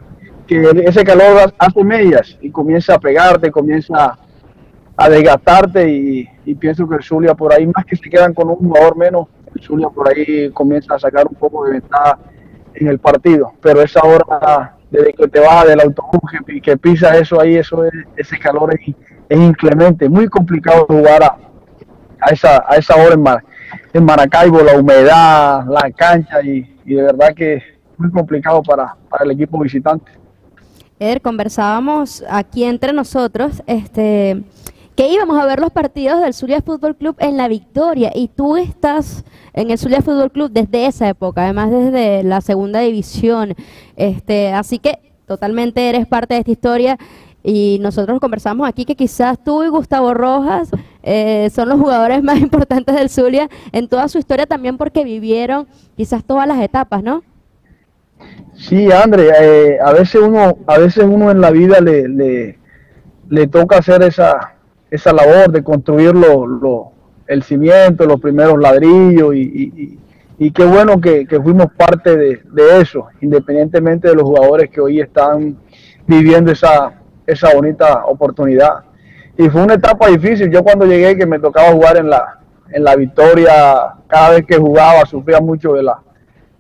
que 0.46 0.85
ese 0.85 1.04
calor 1.04 1.52
hace 1.59 1.85
medias 1.85 2.37
y 2.40 2.50
comienza 2.50 2.94
a 2.94 3.00
pegarte, 3.00 3.50
comienza 3.50 4.18
a 5.00 5.08
desgastarte 5.08 5.88
y, 5.88 6.28
y 6.44 6.54
pienso 6.56 6.88
que 6.88 6.96
el 6.96 7.02
Zulia 7.04 7.32
por 7.34 7.52
ahí, 7.52 7.64
más 7.66 7.84
que 7.84 7.94
se 7.94 8.11
quedan 8.11 8.34
con 8.34 8.48
un 8.48 8.56
jugador 8.56 8.96
menos, 8.96 9.28
el 9.54 9.62
Zulia 9.62 9.88
por 9.88 10.08
ahí 10.08 10.50
comienza 10.50 10.96
a 10.96 10.98
sacar 10.98 11.26
un 11.28 11.37
poco 11.37 11.64
de 11.66 11.74
ventaja 11.74 12.18
en 12.74 12.88
el 12.88 12.98
partido. 12.98 13.52
Pero 13.62 13.80
esa 13.80 14.00
hora, 14.02 14.76
desde 14.90 15.12
que 15.12 15.28
te 15.28 15.38
bajas 15.38 15.68
del 15.68 15.80
autobús 15.80 16.20
que, 16.44 16.61
que 16.61 16.76
pisas 16.76 17.16
eso 17.16 17.40
ahí, 17.40 17.54
eso 17.54 17.84
es, 17.84 17.92
ese 18.16 18.38
calor 18.40 18.74
es, 18.74 18.94
es 19.28 19.38
inclemente, 19.38 20.08
muy 20.08 20.26
complicado 20.26 20.84
jugar 20.87 21.22
a, 21.22 21.37
a 22.20 22.32
esa, 22.32 22.64
a 22.66 22.74
esa 22.76 22.96
hora 22.96 23.14
en, 23.14 23.22
Mar- 23.22 23.44
en 23.92 24.04
Maracaibo, 24.04 24.61
la 24.62 24.76
humedad, 24.76 25.64
la 25.68 25.90
cancha 25.92 26.42
y, 26.42 26.76
y 26.84 26.94
de 26.94 27.02
verdad 27.04 27.34
que 27.37 27.62
muy 27.96 28.11
complicado 28.11 28.62
para, 28.64 28.96
para 29.08 29.24
el 29.24 29.30
equipo 29.30 29.61
visitante. 29.61 30.11
Eder, 30.98 31.20
conversábamos 31.20 32.24
aquí 32.28 32.64
entre 32.64 32.92
nosotros, 32.92 33.62
este, 33.68 34.42
que 34.98 35.12
íbamos 35.12 35.40
a 35.40 35.46
ver 35.46 35.61
los 35.61 35.70
partidos 35.70 36.20
del 36.22 36.34
Zulia 36.34 36.61
Fútbol 36.61 36.96
Club 36.96 37.14
en 37.20 37.37
la 37.37 37.46
Victoria. 37.46 38.11
Y 38.12 38.26
tú 38.26 38.56
estás 38.56 39.24
en 39.52 39.70
el 39.70 39.78
Zulia 39.78 40.02
Fútbol 40.02 40.32
Club 40.32 40.50
desde 40.50 40.87
esa 40.87 41.08
época, 41.08 41.44
además 41.44 41.70
desde 41.70 42.24
la 42.24 42.40
segunda 42.40 42.80
división, 42.80 43.54
este, 43.94 44.52
así 44.52 44.80
que 44.80 44.98
totalmente 45.24 45.88
eres 45.88 46.08
parte 46.08 46.34
de 46.34 46.40
esta 46.40 46.50
historia. 46.50 46.98
Y 47.44 47.78
nosotros 47.80 48.18
conversamos 48.18 48.68
aquí 48.68 48.84
que 48.84 48.96
quizás 48.96 49.38
tú 49.44 49.62
y 49.62 49.68
Gustavo 49.68 50.14
Rojas 50.14 50.68
eh, 51.04 51.48
son 51.54 51.68
los 51.68 51.78
jugadores 51.78 52.20
más 52.24 52.38
importantes 52.40 52.96
del 52.96 53.08
Zulia 53.08 53.48
en 53.70 53.87
toda 53.87 54.08
su 54.08 54.18
historia 54.18 54.46
también 54.46 54.78
porque 54.78 55.04
vivieron 55.04 55.68
quizás 55.96 56.24
todas 56.24 56.48
las 56.48 56.61
etapas, 56.61 57.04
¿no? 57.04 57.22
Sí, 58.56 58.90
André, 58.90 59.30
eh, 59.40 59.78
a 59.80 59.92
veces 59.92 60.20
uno, 60.20 60.58
a 60.66 60.76
veces 60.76 61.04
uno 61.04 61.30
en 61.30 61.40
la 61.40 61.52
vida 61.52 61.80
le, 61.80 62.08
le, 62.08 62.58
le 63.28 63.46
toca 63.46 63.78
hacer 63.78 64.02
esa, 64.02 64.57
esa 64.90 65.12
labor 65.12 65.51
de 65.53 65.62
construir 65.62 66.14
lo, 66.14 66.46
lo- 66.46 66.92
el 67.27 67.42
cimiento, 67.42 68.07
los 68.07 68.20
primeros 68.20 68.59
ladrillos 68.59 69.35
y, 69.35 69.40
y- 69.40 69.98
y- 70.38 70.51
qué 70.51 70.64
bueno 70.64 70.98
que, 71.01 71.27
que 71.27 71.38
fuimos 71.40 71.66
parte 71.77 72.16
de, 72.16 72.40
de 72.53 72.81
eso, 72.81 73.07
independientemente 73.20 74.09
de 74.09 74.14
los 74.14 74.22
jugadores 74.24 74.70
que 74.70 74.81
hoy 74.81 75.01
están 75.01 75.57
viviendo 76.07 76.51
esa, 76.53 76.92
esa 77.27 77.53
bonita 77.55 78.05
oportunidad. 78.07 78.85
Y 79.37 79.48
fue 79.51 79.62
una 79.62 79.74
etapa 79.74 80.09
difícil. 80.09 80.51
Yo 80.51 80.62
cuando 80.64 80.87
llegué 80.87 81.16
que 81.18 81.27
me 81.27 81.38
tocaba 81.38 81.70
jugar 81.72 81.98
en 81.98 82.09
la, 82.09 82.38
en 82.70 82.83
la 82.83 82.96
victoria, 82.96 83.94
cada 84.07 84.31
vez 84.31 84.46
que 84.46 84.57
jugaba 84.57 85.05
sufría 85.05 85.40
mucho 85.40 85.72
de 85.74 85.83
la, 85.83 85.98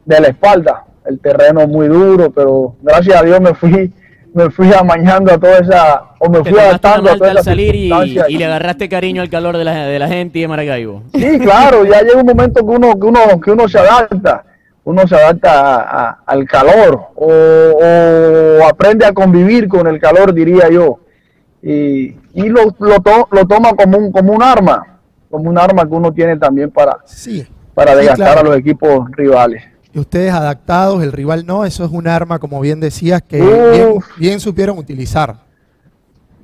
de 0.04 0.20
la 0.20 0.28
espalda, 0.28 0.84
el 1.06 1.18
terreno 1.20 1.66
muy 1.66 1.88
duro, 1.88 2.30
pero 2.30 2.76
gracias 2.82 3.20
a 3.20 3.24
Dios 3.24 3.40
me 3.40 3.54
fui, 3.54 3.92
me 4.38 4.50
fui 4.50 4.72
amañando 4.72 5.32
a 5.32 5.38
toda 5.38 5.58
esa, 5.58 6.02
o 6.20 6.28
me 6.30 6.40
Te 6.42 6.50
fui 6.50 6.58
adaptando 6.60 7.10
a 7.10 7.16
toda 7.16 7.30
al 7.32 7.36
esa 7.38 7.44
salir 7.50 7.74
y, 7.74 7.92
y 8.28 8.38
le 8.38 8.44
agarraste 8.44 8.88
cariño 8.88 9.20
al 9.20 9.28
calor 9.28 9.56
de 9.56 9.64
la, 9.64 9.86
de 9.86 9.98
la 9.98 10.06
gente 10.06 10.38
y 10.38 10.42
de 10.42 10.48
Maracaibo. 10.48 11.02
Sí, 11.12 11.38
claro, 11.40 11.84
ya 11.84 12.02
llega 12.02 12.20
un 12.20 12.26
momento 12.26 12.60
que 12.60 12.70
uno, 12.72 12.92
que 12.98 13.06
uno, 13.06 13.20
que 13.44 13.50
uno 13.50 13.68
se 13.68 13.78
adapta, 13.80 14.44
uno 14.84 15.06
se 15.08 15.16
adapta 15.16 15.50
a- 15.74 15.80
a- 16.08 16.18
al 16.24 16.44
calor 16.46 17.00
o, 17.16 17.26
o 17.26 18.66
aprende 18.68 19.04
a 19.04 19.12
convivir 19.12 19.66
con 19.68 19.88
el 19.88 19.98
calor, 19.98 20.32
diría 20.32 20.68
yo, 20.70 21.00
y, 21.60 22.16
y 22.34 22.48
lo, 22.48 22.72
lo, 22.78 23.00
to- 23.00 23.26
lo 23.32 23.44
toma 23.46 23.72
como 23.74 23.98
un, 23.98 24.12
como 24.12 24.32
un 24.32 24.42
arma, 24.42 24.98
como 25.28 25.50
un 25.50 25.58
arma 25.58 25.82
que 25.82 25.94
uno 25.94 26.12
tiene 26.12 26.36
también 26.36 26.70
para, 26.70 26.98
Sí. 27.06 27.44
para 27.74 27.90
Sí, 27.92 27.98
desgastar 27.98 28.32
claro. 28.34 28.40
a 28.40 28.50
los 28.50 28.56
equipos 28.58 29.10
rivales. 29.16 29.64
Y 29.98 30.00
ustedes 30.00 30.32
adaptados, 30.32 31.02
el 31.02 31.10
rival 31.10 31.44
no, 31.44 31.64
eso 31.64 31.84
es 31.84 31.90
un 31.90 32.06
arma, 32.06 32.38
como 32.38 32.60
bien 32.60 32.78
decías, 32.78 33.20
que 33.20 33.40
bien, 33.40 33.94
bien 34.16 34.38
supieron 34.38 34.78
utilizar. 34.78 35.34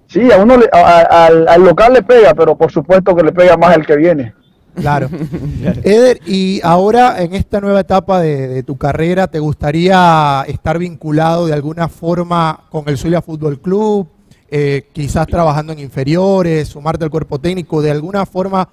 Sí, 0.08 0.32
a 0.32 0.38
uno 0.38 0.56
le- 0.56 0.68
a- 0.72 0.98
a- 1.02 1.26
al, 1.26 1.46
al 1.46 1.62
local 1.64 1.92
le 1.92 2.02
pega, 2.02 2.34
pero 2.34 2.56
por 2.56 2.72
supuesto 2.72 3.14
que 3.14 3.22
le 3.22 3.30
pega 3.30 3.56
más 3.56 3.76
el 3.76 3.86
que 3.86 3.94
viene. 3.96 4.34
Claro. 4.74 5.08
Eder, 5.84 6.18
y 6.26 6.60
ahora 6.64 7.22
en 7.22 7.32
esta 7.34 7.60
nueva 7.60 7.78
etapa 7.80 8.20
de, 8.20 8.48
de 8.48 8.62
tu 8.64 8.76
carrera, 8.76 9.28
¿te 9.28 9.38
gustaría 9.38 10.44
estar 10.48 10.76
vinculado 10.78 11.46
de 11.46 11.52
alguna 11.52 11.86
forma 11.88 12.64
con 12.70 12.88
el 12.88 12.98
Zulia 12.98 13.22
Fútbol 13.22 13.60
Club? 13.60 14.08
Eh, 14.50 14.88
quizás 14.92 15.28
trabajando 15.28 15.72
en 15.72 15.78
inferiores, 15.78 16.68
sumarte 16.68 17.04
al 17.04 17.10
cuerpo 17.10 17.38
técnico, 17.38 17.82
¿de 17.82 17.92
alguna 17.92 18.26
forma 18.26 18.68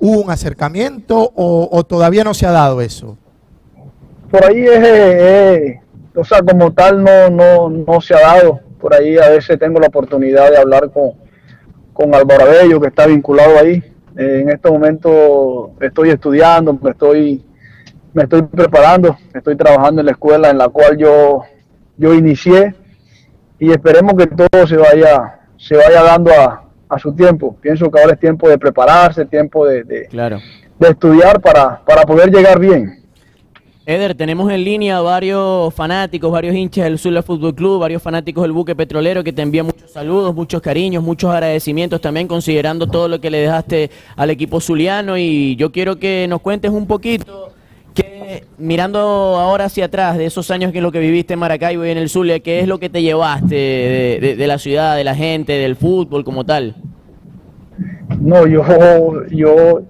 hubo 0.00 0.20
un 0.20 0.30
acercamiento 0.32 1.16
o, 1.36 1.68
o 1.70 1.84
todavía 1.84 2.24
no 2.24 2.34
se 2.34 2.44
ha 2.46 2.50
dado 2.50 2.80
eso? 2.80 3.16
Por 4.30 4.44
ahí 4.44 4.64
es, 4.64 4.80
eh, 4.82 5.80
o 6.14 6.24
sea, 6.24 6.40
como 6.42 6.72
tal 6.72 7.02
no, 7.02 7.30
no, 7.30 7.68
no 7.70 8.00
se 8.00 8.14
ha 8.14 8.20
dado. 8.20 8.60
Por 8.80 8.94
ahí 8.94 9.16
a 9.18 9.28
veces 9.30 9.58
tengo 9.58 9.80
la 9.80 9.86
oportunidad 9.86 10.50
de 10.50 10.58
hablar 10.58 10.90
con, 10.90 11.12
con 11.92 12.14
Álvaro 12.14 12.44
Abello, 12.44 12.80
que 12.80 12.88
está 12.88 13.06
vinculado 13.06 13.58
ahí. 13.58 13.82
Eh, 14.18 14.40
en 14.42 14.50
este 14.50 14.70
momento 14.70 15.72
estoy 15.80 16.10
estudiando, 16.10 16.78
me 16.80 16.90
estoy, 16.90 17.44
me 18.14 18.22
estoy 18.24 18.42
preparando, 18.42 19.16
estoy 19.34 19.56
trabajando 19.56 20.00
en 20.00 20.06
la 20.06 20.12
escuela 20.12 20.50
en 20.50 20.58
la 20.58 20.68
cual 20.68 20.96
yo, 20.96 21.42
yo 21.96 22.14
inicié 22.14 22.74
y 23.58 23.70
esperemos 23.70 24.14
que 24.14 24.26
todo 24.26 24.66
se 24.66 24.76
vaya, 24.76 25.40
se 25.56 25.76
vaya 25.76 26.02
dando 26.02 26.30
a, 26.32 26.64
a 26.88 26.98
su 26.98 27.14
tiempo. 27.14 27.56
Pienso 27.60 27.90
que 27.90 28.00
ahora 28.00 28.14
es 28.14 28.20
tiempo 28.20 28.48
de 28.48 28.58
prepararse, 28.58 29.24
tiempo 29.26 29.66
de, 29.66 29.84
de, 29.84 30.06
Claro. 30.06 30.38
de 30.78 30.88
estudiar 30.88 31.40
para, 31.40 31.82
para 31.84 32.02
poder 32.02 32.30
llegar 32.30 32.58
bien. 32.58 33.02
Eder, 33.88 34.16
tenemos 34.16 34.50
en 34.50 34.64
línea 34.64 35.00
varios 35.00 35.72
fanáticos, 35.72 36.32
varios 36.32 36.56
hinchas 36.56 36.84
del 36.86 36.98
Zulia 36.98 37.22
Fútbol 37.22 37.54
Club, 37.54 37.78
varios 37.80 38.02
fanáticos 38.02 38.42
del 38.42 38.50
buque 38.50 38.74
petrolero 38.74 39.22
que 39.22 39.32
te 39.32 39.42
envían 39.42 39.66
muchos 39.66 39.92
saludos, 39.92 40.34
muchos 40.34 40.60
cariños, 40.60 41.04
muchos 41.04 41.30
agradecimientos 41.30 42.00
también 42.00 42.26
considerando 42.26 42.88
todo 42.88 43.06
lo 43.06 43.20
que 43.20 43.30
le 43.30 43.38
dejaste 43.38 43.90
al 44.16 44.30
equipo 44.30 44.60
zuliano 44.60 45.16
y 45.16 45.54
yo 45.54 45.70
quiero 45.70 46.00
que 46.00 46.26
nos 46.28 46.40
cuentes 46.40 46.72
un 46.72 46.88
poquito 46.88 47.52
que 47.94 48.42
mirando 48.58 48.98
ahora 48.98 49.66
hacia 49.66 49.84
atrás 49.84 50.18
de 50.18 50.26
esos 50.26 50.50
años 50.50 50.72
que 50.72 50.80
lo 50.80 50.90
que 50.90 50.98
viviste 50.98 51.34
en 51.34 51.38
Maracaibo 51.38 51.86
y 51.86 51.90
en 51.90 51.98
el 51.98 52.08
Zulia, 52.08 52.40
¿qué 52.40 52.58
es 52.58 52.66
lo 52.66 52.78
que 52.80 52.90
te 52.90 53.02
llevaste 53.02 53.54
de- 53.54 54.34
de 54.36 54.46
la 54.48 54.58
ciudad, 54.58 54.96
de 54.96 55.04
la 55.04 55.14
gente, 55.14 55.52
del 55.52 55.76
fútbol 55.76 56.24
como 56.24 56.44
tal? 56.44 56.74
No, 58.20 58.48
yo, 58.48 58.64
yo, 59.30 59.82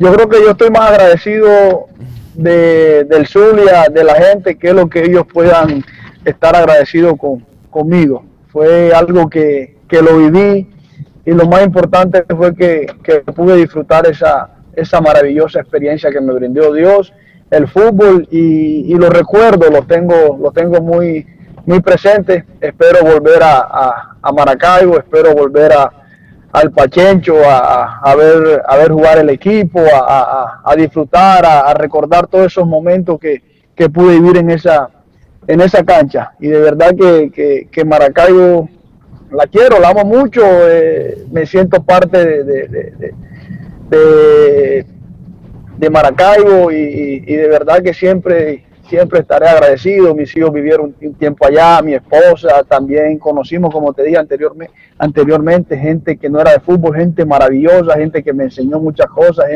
yo 0.00 0.12
creo 0.12 0.28
que 0.28 0.40
yo 0.40 0.50
estoy 0.50 0.70
más 0.70 0.90
agradecido 0.90 1.86
de, 2.36 3.04
del 3.04 3.26
Zulia, 3.26 3.86
de 3.90 4.04
la 4.04 4.14
gente, 4.14 4.56
que 4.56 4.68
es 4.68 4.74
lo 4.74 4.88
que 4.88 5.04
ellos 5.04 5.24
puedan 5.32 5.84
estar 6.24 6.54
agradecidos 6.54 7.14
con, 7.18 7.44
conmigo. 7.70 8.24
Fue 8.48 8.92
algo 8.92 9.28
que, 9.28 9.76
que 9.88 10.02
lo 10.02 10.18
viví 10.18 10.68
y 11.24 11.30
lo 11.32 11.46
más 11.46 11.64
importante 11.64 12.24
fue 12.36 12.54
que, 12.54 12.86
que 13.02 13.20
pude 13.32 13.56
disfrutar 13.56 14.06
esa, 14.06 14.50
esa 14.74 15.00
maravillosa 15.00 15.60
experiencia 15.60 16.10
que 16.10 16.20
me 16.20 16.32
brindó 16.32 16.72
Dios, 16.72 17.12
el 17.50 17.68
fútbol 17.68 18.26
y, 18.30 18.92
y 18.92 18.94
los 18.94 19.10
recuerdos 19.10 19.70
los 19.70 19.86
tengo, 19.86 20.38
los 20.40 20.52
tengo 20.52 20.80
muy, 20.80 21.26
muy 21.64 21.80
presentes. 21.80 22.44
Espero 22.60 23.04
volver 23.04 23.42
a, 23.42 23.58
a, 23.58 24.16
a 24.20 24.32
Maracaibo, 24.32 24.98
espero 24.98 25.34
volver 25.34 25.72
a, 25.72 25.95
al 26.56 26.70
Pachencho 26.70 27.36
a, 27.44 27.98
a- 28.00 28.14
ver 28.16 28.62
a 28.66 28.76
ver 28.78 28.90
jugar 28.90 29.18
el 29.18 29.28
equipo, 29.28 29.80
a, 29.80 30.60
a- 30.64 30.74
disfrutar, 30.76 31.44
a, 31.44 31.74
recordar 31.74 32.26
todos 32.28 32.46
esos 32.46 32.66
momentos 32.66 33.18
que, 33.20 33.42
que 33.74 33.90
pude 33.90 34.14
vivir 34.18 34.38
en 34.38 34.50
esa 34.50 34.88
en 35.46 35.60
esa 35.60 35.84
cancha. 35.84 36.32
Y 36.40 36.48
de 36.48 36.58
verdad 36.58 36.90
que, 36.98 37.30
que, 37.30 37.68
que 37.70 37.84
Maracaibo 37.84 38.68
la 39.30 39.46
quiero, 39.46 39.78
la 39.78 39.90
amo 39.90 40.04
mucho, 40.04 40.42
eh, 40.68 41.24
me 41.30 41.44
siento 41.46 41.82
parte 41.82 42.24
de, 42.24 42.44
de, 42.44 42.68
de- 42.68 42.92
de- 43.90 44.86
de- 45.78 45.90
Maracaibo 45.90 46.72
y- 46.72 47.22
y 47.26 47.34
de 47.36 47.48
verdad 47.48 47.82
que 47.82 47.92
siempre 47.94 48.64
siempre 48.88 49.20
estaré 49.20 49.48
agradecido. 49.48 50.14
Mis 50.14 50.34
hijos 50.36 50.52
vivieron 50.52 50.94
un 51.00 51.14
tiempo 51.14 51.46
allá, 51.46 51.80
mi 51.82 51.94
esposa 51.94 52.64
también 52.64 53.18
conocimos, 53.18 53.72
como 53.72 53.92
te 53.92 54.02
dije 54.02 54.18
anteriormente, 54.18 54.72
anteriormente, 54.98 55.76
gente 55.76 56.16
que 56.16 56.28
no 56.28 56.40
era 56.40 56.52
de 56.52 56.60
fútbol, 56.60 56.96
gente 56.96 57.24
maravillosa, 57.24 57.94
gente 57.96 58.22
que 58.22 58.32
me 58.32 58.44
enseñó 58.44 58.78
muchas 58.78 59.06
cosas, 59.08 59.46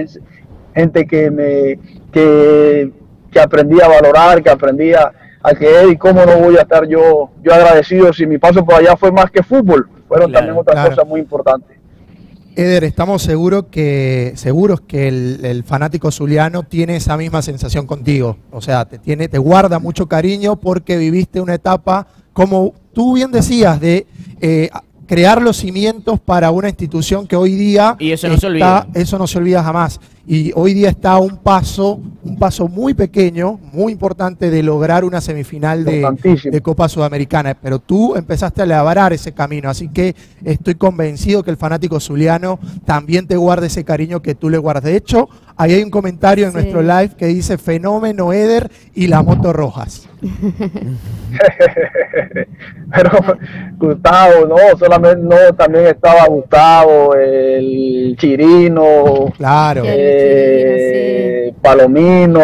gente, 0.74 1.06
que 1.06 1.30
me 1.30 1.78
que, 2.12 2.90
que 3.30 3.40
aprendí 3.40 3.80
a 3.80 3.88
valorar, 3.88 4.42
que 4.42 4.50
aprendí 4.50 4.92
a, 4.92 5.12
a 5.42 5.54
que 5.54 5.88
y 5.90 5.96
cómo 5.96 6.24
no 6.24 6.38
voy 6.38 6.56
a 6.56 6.62
estar 6.62 6.86
yo 6.86 7.30
yo 7.42 7.54
agradecido 7.54 8.12
si 8.12 8.26
mi 8.26 8.38
paso 8.38 8.64
por 8.64 8.74
allá 8.74 8.96
fue 8.96 9.10
más 9.10 9.30
que 9.30 9.42
fútbol, 9.42 9.88
fueron 10.06 10.30
Claro, 10.30 10.46
también 10.46 10.58
otras 10.60 10.74
claro. 10.74 10.90
cosas 10.90 11.06
muy 11.06 11.20
importantes. 11.20 11.79
Eder, 12.56 12.84
estamos 12.84 13.22
seguros 13.22 13.66
que, 13.70 14.32
seguros 14.36 14.80
que 14.80 15.08
el, 15.08 15.40
el 15.44 15.64
fanático 15.64 16.10
zuliano 16.10 16.62
tiene 16.64 16.96
esa 16.96 17.16
misma 17.16 17.42
sensación 17.42 17.86
contigo. 17.86 18.36
O 18.50 18.60
sea, 18.60 18.84
te, 18.84 18.98
tiene, 18.98 19.28
te 19.28 19.38
guarda 19.38 19.78
mucho 19.78 20.06
cariño 20.06 20.56
porque 20.56 20.96
viviste 20.96 21.40
una 21.40 21.54
etapa, 21.54 22.06
como 22.32 22.74
tú 22.92 23.14
bien 23.14 23.30
decías, 23.30 23.80
de 23.80 24.06
eh, 24.40 24.70
crear 25.06 25.42
los 25.42 25.56
cimientos 25.56 26.20
para 26.20 26.50
una 26.50 26.68
institución 26.68 27.26
que 27.26 27.34
hoy 27.34 27.54
día 27.56 27.96
Y 27.98 28.12
eso 28.12 28.28
no 28.28 28.36
se 28.36 28.46
olvida. 28.46 28.86
eso 28.94 29.18
no 29.18 29.26
se 29.26 29.38
olvida 29.38 29.62
jamás. 29.62 30.00
Y 30.32 30.52
hoy 30.54 30.74
día 30.74 30.90
está 30.90 31.14
a 31.14 31.18
un 31.18 31.38
paso, 31.38 32.00
un 32.22 32.38
paso 32.38 32.68
muy 32.68 32.94
pequeño, 32.94 33.58
muy 33.72 33.90
importante 33.92 34.48
de 34.48 34.62
lograr 34.62 35.04
una 35.04 35.20
semifinal 35.20 35.84
de 35.84 36.60
Copa 36.62 36.88
Sudamericana. 36.88 37.56
Pero 37.60 37.80
tú 37.80 38.14
empezaste 38.14 38.62
a 38.62 38.66
labrar 38.66 39.12
ese 39.12 39.32
camino, 39.32 39.68
así 39.68 39.88
que 39.88 40.14
estoy 40.44 40.76
convencido 40.76 41.42
que 41.42 41.50
el 41.50 41.56
fanático 41.56 41.98
zuliano 41.98 42.60
también 42.84 43.26
te 43.26 43.36
guarda 43.36 43.66
ese 43.66 43.82
cariño 43.82 44.22
que 44.22 44.36
tú 44.36 44.50
le 44.50 44.58
guardas. 44.58 44.84
De 44.84 44.94
hecho, 44.94 45.28
ahí 45.62 45.75
hay 45.75 45.83
un 45.83 45.90
comentario 45.90 46.44
en 46.46 46.51
Sí. 46.53 46.57
nuestro 46.59 46.83
live 46.83 47.11
que 47.18 47.27
dice 47.27 47.59
fenómeno 47.59 48.33
Eder 48.33 48.70
y 48.94 49.07
la 49.09 49.23
moto 49.23 49.53
rojas. 49.53 50.09
Pero 52.94 53.11
Gustavo, 53.79 54.46
no, 54.46 54.57
solamente 54.79 55.23
no, 55.23 55.55
también 55.57 55.87
estaba 55.87 56.27
Gustavo, 56.27 57.14
el 57.14 58.16
Chirino, 58.18 59.33
Claro. 59.37 59.83
eh, 59.87 61.55
Palomino, 61.62 62.40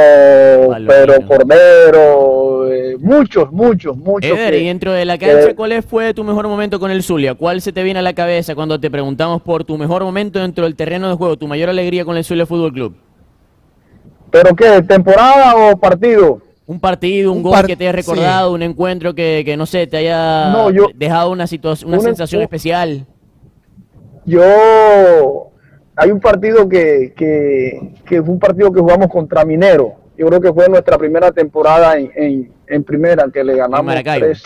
Palomino. 0.68 0.88
Pedro 0.88 1.26
Cordero, 1.26 2.72
eh, 2.72 2.96
muchos, 3.00 3.50
muchos, 3.52 3.96
muchos. 3.96 4.30
Eder, 4.30 4.52
que- 4.52 4.60
y 4.60 4.66
dentro 4.66 4.92
de 4.92 5.04
la 5.04 5.18
cancha, 5.18 5.48
que- 5.48 5.54
¿cuál 5.54 5.82
fue 5.82 6.14
tu 6.14 6.22
mejor 6.24 6.46
momento 6.48 6.78
con 6.78 6.90
el 6.90 7.02
Zulia? 7.02 7.34
¿Cuál 7.34 7.60
se 7.60 7.72
te 7.72 7.82
viene 7.82 7.98
a 7.98 8.02
la 8.02 8.14
cabeza 8.14 8.54
cuando 8.54 8.78
te 8.80 8.90
preguntamos 8.90 9.42
por 9.42 9.64
tu 9.64 9.76
mejor 9.76 10.04
momento 10.04 10.38
dentro 10.40 10.64
del 10.64 10.76
terreno 10.76 11.08
de 11.08 11.14
juego, 11.16 11.36
tu 11.36 11.48
mayor 11.48 11.68
alegría 11.68 12.04
con 12.04 12.16
el 12.16 12.24
Zulia 12.24 12.46
Fútbol 12.46 12.72
Club? 12.72 12.94
¿Pero 14.42 14.54
qué? 14.54 14.82
¿Temporada 14.82 15.54
o 15.56 15.76
partido? 15.78 16.40
Un 16.66 16.78
partido, 16.80 17.30
un, 17.32 17.38
Un 17.38 17.42
gol 17.44 17.52
par- 17.52 17.66
que 17.66 17.76
te 17.76 17.84
haya 17.84 17.92
recordado, 17.92 18.52
un 18.52 18.62
encuentro 18.62 19.14
que, 19.14 19.42
que, 19.46 19.56
no 19.56 19.64
sé, 19.66 19.86
te 19.86 19.96
haya 19.98 20.50
No, 20.50 20.70
yo- 20.70 20.88
dejado 20.94 21.30
una 21.30 21.46
situación, 21.46 21.88
una 21.88 21.98
un- 21.98 22.04
sensación 22.04 22.42
especial. 22.42 23.06
Yo, 24.24 24.42
hay 25.94 26.10
un 26.10 26.20
partido 26.20 26.68
que, 26.68 27.14
que, 27.16 27.92
que 28.04 28.22
fue 28.22 28.34
un 28.34 28.40
partido 28.40 28.72
que 28.72 28.80
jugamos 28.80 29.08
contra 29.08 29.44
Minero. 29.44 29.94
Yo 30.18 30.26
creo 30.26 30.40
que 30.40 30.52
fue 30.52 30.68
nuestra 30.68 30.98
primera 30.98 31.30
temporada 31.30 31.96
en, 31.98 32.10
en, 32.16 32.52
en 32.66 32.84
primera, 32.84 33.26
que 33.32 33.44
le 33.44 33.54
ganamos 33.56 33.86
Maracaibo. 33.86 34.26
tres 34.26 34.42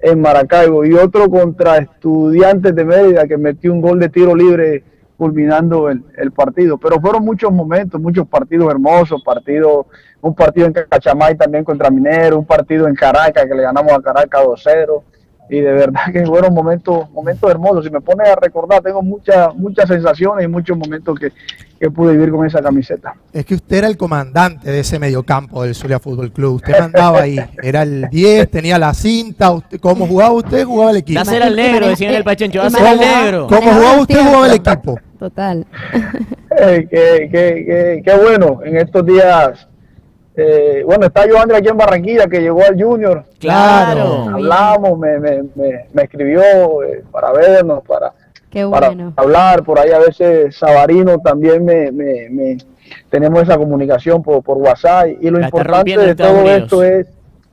en 0.00 0.20
Maracaibo. 0.20 0.84
Y 0.84 0.92
otro 0.94 1.28
contra 1.30 1.78
Estudiantes 1.78 2.74
de 2.74 2.84
Mérida, 2.84 3.26
que 3.26 3.36
metió 3.38 3.72
un 3.72 3.80
gol 3.80 3.98
de 4.00 4.08
tiro 4.08 4.34
libre 4.34 4.82
culminando 5.16 5.88
el, 5.90 6.02
el 6.16 6.30
partido. 6.32 6.78
Pero 6.78 7.00
fueron 7.00 7.24
muchos 7.24 7.52
momentos, 7.52 8.00
muchos 8.00 8.26
partidos 8.28 8.70
hermosos, 8.70 9.22
partidos, 9.24 9.86
un 10.20 10.34
partido 10.34 10.66
en 10.66 10.72
Cachamay 10.72 11.36
también 11.36 11.64
contra 11.64 11.90
Minero, 11.90 12.38
un 12.38 12.44
partido 12.46 12.86
en 12.88 12.94
Caracas, 12.94 13.44
que 13.48 13.54
le 13.54 13.62
ganamos 13.62 13.92
a 13.92 14.00
Caracas 14.00 14.42
2-0 14.44 15.02
y 15.48 15.60
de 15.60 15.72
verdad 15.72 16.00
que 16.12 16.26
fueron 16.26 16.52
momentos 16.52 17.08
momentos 17.10 17.48
hermosos. 17.50 17.84
Si 17.84 17.90
me 17.90 18.00
pones 18.00 18.28
a 18.28 18.34
recordar, 18.34 18.82
tengo 18.82 19.00
muchas 19.02 19.54
muchas 19.54 19.88
sensaciones 19.88 20.44
y 20.44 20.48
muchos 20.48 20.76
momentos 20.76 21.16
que, 21.20 21.30
que 21.78 21.88
pude 21.90 22.12
vivir 22.16 22.32
con 22.32 22.44
esa 22.44 22.60
camiseta. 22.60 23.14
Es 23.32 23.44
que 23.46 23.54
usted 23.54 23.76
era 23.76 23.86
el 23.86 23.96
comandante 23.96 24.68
de 24.72 24.80
ese 24.80 24.98
mediocampo 24.98 25.62
del 25.62 25.76
Zulia 25.76 26.00
Fútbol 26.00 26.32
Club. 26.32 26.54
Usted 26.56 26.76
mandaba 26.80 27.20
ahí. 27.20 27.38
Era 27.62 27.82
el 27.82 28.08
10, 28.10 28.50
tenía 28.50 28.76
la 28.78 28.92
cinta. 28.92 29.52
Usted, 29.52 29.78
¿Cómo 29.78 30.06
jugaba 30.08 30.32
usted? 30.32 30.64
Jugaba 30.64 30.90
el 30.90 30.96
equipo. 30.96 31.20
Dásela 31.20 31.46
al 31.46 31.52
Y 31.52 31.56
negro, 31.62 31.86
decían 31.88 32.10
en 32.10 32.16
el 32.16 32.24
Pachencho, 32.24 32.58
y 32.58 32.62
dásela 32.62 32.90
al 32.90 32.96
manejaba- 32.98 33.22
negro. 33.22 33.46
¿Cómo 33.46 33.70
jugaba 33.72 33.94
el 33.94 34.00
usted? 34.00 34.18
Jugaba 34.20 34.46
el 34.46 34.52
equipo. 34.54 34.98
Total. 35.30 35.66
Eh, 36.56 36.86
qué, 36.88 37.28
qué- 37.32 37.64
qué- 37.66 38.02
qué 38.04 38.16
bueno, 38.16 38.60
en 38.64 38.76
estos 38.76 39.04
días, 39.04 39.66
eh, 40.36 40.82
bueno, 40.86 41.06
está 41.06 41.24
Joandre 41.28 41.56
aquí 41.58 41.68
en 41.68 41.76
Barranquilla, 41.76 42.26
que 42.28 42.40
llegó 42.40 42.62
al 42.64 42.80
Junior, 42.80 43.24
Claro. 43.40 44.26
hablamos, 44.32 44.96
me, 44.98 45.18
me, 45.18 45.42
me, 45.56 45.86
me 45.92 46.02
escribió 46.04 46.42
eh, 46.84 47.02
para 47.10 47.32
vernos, 47.32 47.82
para, 47.84 48.12
Qué 48.50 48.64
para 48.68 48.86
bueno. 48.88 49.12
hablar, 49.16 49.64
por 49.64 49.80
ahí 49.80 49.90
a 49.90 49.98
veces 49.98 50.54
Sabarino 50.56 51.18
también 51.18 51.64
me, 51.64 51.90
me, 51.90 52.28
me- 52.30 52.58
tenemos 53.10 53.42
esa 53.42 53.58
comunicación 53.58 54.22
por, 54.22 54.44
por 54.44 54.58
WhatsApp 54.58 55.08
y 55.20 55.28
lo 55.28 55.40
La 55.40 55.46
importante 55.46 55.98
de 55.98 56.10
Estados 56.10 56.32
todo 56.34 56.40
Unidos. 56.42 56.62
esto 56.62 56.82
es, 56.84 57.06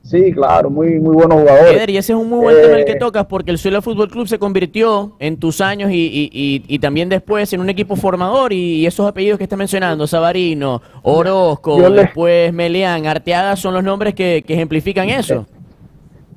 sí, 0.04 0.32
claro, 0.34 0.70
muy, 0.70 1.00
muy 1.00 1.16
buenos 1.16 1.40
jugadores. 1.42 1.74
Eder, 1.74 1.90
y 1.90 1.98
ese 1.98 2.14
es 2.14 2.20
un 2.20 2.30
muy 2.30 2.40
buen 2.40 2.62
tema 2.62 2.78
el 2.78 2.86
que 2.86 2.92
Eh, 2.92 2.98
tocas, 3.00 3.26
porque 3.26 3.52
el 3.52 3.58
Zulia 3.58 3.82
Fútbol 3.82 4.10
Club 4.10 4.28
se 4.28 4.38
convirtió 4.38 5.16
en 5.20 5.38
tus 5.38 5.62
años 5.62 5.92
y, 5.92 5.96
y- 5.96 6.30
y- 6.32 6.64
y 6.68 6.80
también 6.80 7.10
después 7.10 7.52
en 7.54 7.62
un 7.62 7.70
equipo 7.70 7.96
formador 7.96 8.54
y, 8.54 8.86
esos 8.86 9.08
apellidos 9.08 9.38
que 9.38 9.46
está 9.46 9.56
mencionando, 9.58 10.06
Sabarino, 10.06 10.82
Orozco, 11.02 11.90
le- 11.90 12.02
después 12.04 12.54
Meleán, 12.54 13.06
Arteaga, 13.08 13.56
son 13.56 13.74
los 13.74 13.84
nombres 13.84 14.14
que, 14.14 14.44
que 14.46 14.54
ejemplifican 14.54 15.10
eso. 15.10 15.46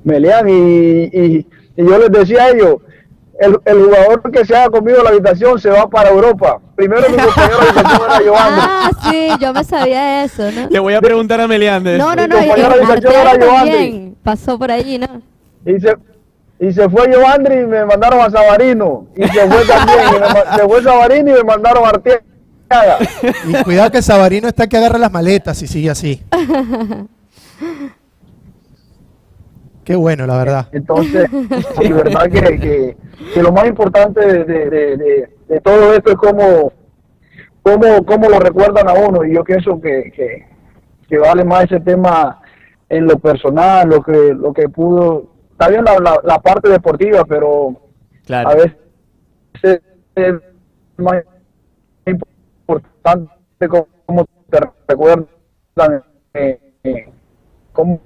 Meleán 0.03 0.47
y, 0.47 0.53
y, 0.53 1.45
y 1.75 1.85
yo 1.85 1.97
les 1.97 2.09
decía 2.11 2.45
a 2.45 2.49
ellos, 2.51 2.77
el, 3.39 3.57
el 3.65 3.83
jugador 3.85 4.31
que 4.31 4.45
se 4.45 4.55
haga 4.55 4.69
conmigo 4.69 4.97
en 4.99 5.03
la 5.03 5.09
habitación 5.11 5.59
se 5.59 5.69
va 5.69 5.87
para 5.89 6.09
Europa. 6.09 6.59
Primero 6.75 7.01
mi 7.09 7.17
compañero 7.17 7.57
de 7.59 7.67
habitación 7.69 8.01
era 8.09 8.19
Giovanni. 8.21 8.61
Ah, 8.89 8.91
sí, 9.09 9.27
yo 9.39 9.53
me 9.53 9.63
sabía 9.63 10.23
eso, 10.23 10.51
¿no? 10.51 10.67
Le 10.69 10.79
voy 10.79 10.93
a 10.93 11.01
preguntar 11.01 11.39
a 11.41 11.47
Meleán 11.47 11.83
de 11.83 11.97
No, 11.97 12.15
no, 12.15 12.21
Mi 12.23 12.27
no, 12.29 12.35
y- 12.35 12.43
y 12.43 12.47
compañero 12.47 12.69
de 12.69 12.83
habitación 12.83 13.13
era 13.13 13.35
Giovanni. 13.37 14.15
pasó 14.23 14.57
por 14.57 14.71
allí, 14.71 14.97
¿no? 14.97 15.21
Y 15.65 15.79
se, 15.79 15.95
y 16.59 16.71
se 16.73 16.89
fue 16.89 17.09
Giovanni 17.11 17.53
y 17.53 17.65
me 17.67 17.85
mandaron 17.85 18.19
a 18.21 18.29
Sabarino. 18.29 19.07
Y 19.15 19.23
se 19.27 19.47
fue 19.47 19.65
también. 19.65 19.99
y 20.15 20.19
me 20.19 20.57
se 20.57 20.63
fue 20.67 20.83
Sabarino 20.83 21.29
y 21.31 21.33
me 21.33 21.43
mandaron 21.43 21.85
a 21.85 21.89
Arteaga. 21.89 22.21
Y 23.47 23.63
cuidado 23.63 23.91
que 23.91 24.01
Sabarino 24.01 24.47
está 24.47 24.67
que 24.67 24.77
agarra 24.77 24.97
las 24.97 25.11
maletas 25.11 25.57
si 25.57 25.67
sigue 25.67 25.89
así. 25.89 26.21
Qué 29.87 29.95
bueno, 29.95 30.27
la 30.27 30.37
verdad. 30.37 30.67
Entonces, 30.73 31.29
sí, 31.79 31.93
verdad 31.93 32.23
que, 32.23 32.59
que, 32.59 32.97
que 33.33 33.41
lo 33.41 33.53
más 33.53 33.67
importante 33.67 34.19
de, 34.19 34.43
de, 34.43 34.69
de- 34.69 34.97
de- 34.97 35.29
de 35.47 35.61
todo 35.61 35.93
esto 35.93 36.09
es 36.11 36.17
cómo, 36.17 36.73
cómo, 37.63 38.05
cómo 38.05 38.27
lo 38.27 38.37
recuerdan 38.37 38.89
a 38.89 38.93
uno. 38.95 39.23
Y 39.23 39.33
yo 39.33 39.45
pienso 39.45 39.79
que, 39.79 40.11
que, 40.13 40.45
que 41.07 41.17
vale 41.17 41.45
más 41.45 41.63
ese 41.63 41.79
tema 41.79 42.41
en 42.89 43.05
lo 43.05 43.17
personal, 43.17 43.87
lo 43.87 44.03
que, 44.03 44.33
lo 44.33 44.51
que 44.51 44.67
pudo. 44.67 45.27
Está 45.53 45.69
bien 45.69 45.85
la, 45.85 45.97
la, 45.99 46.19
la 46.21 46.39
parte 46.39 46.67
deportiva, 46.67 47.23
pero 47.23 47.77
Claro. 48.25 48.49
a 48.49 48.55
veces 48.55 49.81
es 50.15 50.33
más 50.97 51.23
importante 52.05 53.29
cómo 54.05 54.25
te 54.49 54.59
recuerdan 54.89 55.27
eh, 56.33 56.59
eh, 56.83 57.09
cómo- 57.77 58.01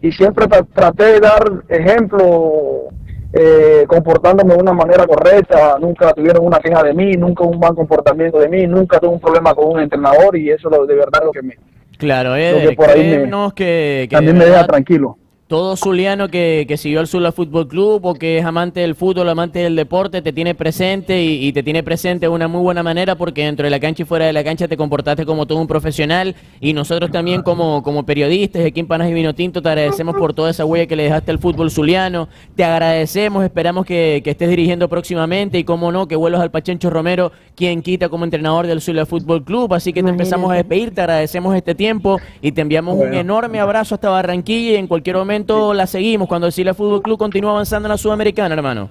y 0.00 0.12
siempre 0.12 0.46
tra- 0.46 0.66
traté 0.72 1.04
de 1.14 1.20
dar 1.20 1.42
ejemplo 1.68 2.84
eh, 3.32 3.84
comportándome 3.86 4.54
de 4.54 4.60
una 4.60 4.72
manera 4.72 5.06
correcta. 5.06 5.76
Nunca 5.80 6.12
tuvieron 6.12 6.44
una 6.44 6.58
queja 6.58 6.82
de 6.82 6.92
mí 6.94 7.12
nunca 7.12 7.44
un 7.44 7.58
mal 7.60 7.74
comportamiento 7.74 8.38
de 8.40 8.48
mí 8.48 8.66
nunca 8.66 8.98
tuve 8.98 9.10
un 9.10 9.20
problema 9.20 9.54
con 9.54 9.68
un 9.72 9.80
entrenador 9.80 10.36
y 10.36 10.50
eso 10.50 10.68
lo- 10.70 10.84
de 10.86 10.94
verdad 10.94 11.20
es 11.20 11.26
lo 11.26 11.32
que 11.32 11.42
me 11.42 11.56
Claro, 11.98 12.30
Lo 12.30 12.34
que 12.36 12.48
Eder, 12.50 12.76
por 12.76 12.88
ahí 12.88 13.08
me- 13.10 13.26
que, 13.54 14.06
que 14.08 14.16
también 14.16 14.38
me 14.38 14.46
deja 14.46 14.66
tranquilo 14.66 15.16
todo 15.50 15.76
zuliano 15.76 16.28
que, 16.28 16.64
que 16.68 16.76
siguió 16.76 17.00
al 17.00 17.08
Zula 17.08 17.32
Fútbol 17.32 17.66
Club 17.66 18.06
o 18.06 18.14
que 18.14 18.38
es 18.38 18.44
amante 18.44 18.78
del 18.78 18.94
fútbol, 18.94 19.28
amante 19.28 19.58
del 19.58 19.74
deporte, 19.74 20.22
te 20.22 20.32
tiene 20.32 20.54
presente 20.54 21.24
y, 21.24 21.44
y 21.44 21.52
te 21.52 21.64
tiene 21.64 21.82
presente 21.82 22.26
de 22.26 22.28
una 22.28 22.46
muy 22.46 22.62
buena 22.62 22.84
manera 22.84 23.16
porque 23.16 23.46
dentro 23.46 23.64
de 23.64 23.70
la 23.70 23.80
cancha 23.80 24.04
y 24.04 24.06
fuera 24.06 24.26
de 24.26 24.32
la 24.32 24.44
cancha 24.44 24.68
te 24.68 24.76
comportaste 24.76 25.26
como 25.26 25.46
todo 25.46 25.58
un 25.58 25.66
profesional 25.66 26.36
y 26.60 26.72
nosotros 26.72 27.10
también 27.10 27.42
como, 27.42 27.82
como 27.82 28.06
periodistas 28.06 28.62
de 28.62 28.68
aquí 28.68 28.78
en 28.78 28.86
Panas 28.86 29.10
y 29.10 29.12
Vino 29.12 29.34
Tinto 29.34 29.60
te 29.60 29.68
agradecemos 29.68 30.14
por 30.14 30.34
toda 30.34 30.50
esa 30.50 30.64
huella 30.64 30.86
que 30.86 30.94
le 30.94 31.02
dejaste 31.02 31.32
al 31.32 31.40
fútbol 31.40 31.72
zuliano, 31.72 32.28
te 32.54 32.62
agradecemos, 32.62 33.42
esperamos 33.42 33.84
que, 33.84 34.20
que 34.22 34.30
estés 34.30 34.50
dirigiendo 34.50 34.88
próximamente 34.88 35.58
y 35.58 35.64
como 35.64 35.90
no, 35.90 36.06
que 36.06 36.14
vuelvas 36.14 36.42
al 36.42 36.52
Pachencho 36.52 36.90
Romero, 36.90 37.32
quien 37.56 37.82
quita 37.82 38.08
como 38.08 38.22
entrenador 38.22 38.68
del 38.68 38.80
Zulia 38.80 39.04
Fútbol 39.04 39.42
Club, 39.42 39.74
así 39.74 39.92
que 39.92 40.00
te 40.00 40.10
empezamos 40.10 40.52
a 40.52 40.54
despedir, 40.54 40.94
te 40.94 41.00
agradecemos 41.00 41.56
este 41.56 41.74
tiempo 41.74 42.20
y 42.40 42.52
te 42.52 42.60
enviamos 42.60 42.96
un 42.96 43.14
enorme 43.14 43.58
abrazo 43.58 43.96
hasta 43.96 44.10
Barranquilla 44.10 44.74
y 44.74 44.76
en 44.76 44.86
cualquier 44.86 45.16
momento 45.16 45.39
la 45.74 45.86
seguimos 45.86 46.28
cuando 46.28 46.46
el 46.46 46.52
Sila 46.52 46.74
Fútbol 46.74 47.02
Club 47.02 47.18
continúa 47.18 47.52
avanzando 47.52 47.86
en 47.86 47.90
la 47.90 47.98
Sudamericana, 47.98 48.54
hermano. 48.54 48.90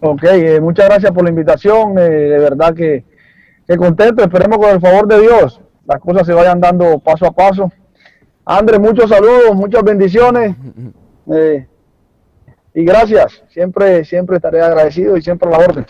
Ok, 0.00 0.24
eh, 0.24 0.60
muchas 0.60 0.86
gracias 0.86 1.12
por 1.12 1.24
la 1.24 1.30
invitación. 1.30 1.98
eh, 1.98 2.02
de 2.02 2.38
verdad 2.38 2.74
que, 2.74 3.04
que 3.66 3.76
contento. 3.76 4.22
Esperemos 4.22 4.58
con 4.58 4.70
el 4.70 4.80
favor 4.80 5.06
de 5.06 5.20
Dios 5.20 5.60
las 5.90 6.00
cosas 6.00 6.24
se 6.24 6.32
vayan 6.32 6.60
dando 6.60 7.00
paso 7.00 7.26
a 7.26 7.32
paso. 7.32 7.70
André, 8.44 8.78
muchos 8.78 9.10
saludos, 9.10 9.56
muchas 9.56 9.82
bendiciones. 9.82 10.54
eh, 11.32 11.66
y 12.74 12.84
gracias. 12.84 13.42
Siempre, 13.48 14.04
siempre 14.04 14.36
estaré 14.36 14.62
agradecido 14.62 15.16
y 15.16 15.22
siempre 15.22 15.48
a 15.48 15.58
la 15.58 15.64
orden. 15.66 15.86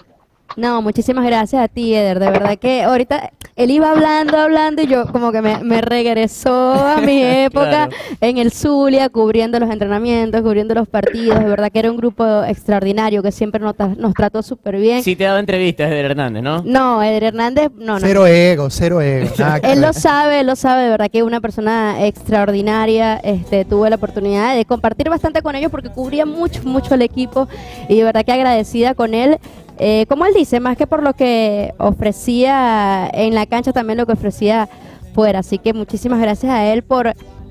No, 0.57 0.83
muchísimas 0.83 1.25
gracias 1.25 1.63
a 1.63 1.69
ti, 1.69 1.95
Eder. 1.95 2.19
De 2.19 2.31
verdad 2.31 2.59
que 2.59 2.83
ahorita 2.83 3.31
él 3.57 3.71
iba 3.71 3.91
hablando, 3.91 4.37
hablando 4.37 4.83
y 4.83 4.87
yo 4.87 5.07
como 5.07 5.31
que 5.33 5.41
me, 5.43 5.59
me 5.63 5.81
regresó 5.81 6.73
a 6.75 6.97
mi 7.01 7.23
época 7.23 7.89
Claro. 7.89 7.93
en 8.21 8.39
el 8.39 8.51
Zulia, 8.51 9.09
cubriendo 9.11 9.59
los 9.61 9.71
entrenamientos, 9.71 10.43
cubriendo 10.43 10.75
los 10.75 10.89
partidos. 10.89 11.39
De 11.39 11.45
verdad 11.45 11.71
que 11.71 11.79
era 11.79 11.91
un 11.91 11.97
grupo 11.97 12.43
extraordinario 12.45 13.23
que 13.23 13.31
siempre 13.33 13.61
nos, 13.61 13.75
nos 13.97 14.13
trató 14.15 14.43
súper 14.43 14.77
bien. 14.77 15.03
Sí 15.03 15.15
te 15.15 15.25
daba 15.25 15.39
entrevistas 15.41 15.91
Eder 15.91 16.07
Hernández, 16.07 16.43
¿no? 16.43 16.63
No, 16.65 17.03
Eder 17.03 17.25
Hernández, 17.25 17.71
no, 17.77 17.95
no. 17.95 18.01
Cero 18.01 18.27
ego, 18.27 18.71
cero 18.71 19.01
ego. 19.01 19.31
Él 19.63 19.81
lo 19.81 19.93
sabe, 19.93 20.41
él 20.41 20.47
lo 20.49 20.57
sabe, 20.57 20.83
de 20.85 20.91
verdad 20.91 21.11
que 21.11 21.19
es 21.19 21.25
una 21.25 21.41
persona 21.41 22.05
extraordinaria. 22.07 23.17
Este, 23.23 23.65
tuve 23.65 23.89
la 23.91 23.97
oportunidad 23.97 24.55
de 24.57 24.65
compartir 24.65 25.09
bastante 25.11 25.43
con 25.43 25.55
ellos 25.55 25.71
porque 25.71 25.91
cubría 25.91 26.27
mucho, 26.27 26.63
mucho 26.65 26.95
el 26.95 27.03
equipo 27.03 27.49
y 27.89 27.97
de 27.99 28.05
verdad 28.05 28.25
que 28.25 28.33
agradecida 28.33 28.95
con 28.95 29.15
él. 29.15 29.39
Eh, 29.83 30.05
como 30.09 30.27
él 30.27 30.35
dice, 30.35 30.61
más 30.61 30.77
que 30.77 30.87
por 30.87 31.03
lo 31.03 31.15
que 31.15 31.73
ofrecía 31.79 33.09
en 33.15 33.35
la 33.35 33.47
cancha, 33.47 33.73
también 33.73 33.97
lo 33.97 34.05
que 34.07 34.13
ofrecía 34.13 34.69
fuera. 35.15 35.39
Así 35.41 35.57
que 35.59 35.73
muchísimas 35.73 36.21
gracias 36.21 36.53
a 36.53 36.67
él 36.73 36.83
por 36.83 37.09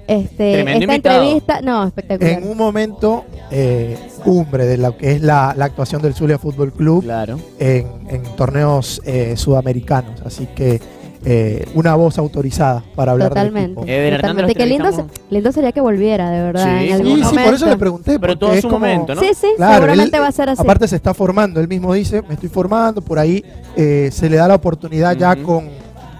este, 0.07 0.53
Tremendo 0.53 0.71
esta 0.81 0.93
invitado. 0.95 1.21
entrevista. 1.23 1.61
No, 1.61 1.85
espectacular. 1.87 2.31
En 2.33 2.47
un 2.49 2.57
momento 2.57 3.25
eh, 3.51 3.97
cumbre 4.23 4.65
de 4.65 4.77
lo 4.77 4.95
que 4.95 5.13
es 5.13 5.21
la, 5.21 5.53
la 5.57 5.65
actuación 5.65 6.01
del 6.01 6.13
Zulia 6.13 6.37
Fútbol 6.37 6.71
Club 6.71 7.03
Claro. 7.03 7.39
en, 7.59 7.87
en 8.09 8.23
torneos 8.35 9.01
eh, 9.05 9.35
sudamericanos. 9.35 10.21
Así 10.25 10.47
que 10.55 10.79
eh, 11.25 11.65
una 11.73 11.95
voz 11.95 12.17
autorizada 12.17 12.83
para 12.95 13.11
hablar 13.11 13.29
Totalmente. 13.29 13.81
del 13.85 14.13
equipo. 14.49 15.07
Lindo, 15.29 15.51
sería 15.51 15.71
que 15.71 15.81
volviera, 15.81 16.29
de 16.29 16.43
verdad. 16.43 16.63
Sí, 16.63 16.69
en 16.69 16.87
sí, 16.87 16.91
algún 16.93 17.17
Sí, 17.17 17.23
sí, 17.29 17.35
por 17.43 17.53
eso 17.53 17.65
le 17.67 17.77
pregunté. 17.77 18.19
Pero 18.19 18.37
todo 18.37 18.53
es 18.53 18.61
su 18.61 18.67
como- 18.67 18.79
momento, 18.79 19.15
¿no? 19.15 19.21
Sí, 19.21 19.29
sí, 19.33 19.47
Claro, 19.57 19.75
seguramente 19.75 20.17
él, 20.17 20.23
va 20.23 20.27
a 20.27 20.31
ser 20.31 20.49
así. 20.49 20.61
Aparte 20.61 20.87
se 20.87 20.95
está 20.95 21.13
formando, 21.13 21.59
él 21.59 21.67
mismo 21.67 21.93
dice, 21.93 22.21
me 22.27 22.35
estoy 22.35 22.49
formando, 22.49 23.01
por 23.01 23.19
ahí 23.19 23.43
eh, 23.75 24.09
se 24.11 24.29
le 24.29 24.37
da 24.37 24.47
la 24.47 24.55
oportunidad 24.55 25.15
ya 25.15 25.35
con 25.35 25.67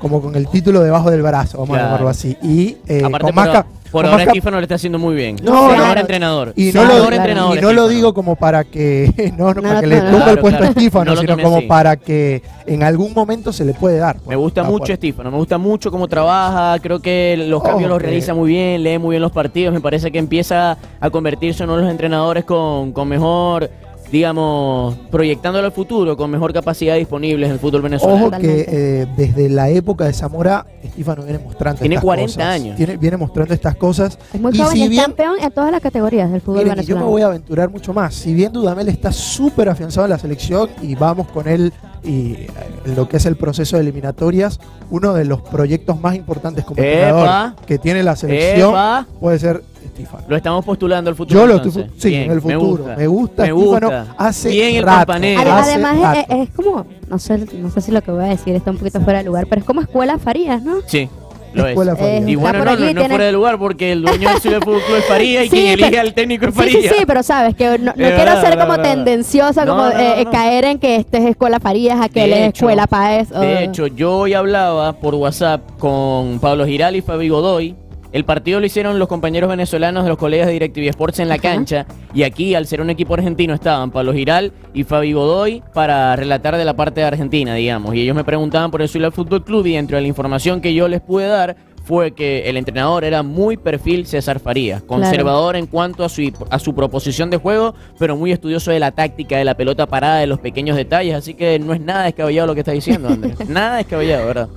como 0.02 0.22
con 0.22 0.34
el 0.36 0.48
título 0.48 0.82
debajo 0.82 1.12
del 1.12 1.22
brazo, 1.22 1.58
vamos 1.58 1.70
Claro. 1.74 1.84
a 1.84 1.88
llamarlo 1.88 2.08
así. 2.10 2.38
Y 2.42 2.78
eh, 2.88 3.02
con 3.20 3.36
más 3.36 3.66
por 3.92 4.06
ahora 4.06 4.18
más 4.18 4.26
cap- 4.26 4.36
Estífano 4.36 4.58
lo 4.58 4.64
está 4.64 4.76
haciendo 4.76 5.00
muy 5.00 5.16
bien. 5.16 5.36
No, 5.44 5.72
entrenador. 5.96 6.54
y 6.56 6.66
no, 6.68 6.72
Senador 6.72 6.94
lo, 6.96 7.02
claro. 7.08 7.16
entrenador. 7.16 7.58
y 7.58 7.62
no 7.62 7.74
lo 7.74 7.88
digo 7.88 8.14
como 8.14 8.36
para 8.36 8.64
que 8.64 9.34
no, 9.38 9.54
para 9.54 9.82
que 9.82 9.88
le 9.88 10.00
Claro, 10.00 10.32
el 10.32 10.40
puesto 10.40 10.58
claro. 10.60 10.66
a 10.66 10.68
Estífano, 10.70 11.16
sino 11.18 11.38
como 11.38 11.58
así. 11.58 11.66
para 11.68 11.96
que 11.98 12.42
en 12.66 12.84
algún 12.84 13.14
momento 13.14 13.52
se 13.54 13.66
le 13.66 13.74
puede 13.74 13.98
dar. 13.98 14.16
pues. 14.18 14.28
Me 14.30 14.36
gusta 14.36 14.64
mucho 14.64 14.80
por- 14.80 14.92
Estífano, 14.92 15.32
me 15.32 15.38
gusta 15.38 15.58
mucho 15.58 15.92
cómo 15.92 16.08
trabaja, 16.08 16.78
creo 16.82 17.00
que 17.00 17.46
los 17.48 17.62
cambios 17.64 17.90
los 17.90 18.02
realiza 18.02 18.34
muy 18.34 18.50
bien, 18.50 18.84
lee 18.84 18.98
muy 18.98 19.12
bien 19.12 19.22
los 19.22 19.32
partidos, 19.32 19.74
me 19.74 19.82
parece 19.82 20.12
que 20.12 20.20
empieza 20.20 20.78
a 21.00 21.10
convertirse 21.10 21.64
en 21.64 21.70
uno 21.70 21.78
de 21.78 21.84
los 21.84 21.92
entrenadores 21.92 22.44
con, 22.46 22.92
con 22.92 23.08
mejor, 23.08 23.70
digamos, 24.12 24.96
proyectándolo 25.12 25.66
al 25.68 25.72
futuro, 25.72 26.18
con 26.18 26.30
mejor 26.32 26.52
capacidad 26.54 26.96
disponible 26.96 27.46
en 27.46 27.52
el 27.54 27.60
fútbol 27.60 27.82
venezolano. 27.84 28.28
Ojo 28.28 28.38
que 28.40 28.66
eh, 28.68 29.08
desde 29.16 29.50
la 29.50 29.70
época 29.70 30.06
de 30.06 30.14
Zamora, 30.14 30.66
Estífano 30.84 31.24
viene 31.24 31.40
mostrando 31.40 31.80
Tiene 31.80 31.96
estas 31.96 32.06
40 32.06 32.34
cosas. 32.34 32.46
años. 32.56 32.76
Tiene- 32.76 32.98
viene 32.98 33.18
mostrando 33.18 33.54
estas 33.54 33.76
cosas. 33.76 34.18
Es 34.34 34.42
muy 34.42 34.54
Y 34.56 34.58
joven 34.58 34.72
si 34.74 34.80
y 34.80 34.84
es 34.84 34.90
bien- 34.90 35.04
campeón 35.04 35.36
en 35.42 35.52
todas 35.52 35.72
las 35.72 35.82
categorías 35.82 36.32
del 36.32 36.42
fútbol 36.42 36.64
Miren, 36.64 36.74
y 36.74 36.76
yo 36.78 36.96
venezolano. 36.96 37.06
me 37.06 37.12
voy 37.12 37.22
a 37.22 37.26
aventurar 37.28 37.70
mucho 37.70 37.94
más. 37.94 38.14
Si 38.16 38.34
bien 38.34 38.52
Dudamel 38.52 38.90
está 38.90 39.12
súper 39.12 39.70
afianzado 39.70 40.06
en 40.06 40.12
la 40.12 40.20
selección 40.20 40.70
y 40.82 40.96
vamos 40.96 41.28
con 41.28 41.48
él 41.48 41.72
y 42.04 42.32
eh, 42.34 42.48
en 42.86 42.96
lo 42.96 43.08
que 43.10 43.18
es 43.18 43.26
el 43.26 43.36
proceso 43.36 43.76
de 43.76 43.82
eliminatorias, 43.84 44.60
uno 44.90 45.14
de 45.14 45.26
los 45.26 45.42
proyectos 45.42 46.00
más 46.00 46.16
importantes 46.16 46.64
como 46.66 46.82
entrenador 46.82 47.54
que 47.66 47.78
tiene 47.78 48.04
la 48.04 48.16
selección 48.16 48.70
Epa. 48.72 49.06
puede 49.20 49.38
ser 49.38 49.64
Estífano. 50.04 50.24
Lo 50.28 50.36
estamos 50.36 50.66
postulando 50.66 51.10
al 51.10 51.16
futuro. 51.16 51.40
Yo 51.42 51.48
lo 51.48 51.56
entonces. 51.56 51.86
estoy, 51.86 52.00
sí, 52.02 52.10
Bien, 52.10 52.22
en 52.24 52.30
el 52.32 52.36
me 52.36 52.42
futuro. 52.42 52.84
gusta. 52.84 52.96
Me 52.98 53.08
gusta, 53.08 53.44
Me 53.44 53.50
Estífano 53.50 53.88
gusta. 53.88 54.16
hace 54.18 54.50
Bien 54.50 54.76
el 54.76 54.84
rato, 54.84 54.98
campanero. 54.98 55.42
Ade- 55.42 55.52
hace 55.52 55.72
Además, 55.74 55.96
es, 55.96 56.02
rato. 56.02 56.36
es 56.44 56.50
como, 56.52 56.86
no 57.10 57.20
sé, 57.20 57.38
no 57.54 57.70
sé 57.72 57.82
si 57.82 57.92
lo 57.92 58.02
que 58.02 58.12
voy 58.12 58.24
a 58.26 58.28
decir 58.28 58.56
está 58.56 58.72
un 58.72 58.78
poquito 58.78 59.02
fuera 59.02 59.20
de 59.20 59.26
lugar, 59.26 59.48
pero 59.50 59.60
es 59.62 59.66
como 59.66 59.82
Escuela 59.82 60.18
Farías, 60.18 60.62
¿no? 60.64 60.78
Sí, 60.86 61.10
lo 61.54 61.68
Escuela 61.68 61.94
es. 61.94 62.00
Farías. 62.00 62.22
Eh, 62.22 62.26
Y 62.28 62.32
Está 62.34 62.42
bueno, 62.42 62.58
por 62.60 62.66
no, 62.68 62.72
allí, 62.72 62.80
no, 62.80 62.86
no 62.86 62.90
es 62.90 62.96
tiene- 62.96 63.10
fuera 63.10 63.26
de 63.26 63.32
lugar 63.32 63.60
porque 63.60 63.92
el 63.92 64.02
dueño 64.04 64.30
del 64.30 64.40
Ciudad 64.40 64.60
Fútbol 64.62 64.82
Club 64.86 64.98
es 64.98 65.06
Faría 65.06 65.42
y 65.44 65.50
Sí, 65.50 65.50
quien 65.50 65.66
elige 65.74 65.90
pero- 65.90 66.02
al 66.02 66.14
técnico 66.14 66.46
es 66.46 66.54
Sí, 66.54 66.62
sí, 66.62 66.72
Faría. 66.76 66.90
sí, 66.94 67.04
pero 67.08 67.24
sabes 67.24 67.56
que 67.56 67.66
no, 67.66 67.78
no 67.78 67.90
Es 67.92 67.96
quiero 67.96 68.16
verdad, 68.16 68.42
ser 68.42 68.50
verdad, 68.52 68.66
como 68.68 68.78
verdad. 68.78 68.94
tendenciosa, 68.94 69.66
No, 69.66 69.72
como 69.72 69.84
no, 69.90 69.94
no, 69.94 70.00
eh, 70.00 70.22
no. 70.26 70.32
caer 70.32 70.66
en 70.66 70.80
que 70.80 70.96
este 70.96 71.18
es 71.18 71.26
Escuela 71.26 71.60
Farías, 71.60 72.00
aquel 72.02 72.30
De 72.30 72.42
es 72.44 72.50
hecho, 72.50 72.66
Escuela 72.66 72.88
Paez. 72.88 73.32
o- 73.32 73.40
De 73.40 73.64
hecho, 73.64 73.88
yo 73.88 74.18
hoy 74.20 74.34
hablaba 74.34 74.94
por 74.94 75.16
WhatsApp 75.16 75.62
con 75.80 76.40
Pablo 76.40 76.66
Giral 76.66 76.96
y 76.96 77.02
Fabi 77.02 77.30
Godoy. 77.30 77.76
El 78.12 78.26
partido 78.26 78.60
lo 78.60 78.66
hicieron 78.66 78.98
los 78.98 79.08
compañeros 79.08 79.50
venezolanos 79.50 80.04
de 80.04 80.10
los 80.10 80.18
colegas 80.18 80.48
de 80.48 80.54
DirecTV 80.54 80.90
Sports 80.90 81.20
en 81.20 81.30
la 81.30 81.38
cancha. 81.38 81.86
Y 82.14 82.24
aquí, 82.24 82.56
al 82.56 82.66
ser 82.66 82.82
un 82.82 82.90
equipo 82.90 83.14
argentino, 83.14 83.54
estaban 83.54 83.92
Pablo 83.92 84.14
Giral 84.14 84.52
y 84.74 84.84
Fabi 84.84 85.14
Godoy 85.14 85.62
para 85.74 86.16
relatar 86.16 86.58
de 86.58 86.66
la 86.66 86.76
parte 86.76 87.02
de 87.02 87.08
Argentina, 87.08 87.54
digamos. 87.54 87.94
Y 87.94 88.02
ellos 88.02 88.16
me 88.16 88.24
preguntaban 88.24 88.72
por 88.72 88.82
el 88.82 88.90
Zulia 88.90 89.12
Fútbol 89.12 89.44
Club 89.44 89.68
y 89.68 89.74
dentro 89.74 89.96
de 89.96 90.02
la 90.02 90.08
información 90.08 90.60
que 90.60 90.74
yo 90.74 90.88
les 90.88 91.02
pude 91.02 91.28
dar 91.28 91.56
fue 91.84 92.12
que 92.12 92.48
el 92.48 92.58
entrenador 92.58 93.04
era 93.04 93.24
muy 93.24 93.58
perfil 93.58 94.06
César 94.06 94.40
Farías, 94.40 94.84
conservador 94.84 95.56
en 95.56 95.66
cuanto 95.66 96.04
a 96.04 96.10
su, 96.10 96.32
a 96.52 96.60
su 96.60 96.76
proposición 96.76 97.32
de 97.32 97.38
juego, 97.38 97.74
pero 97.98 98.16
muy 98.16 98.32
estudioso 98.32 98.70
de 98.70 98.80
la 98.80 98.92
táctica, 98.92 99.38
de 99.38 99.44
la 99.44 99.56
pelota 99.58 99.88
parada, 99.88 100.20
de 100.20 100.28
los 100.28 100.40
pequeños 100.40 100.78
detalles, 100.78 101.16
así 101.16 101.34
que 101.34 101.58
no 101.58 101.74
es 101.74 101.82
nada 101.82 102.04
descabellado 102.04 102.46
lo 102.46 102.54
que 102.54 102.60
está 102.60 102.74
diciendo, 102.74 103.08
Andrés. 103.08 103.38
nada 103.50 103.78
descabellado, 103.78 104.28
¿verdad? 104.28 104.50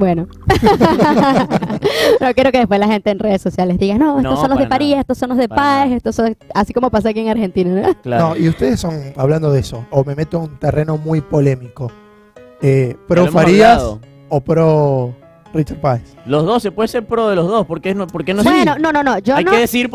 Bueno. 0.00 0.26
no 2.20 2.34
quiero 2.34 2.50
que 2.52 2.58
después 2.58 2.80
la 2.80 2.86
gente 2.88 3.10
en 3.10 3.18
redes 3.18 3.42
sociales 3.42 3.78
diga, 3.78 3.96
no, 3.98 4.18
estos 4.18 4.34
No, 4.34 4.40
son 4.40 4.50
los 4.50 4.58
de 4.58 4.66
nada. 4.66 5.00
estos 5.00 5.18
son 5.18 5.28
los 5.28 5.38
de 5.38 5.46
nada. 5.46 5.86
estos 5.86 6.16
son... 6.16 6.36
Así 6.54 6.72
como 6.72 6.90
pasa 6.90 7.10
aquí 7.10 7.20
en 7.20 7.28
Argentina, 7.28 7.82
¿no? 7.82 7.94
Claro. 8.02 8.30
No, 8.30 8.36
y 8.36 8.48
ustedes 8.48 8.80
son, 8.80 8.94
hablando 9.16 9.52
de 9.52 9.60
eso, 9.60 9.84
o 9.90 10.02
me 10.04 10.14
meto 10.14 10.38
en 10.38 10.44
un 10.44 10.58
terreno 10.58 10.96
muy 10.96 11.20
polémico. 11.20 11.92
Eh, 12.62 12.96
¿Pro 13.06 13.26
Farías 13.28 13.72
hablado. 13.78 14.00
o 14.28 14.40
pro 14.40 15.14
Richard 15.54 15.80
Páez? 15.80 16.16
Los 16.26 16.44
dos, 16.44 16.62
se 16.62 16.70
puede 16.72 16.88
ser 16.88 17.06
pro 17.06 17.28
de 17.28 17.36
los 17.36 17.46
dos, 17.48 17.66
¿por 17.66 17.80
qué 17.80 17.94
no? 17.94 18.06
¿Por 18.06 18.24
qué 18.24 18.34
no 18.34 18.42
se- 18.42 18.50
bueno, 18.50 18.76
no, 18.78 18.92
no, 18.92 19.02
no, 19.02 19.18
yo 19.18 19.34
Hay 19.36 19.44
no... 19.44 19.50
que 19.52 19.58
decir 19.58 19.88